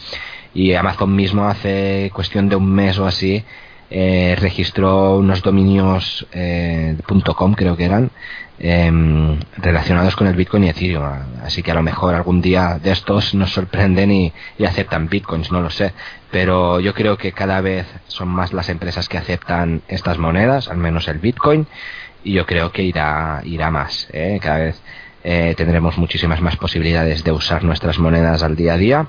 Y 0.54 0.74
Amazon 0.74 1.14
mismo 1.14 1.46
hace 1.46 2.10
cuestión 2.14 2.48
de 2.48 2.56
un 2.56 2.70
mes 2.72 2.98
o 2.98 3.06
así 3.06 3.44
eh, 3.90 4.36
registró 4.38 5.18
unos 5.18 5.42
dominios 5.42 6.26
eh, 6.32 6.96
.com 7.36 7.54
creo 7.54 7.76
que 7.76 7.84
eran 7.84 8.10
em, 8.58 9.38
relacionados 9.56 10.14
con 10.14 10.26
el 10.26 10.34
Bitcoin 10.34 10.64
y 10.64 10.68
Ethereum. 10.68 11.04
Así 11.42 11.62
que 11.62 11.70
a 11.70 11.74
lo 11.74 11.82
mejor 11.82 12.14
algún 12.14 12.42
día 12.42 12.78
de 12.82 12.90
estos 12.90 13.34
nos 13.34 13.52
sorprenden 13.52 14.10
y, 14.10 14.32
aceptan 14.66 15.08
Bitcoins 15.08 15.50
no 15.52 15.60
lo 15.60 15.70
sé. 15.70 15.92
Pero 16.30 16.80
yo 16.80 16.92
creo 16.92 17.16
que 17.16 17.32
cada 17.32 17.60
vez 17.60 17.86
son 18.06 18.28
más 18.28 18.52
las 18.52 18.68
empresas 18.68 19.08
que 19.08 19.18
aceptan 19.18 19.82
estas 19.88 20.18
monedas 20.18 20.68
al 20.68 20.76
menos 20.76 21.08
el 21.08 21.18
Bitcoin 21.18 21.66
y 22.24 22.32
yo 22.34 22.46
creo 22.46 22.72
que 22.72 22.82
irá 22.82 23.40
irá 23.44 23.70
más 23.70 24.08
¿eh? 24.12 24.38
cada 24.42 24.58
vez 24.58 24.82
eh, 25.24 25.54
tendremos 25.56 25.98
muchísimas 25.98 26.40
más 26.40 26.56
posibilidades 26.56 27.24
de 27.24 27.32
usar 27.32 27.64
nuestras 27.64 27.98
monedas 27.98 28.42
al 28.42 28.56
día 28.56 28.74
a 28.74 28.76
día 28.76 29.08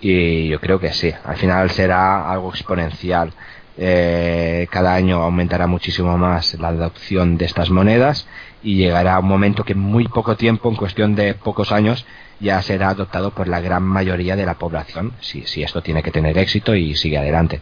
y 0.00 0.48
yo 0.48 0.60
creo 0.60 0.78
que 0.78 0.92
sí. 0.92 1.12
Al 1.24 1.36
final 1.36 1.70
será 1.70 2.30
algo 2.30 2.50
exponencial 2.50 3.32
eh, 3.80 4.66
cada 4.70 4.94
año 4.94 5.22
aumentará 5.22 5.68
muchísimo 5.68 6.18
más 6.18 6.54
la 6.54 6.68
adopción 6.68 7.38
de 7.38 7.44
estas 7.44 7.70
monedas 7.70 8.26
y 8.60 8.74
llegará 8.74 9.18
un 9.20 9.28
momento 9.28 9.62
que 9.62 9.74
en 9.74 9.78
muy 9.78 10.08
poco 10.08 10.36
tiempo, 10.36 10.68
en 10.68 10.74
cuestión 10.74 11.14
de 11.14 11.34
pocos 11.34 11.70
años, 11.70 12.04
ya 12.40 12.60
será 12.62 12.90
adoptado 12.90 13.30
por 13.30 13.46
la 13.46 13.60
gran 13.60 13.84
mayoría 13.84 14.34
de 14.34 14.46
la 14.46 14.54
población, 14.54 15.12
si, 15.20 15.42
si 15.46 15.62
esto 15.62 15.80
tiene 15.80 16.02
que 16.02 16.10
tener 16.10 16.36
éxito 16.38 16.74
y 16.74 16.96
sigue 16.96 17.18
adelante. 17.18 17.60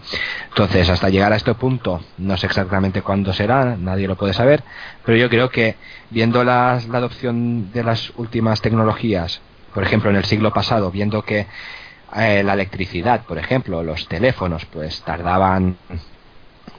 Entonces, 0.49 0.89
hasta 0.89 1.11
llegar 1.11 1.33
a 1.33 1.37
este 1.37 1.55
punto, 1.55 2.01
no 2.17 2.37
sé 2.39 2.47
exactamente 2.47 3.03
cuándo 3.03 3.33
será, 3.35 3.77
nadie 3.79 4.09
lo 4.09 4.17
puede 4.17 4.33
saber, 4.33 4.63
pero 5.05 5.19
yo 5.19 5.29
creo 5.29 5.51
que 5.51 5.77
viendo 6.11 6.45
la 6.45 6.73
adopción 6.73 7.73
de 7.73 7.85
las 7.85 8.11
últimas 8.17 8.63
tecnologías, 8.63 9.41
por 9.75 9.83
ejemplo, 9.83 10.09
en 10.09 10.17
el 10.17 10.25
siglo 10.25 10.53
pasado, 10.53 10.91
viendo 10.91 11.23
que 11.23 11.47
eh, 12.17 12.43
la 12.43 12.55
electricidad, 12.55 13.25
por 13.27 13.39
ejemplo, 13.39 13.83
los 13.83 14.09
teléfonos, 14.09 14.65
pues 14.67 15.03
tardaban 15.03 15.77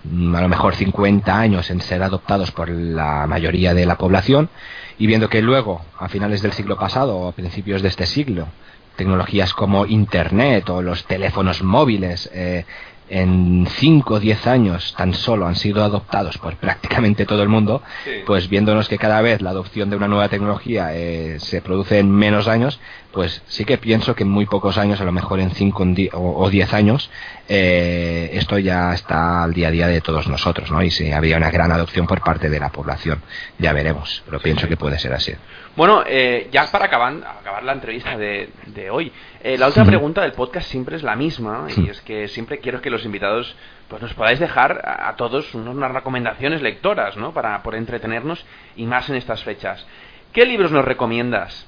mm, 0.03 0.35
a 0.35 0.41
lo 0.41 0.49
mejor 0.49 0.75
50 0.75 1.37
años 1.37 1.69
en 1.69 1.81
ser 1.81 2.03
adoptados 2.03 2.51
por 2.51 2.69
la 2.69 3.27
mayoría 3.27 3.73
de 3.73 3.85
la 3.85 3.97
población 3.97 4.49
y 4.97 5.07
viendo 5.07 5.29
que 5.29 5.41
luego, 5.41 5.85
a 5.99 6.09
finales 6.09 6.41
del 6.41 6.53
siglo 6.53 6.77
pasado 6.77 7.17
o 7.17 7.29
a 7.29 7.33
principios 7.33 7.81
de 7.81 7.89
este 7.89 8.05
siglo, 8.05 8.47
tecnologías 8.95 9.53
como 9.53 9.85
Internet 9.85 10.69
o 10.69 10.81
los 10.81 11.05
teléfonos 11.05 11.61
móviles 11.61 12.29
eh, 12.33 12.65
en 13.09 13.65
5 13.69 14.15
o 14.15 14.19
10 14.19 14.47
años 14.47 14.93
tan 14.97 15.13
solo 15.13 15.47
han 15.47 15.55
sido 15.55 15.83
adoptados 15.83 16.37
por 16.37 16.55
prácticamente 16.57 17.25
todo 17.25 17.41
el 17.41 17.49
mundo, 17.49 17.81
pues 18.25 18.49
viéndonos 18.49 18.89
que 18.89 18.97
cada 18.97 19.21
vez 19.21 19.41
la 19.41 19.51
adopción 19.51 19.89
de 19.89 19.95
una 19.95 20.07
nueva 20.07 20.29
tecnología 20.29 20.89
eh, 20.93 21.39
se 21.39 21.61
produce 21.61 21.99
en 21.99 22.11
menos 22.11 22.47
años, 22.47 22.79
pues 23.17 23.41
sí 23.47 23.65
que 23.65 23.79
pienso 23.79 24.13
que 24.13 24.21
en 24.21 24.29
muy 24.29 24.45
pocos 24.45 24.77
años, 24.77 25.01
a 25.01 25.03
lo 25.03 25.11
mejor 25.11 25.39
en 25.39 25.49
5 25.49 25.85
o 26.13 26.49
10 26.51 26.73
años, 26.75 27.09
eh, 27.49 28.29
esto 28.33 28.59
ya 28.59 28.93
está 28.93 29.41
al 29.41 29.55
día 29.55 29.69
a 29.69 29.71
día 29.71 29.87
de 29.87 30.01
todos 30.01 30.27
nosotros, 30.27 30.69
¿no? 30.69 30.83
Y 30.83 30.91
si 30.91 31.11
habría 31.11 31.37
una 31.37 31.49
gran 31.49 31.71
adopción 31.71 32.05
por 32.05 32.21
parte 32.21 32.47
de 32.47 32.59
la 32.59 32.69
población, 32.69 33.23
ya 33.57 33.73
veremos, 33.73 34.21
pero 34.23 34.39
pienso 34.39 34.67
que 34.67 34.77
puede 34.77 34.99
ser 34.99 35.13
así. 35.13 35.33
Bueno, 35.75 36.03
eh, 36.05 36.47
ya 36.51 36.69
para 36.69 36.85
acabar, 36.85 37.15
acabar 37.41 37.63
la 37.63 37.73
entrevista 37.73 38.15
de, 38.15 38.51
de 38.67 38.91
hoy, 38.91 39.11
eh, 39.41 39.57
la 39.57 39.65
otra 39.65 39.83
pregunta 39.83 40.21
del 40.21 40.33
podcast 40.33 40.69
siempre 40.69 40.95
es 40.95 41.01
la 41.01 41.15
misma, 41.15 41.65
y 41.75 41.89
es 41.89 41.99
que 42.01 42.27
siempre 42.27 42.59
quiero 42.59 42.81
que 42.81 42.91
los 42.91 43.03
invitados 43.03 43.55
pues 43.87 43.99
nos 43.99 44.13
podáis 44.13 44.37
dejar 44.37 44.79
a, 44.85 45.15
todos 45.15 45.55
unas 45.55 45.91
recomendaciones 45.91 46.61
lectoras, 46.61 47.17
¿no? 47.17 47.33
Para 47.33 47.63
por 47.63 47.73
entretenernos 47.73 48.45
y 48.75 48.85
más 48.85 49.09
en 49.09 49.15
estas 49.15 49.43
fechas. 49.43 49.87
¿Qué 50.33 50.45
libros 50.45 50.71
nos 50.71 50.85
recomiendas? 50.85 51.65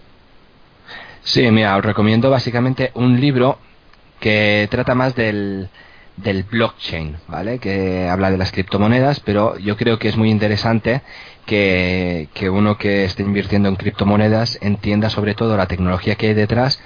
Sí, 1.29 1.51
mira, 1.51 1.77
os 1.77 1.85
recomiendo 1.85 2.31
básicamente 2.31 2.89
un 2.95 3.21
libro 3.21 3.59
que 4.19 4.67
trata 4.71 4.95
más 4.95 5.13
del, 5.13 5.69
del 6.17 6.41
blockchain, 6.41 7.17
¿vale? 7.27 7.59
Que 7.59 8.09
habla 8.09 8.31
de 8.31 8.37
las 8.39 8.51
criptomonedas, 8.51 9.19
pero 9.19 9.55
yo 9.59 9.77
creo 9.77 9.99
que 9.99 10.07
es 10.07 10.17
muy 10.17 10.31
interesante 10.31 11.03
que, 11.45 12.29
que 12.33 12.49
uno 12.49 12.79
que 12.79 13.05
esté 13.05 13.21
invirtiendo 13.21 13.69
en 13.69 13.75
criptomonedas 13.75 14.57
entienda 14.61 15.11
sobre 15.11 15.35
todo 15.35 15.55
la 15.55 15.67
tecnología 15.67 16.15
que 16.15 16.29
hay 16.29 16.33
detrás, 16.33 16.81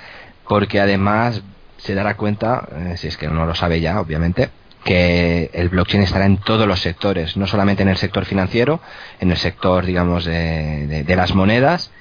porque 0.46 0.82
además 0.82 1.41
se 1.78 1.96
dará 1.96 2.18
cuenta, 2.18 2.68
eh, 2.76 2.98
si 2.98 3.08
es 3.08 3.16
que 3.16 3.30
no 3.30 3.46
lo 3.46 3.56
sabe 3.56 3.80
ya, 3.80 4.02
obviamente, 4.02 4.50
que 4.84 5.52
el 5.54 5.70
blockchain 5.70 6.04
estará 6.04 6.26
en 6.26 6.36
todos 6.36 6.68
los 6.68 6.82
sectores, 6.82 7.38
no 7.38 7.48
solamente 7.48 7.84
en 7.84 7.88
el 7.88 7.96
sector 7.96 8.26
financiero, 8.26 8.82
en 9.22 9.32
el 9.32 9.38
sector, 9.38 9.86
digamos, 9.86 10.26
de, 10.26 11.06
de 11.08 11.16
las 11.16 11.34
monedas, 11.34 11.91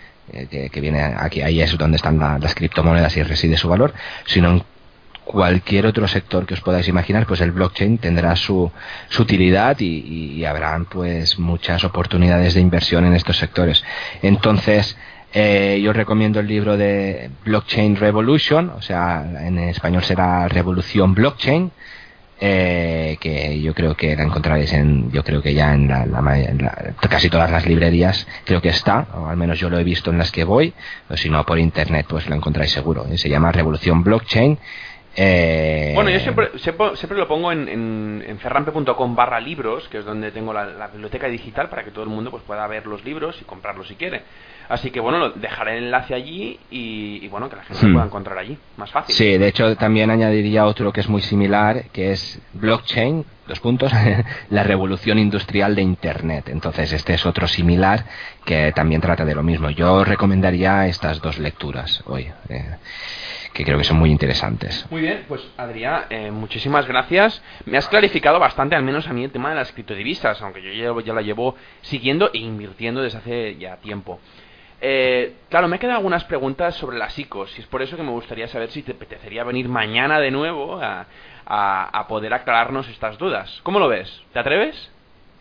que, 0.50 0.70
que, 0.70 0.80
viene 0.80 1.02
aquí, 1.02 1.42
ahí 1.42 1.60
es 1.60 1.76
donde 1.76 1.96
están 1.96 2.18
las 2.18 2.54
criptomonedas 2.54 3.16
y 3.16 3.22
reside 3.22 3.56
su 3.56 3.68
valor, 3.68 3.92
sino 4.26 4.50
en 4.50 4.64
cualquier 5.24 5.86
otro 5.86 6.08
sector 6.08 6.46
que 6.46 6.54
os 6.54 6.60
podáis 6.60 6.88
imaginar, 6.88 7.26
pues 7.26 7.40
el 7.40 7.52
blockchain 7.52 7.98
tendrá 7.98 8.34
su, 8.36 8.70
su 9.08 9.22
utilidad 9.22 9.78
y, 9.80 10.38
y, 10.38 10.44
habrán 10.44 10.86
pues 10.86 11.38
muchas 11.38 11.84
oportunidades 11.84 12.54
de 12.54 12.60
inversión 12.60 13.04
en 13.04 13.14
estos 13.14 13.36
sectores. 13.36 13.84
Entonces, 14.22 14.96
eh, 15.32 15.80
yo 15.82 15.92
recomiendo 15.92 16.40
el 16.40 16.46
libro 16.46 16.76
de 16.76 17.30
Blockchain 17.44 17.96
Revolution, 17.96 18.70
o 18.70 18.82
sea, 18.82 19.24
en 19.46 19.58
español 19.58 20.02
será 20.02 20.46
Revolución 20.48 21.14
Blockchain, 21.14 21.70
eh, 22.44 23.18
que 23.20 23.60
yo 23.60 23.72
creo 23.72 23.94
que 23.94 24.16
la 24.16 24.24
encontraréis 24.24 24.72
en, 24.72 25.12
yo 25.12 25.22
creo 25.22 25.40
que 25.40 25.54
ya 25.54 25.74
en, 25.74 25.86
la, 25.86 26.94
casi 27.08 27.30
todas 27.30 27.48
las 27.48 27.66
librerías 27.66 28.26
creo 28.44 28.60
que 28.60 28.70
está, 28.70 29.06
o 29.14 29.28
al 29.28 29.36
menos 29.36 29.60
yo 29.60 29.70
lo 29.70 29.78
he 29.78 29.84
visto 29.84 30.10
en 30.10 30.18
las 30.18 30.32
que 30.32 30.42
voy, 30.42 30.74
o 31.08 31.16
si 31.16 31.30
no 31.30 31.46
por 31.46 31.60
internet 31.60 32.06
pues 32.08 32.28
lo 32.28 32.34
encontráis 32.34 32.72
seguro. 32.72 33.06
Se 33.16 33.28
llama 33.28 33.52
Revolución 33.52 34.02
Blockchain 34.02 34.58
eh... 35.14 35.92
Bueno, 35.94 36.10
yo 36.10 36.20
siempre, 36.20 36.50
siempre, 36.58 37.18
lo 37.18 37.28
pongo 37.28 37.52
en, 37.52 37.68
en, 37.68 38.38
ferrampe.com 38.38 39.14
barra 39.14 39.40
libros, 39.40 39.88
que 39.88 39.98
es 39.98 40.04
donde 40.04 40.30
tengo 40.32 40.52
la, 40.52 40.88
biblioteca 40.88 41.28
digital 41.28 41.68
para 41.68 41.84
que 41.84 41.90
todo 41.90 42.04
el 42.04 42.10
mundo 42.10 42.30
pues, 42.30 42.42
pueda 42.44 42.66
ver 42.66 42.86
los 42.86 43.04
libros 43.04 43.38
y 43.40 43.44
comprarlos 43.44 43.88
si 43.88 43.94
quiere. 43.94 44.22
Así 44.68 44.90
que 44.90 45.00
bueno, 45.00 45.30
dejaré 45.30 45.78
el 45.78 45.84
enlace 45.84 46.14
allí 46.14 46.58
y, 46.70 47.28
bueno, 47.28 47.50
que 47.50 47.56
la 47.56 47.64
gente 47.64 47.86
lo 47.86 47.92
pueda 47.92 48.04
hmm. 48.04 48.08
encontrar 48.08 48.38
allí, 48.38 48.56
más 48.76 48.90
fácil. 48.90 49.14
Sí, 49.14 49.36
de 49.36 49.48
hecho 49.48 49.76
también 49.76 50.10
añadiría 50.10 50.64
otro 50.64 50.92
que 50.92 51.00
es 51.00 51.08
muy 51.08 51.20
similar, 51.20 51.84
que 51.92 52.12
es 52.12 52.40
blockchain, 52.54 53.24
dos 53.46 53.60
puntos, 53.60 53.92
la 54.50 54.62
revolución 54.62 55.18
industrial 55.18 55.74
de 55.74 55.82
Internet. 55.82 56.48
Entonces 56.48 56.92
este 56.92 57.14
es 57.14 57.26
otro 57.26 57.46
similar 57.48 58.06
que 58.46 58.72
también 58.72 59.00
trata 59.00 59.24
de 59.26 59.34
lo 59.34 59.42
mismo. 59.42 59.68
Yo 59.70 60.04
recomendaría 60.04 60.86
estas 60.86 61.20
dos 61.20 61.38
lecturas 61.38 62.02
hoy. 62.06 62.30
Eh, 62.48 62.76
que 63.52 63.64
creo 63.64 63.78
que 63.78 63.84
son 63.84 63.98
muy 63.98 64.10
interesantes. 64.10 64.86
Muy 64.90 65.02
bien, 65.02 65.24
pues 65.28 65.42
Adrián, 65.56 66.04
eh, 66.10 66.30
muchísimas 66.30 66.86
gracias. 66.86 67.42
Me 67.66 67.76
has 67.78 67.88
clarificado 67.88 68.38
bastante, 68.38 68.74
al 68.74 68.82
menos 68.82 69.06
a 69.06 69.12
mí, 69.12 69.24
el 69.24 69.30
tema 69.30 69.50
de 69.50 69.56
las 69.56 69.72
criptodivisas, 69.72 70.40
aunque 70.42 70.62
yo 70.62 70.94
ya, 71.00 71.12
la 71.12 71.22
llevo 71.22 71.54
siguiendo 71.82 72.30
e 72.32 72.38
invirtiendo 72.38 73.02
desde 73.02 73.18
hace 73.18 73.56
ya 73.56 73.76
tiempo. 73.76 74.20
Eh, 74.80 75.34
claro, 75.48 75.68
me 75.68 75.78
quedan 75.78 75.96
algunas 75.96 76.24
preguntas 76.24 76.74
sobre 76.74 76.98
las 76.98 77.16
ICOs 77.16 77.56
y 77.56 77.60
es 77.60 77.66
por 77.68 77.82
eso 77.82 77.96
que 77.96 78.02
me 78.02 78.10
gustaría 78.10 78.48
saber 78.48 78.70
si 78.70 78.82
te 78.82 78.92
apetecería 78.92 79.44
venir 79.44 79.68
mañana 79.68 80.18
de 80.18 80.32
nuevo 80.32 80.80
a, 80.82 81.06
a 81.46 82.08
poder 82.08 82.34
aclararnos 82.34 82.88
estas 82.88 83.16
dudas. 83.18 83.60
¿Cómo 83.62 83.78
lo 83.78 83.86
ves? 83.88 84.22
¿Te 84.32 84.40
atreves? 84.40 84.90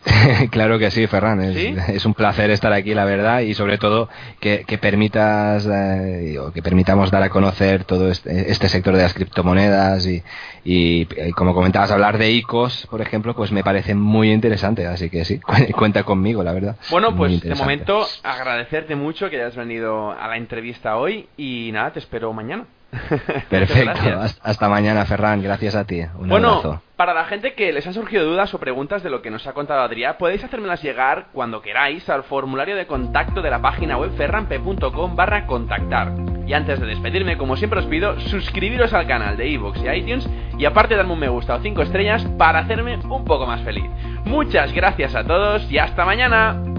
claro 0.50 0.78
que 0.78 0.90
sí, 0.90 1.06
Ferran. 1.06 1.42
Es, 1.42 2.04
un 2.04 2.14
placer 2.14 2.50
estar 2.50 2.72
aquí, 2.72 2.94
la 2.94 3.04
verdad, 3.04 3.40
y 3.40 3.54
sobre 3.54 3.78
todo 3.78 4.08
que, 4.40 4.64
permitas 4.80 5.66
eh, 5.70 6.38
que 6.52 6.62
permitamos 6.62 7.10
dar 7.10 7.22
a 7.22 7.28
conocer 7.28 7.84
todo 7.84 8.10
este, 8.10 8.50
este 8.50 8.68
sector 8.68 8.96
de 8.96 9.02
las 9.02 9.14
criptomonedas 9.14 10.06
y, 10.06 10.22
y, 10.64 11.06
como 11.32 11.54
comentabas, 11.54 11.90
hablar 11.90 12.18
de 12.18 12.32
ICOs, 12.32 12.86
por 12.90 13.00
ejemplo, 13.00 13.34
pues 13.34 13.52
me 13.52 13.62
parece 13.62 13.94
muy 13.94 14.32
interesante. 14.32 14.86
Así 14.86 15.08
que 15.08 15.24
sí, 15.24 15.40
cuenta 15.76 16.02
conmigo, 16.02 16.42
la 16.42 16.52
verdad. 16.52 16.76
Bueno, 16.90 17.16
pues 17.16 17.40
de 17.40 17.54
momento 17.54 18.06
agradecerte 18.22 18.96
mucho 18.96 19.30
que 19.30 19.36
hayas 19.36 19.56
venido 19.56 20.12
a 20.12 20.26
la 20.28 20.36
entrevista 20.36 20.96
hoy 20.96 21.28
y 21.36 21.70
nada, 21.72 21.92
te 21.92 22.00
espero 22.00 22.32
mañana. 22.32 22.66
Perfecto. 23.48 24.20
Hasta 24.42 24.68
mañana, 24.68 25.04
Ferran. 25.06 25.42
Gracias 25.42 25.74
a 25.74 25.84
ti. 25.84 26.02
Un 26.18 26.28
bueno, 26.28 26.82
para 26.96 27.14
la 27.14 27.24
gente 27.24 27.54
que 27.54 27.72
les 27.72 27.86
han 27.86 27.94
surgido 27.94 28.24
dudas 28.24 28.52
o 28.54 28.58
preguntas 28.58 29.02
de 29.02 29.10
lo 29.10 29.22
que 29.22 29.30
nos 29.30 29.46
ha 29.46 29.54
contado 29.54 29.80
Adrián, 29.80 30.16
podéis 30.18 30.44
hacérmelas 30.44 30.82
llegar 30.82 31.26
cuando 31.32 31.62
queráis 31.62 32.08
al 32.08 32.22
formulario 32.24 32.76
de 32.76 32.86
contacto 32.86 33.42
de 33.42 33.50
la 33.50 33.60
página 33.60 33.96
web 33.96 34.12
ferranpe.com 34.16 35.16
barra 35.16 35.46
contactar. 35.46 36.12
Y 36.46 36.52
antes 36.54 36.80
de 36.80 36.86
despedirme, 36.86 37.38
como 37.38 37.56
siempre 37.56 37.80
os 37.80 37.86
pido, 37.86 38.18
suscribiros 38.20 38.92
al 38.92 39.06
canal 39.06 39.36
de 39.36 39.48
iVoox 39.48 39.82
y 39.82 39.88
iTunes 39.88 40.28
y 40.58 40.64
aparte 40.64 40.96
darme 40.96 41.14
un 41.14 41.20
me 41.20 41.28
gusta 41.28 41.54
o 41.54 41.60
5 41.60 41.82
estrellas 41.82 42.24
para 42.36 42.60
hacerme 42.60 42.96
un 42.96 43.24
poco 43.24 43.46
más 43.46 43.62
feliz. 43.62 43.88
Muchas 44.24 44.72
gracias 44.72 45.14
a 45.14 45.24
todos 45.24 45.70
y 45.70 45.78
hasta 45.78 46.04
mañana. 46.04 46.71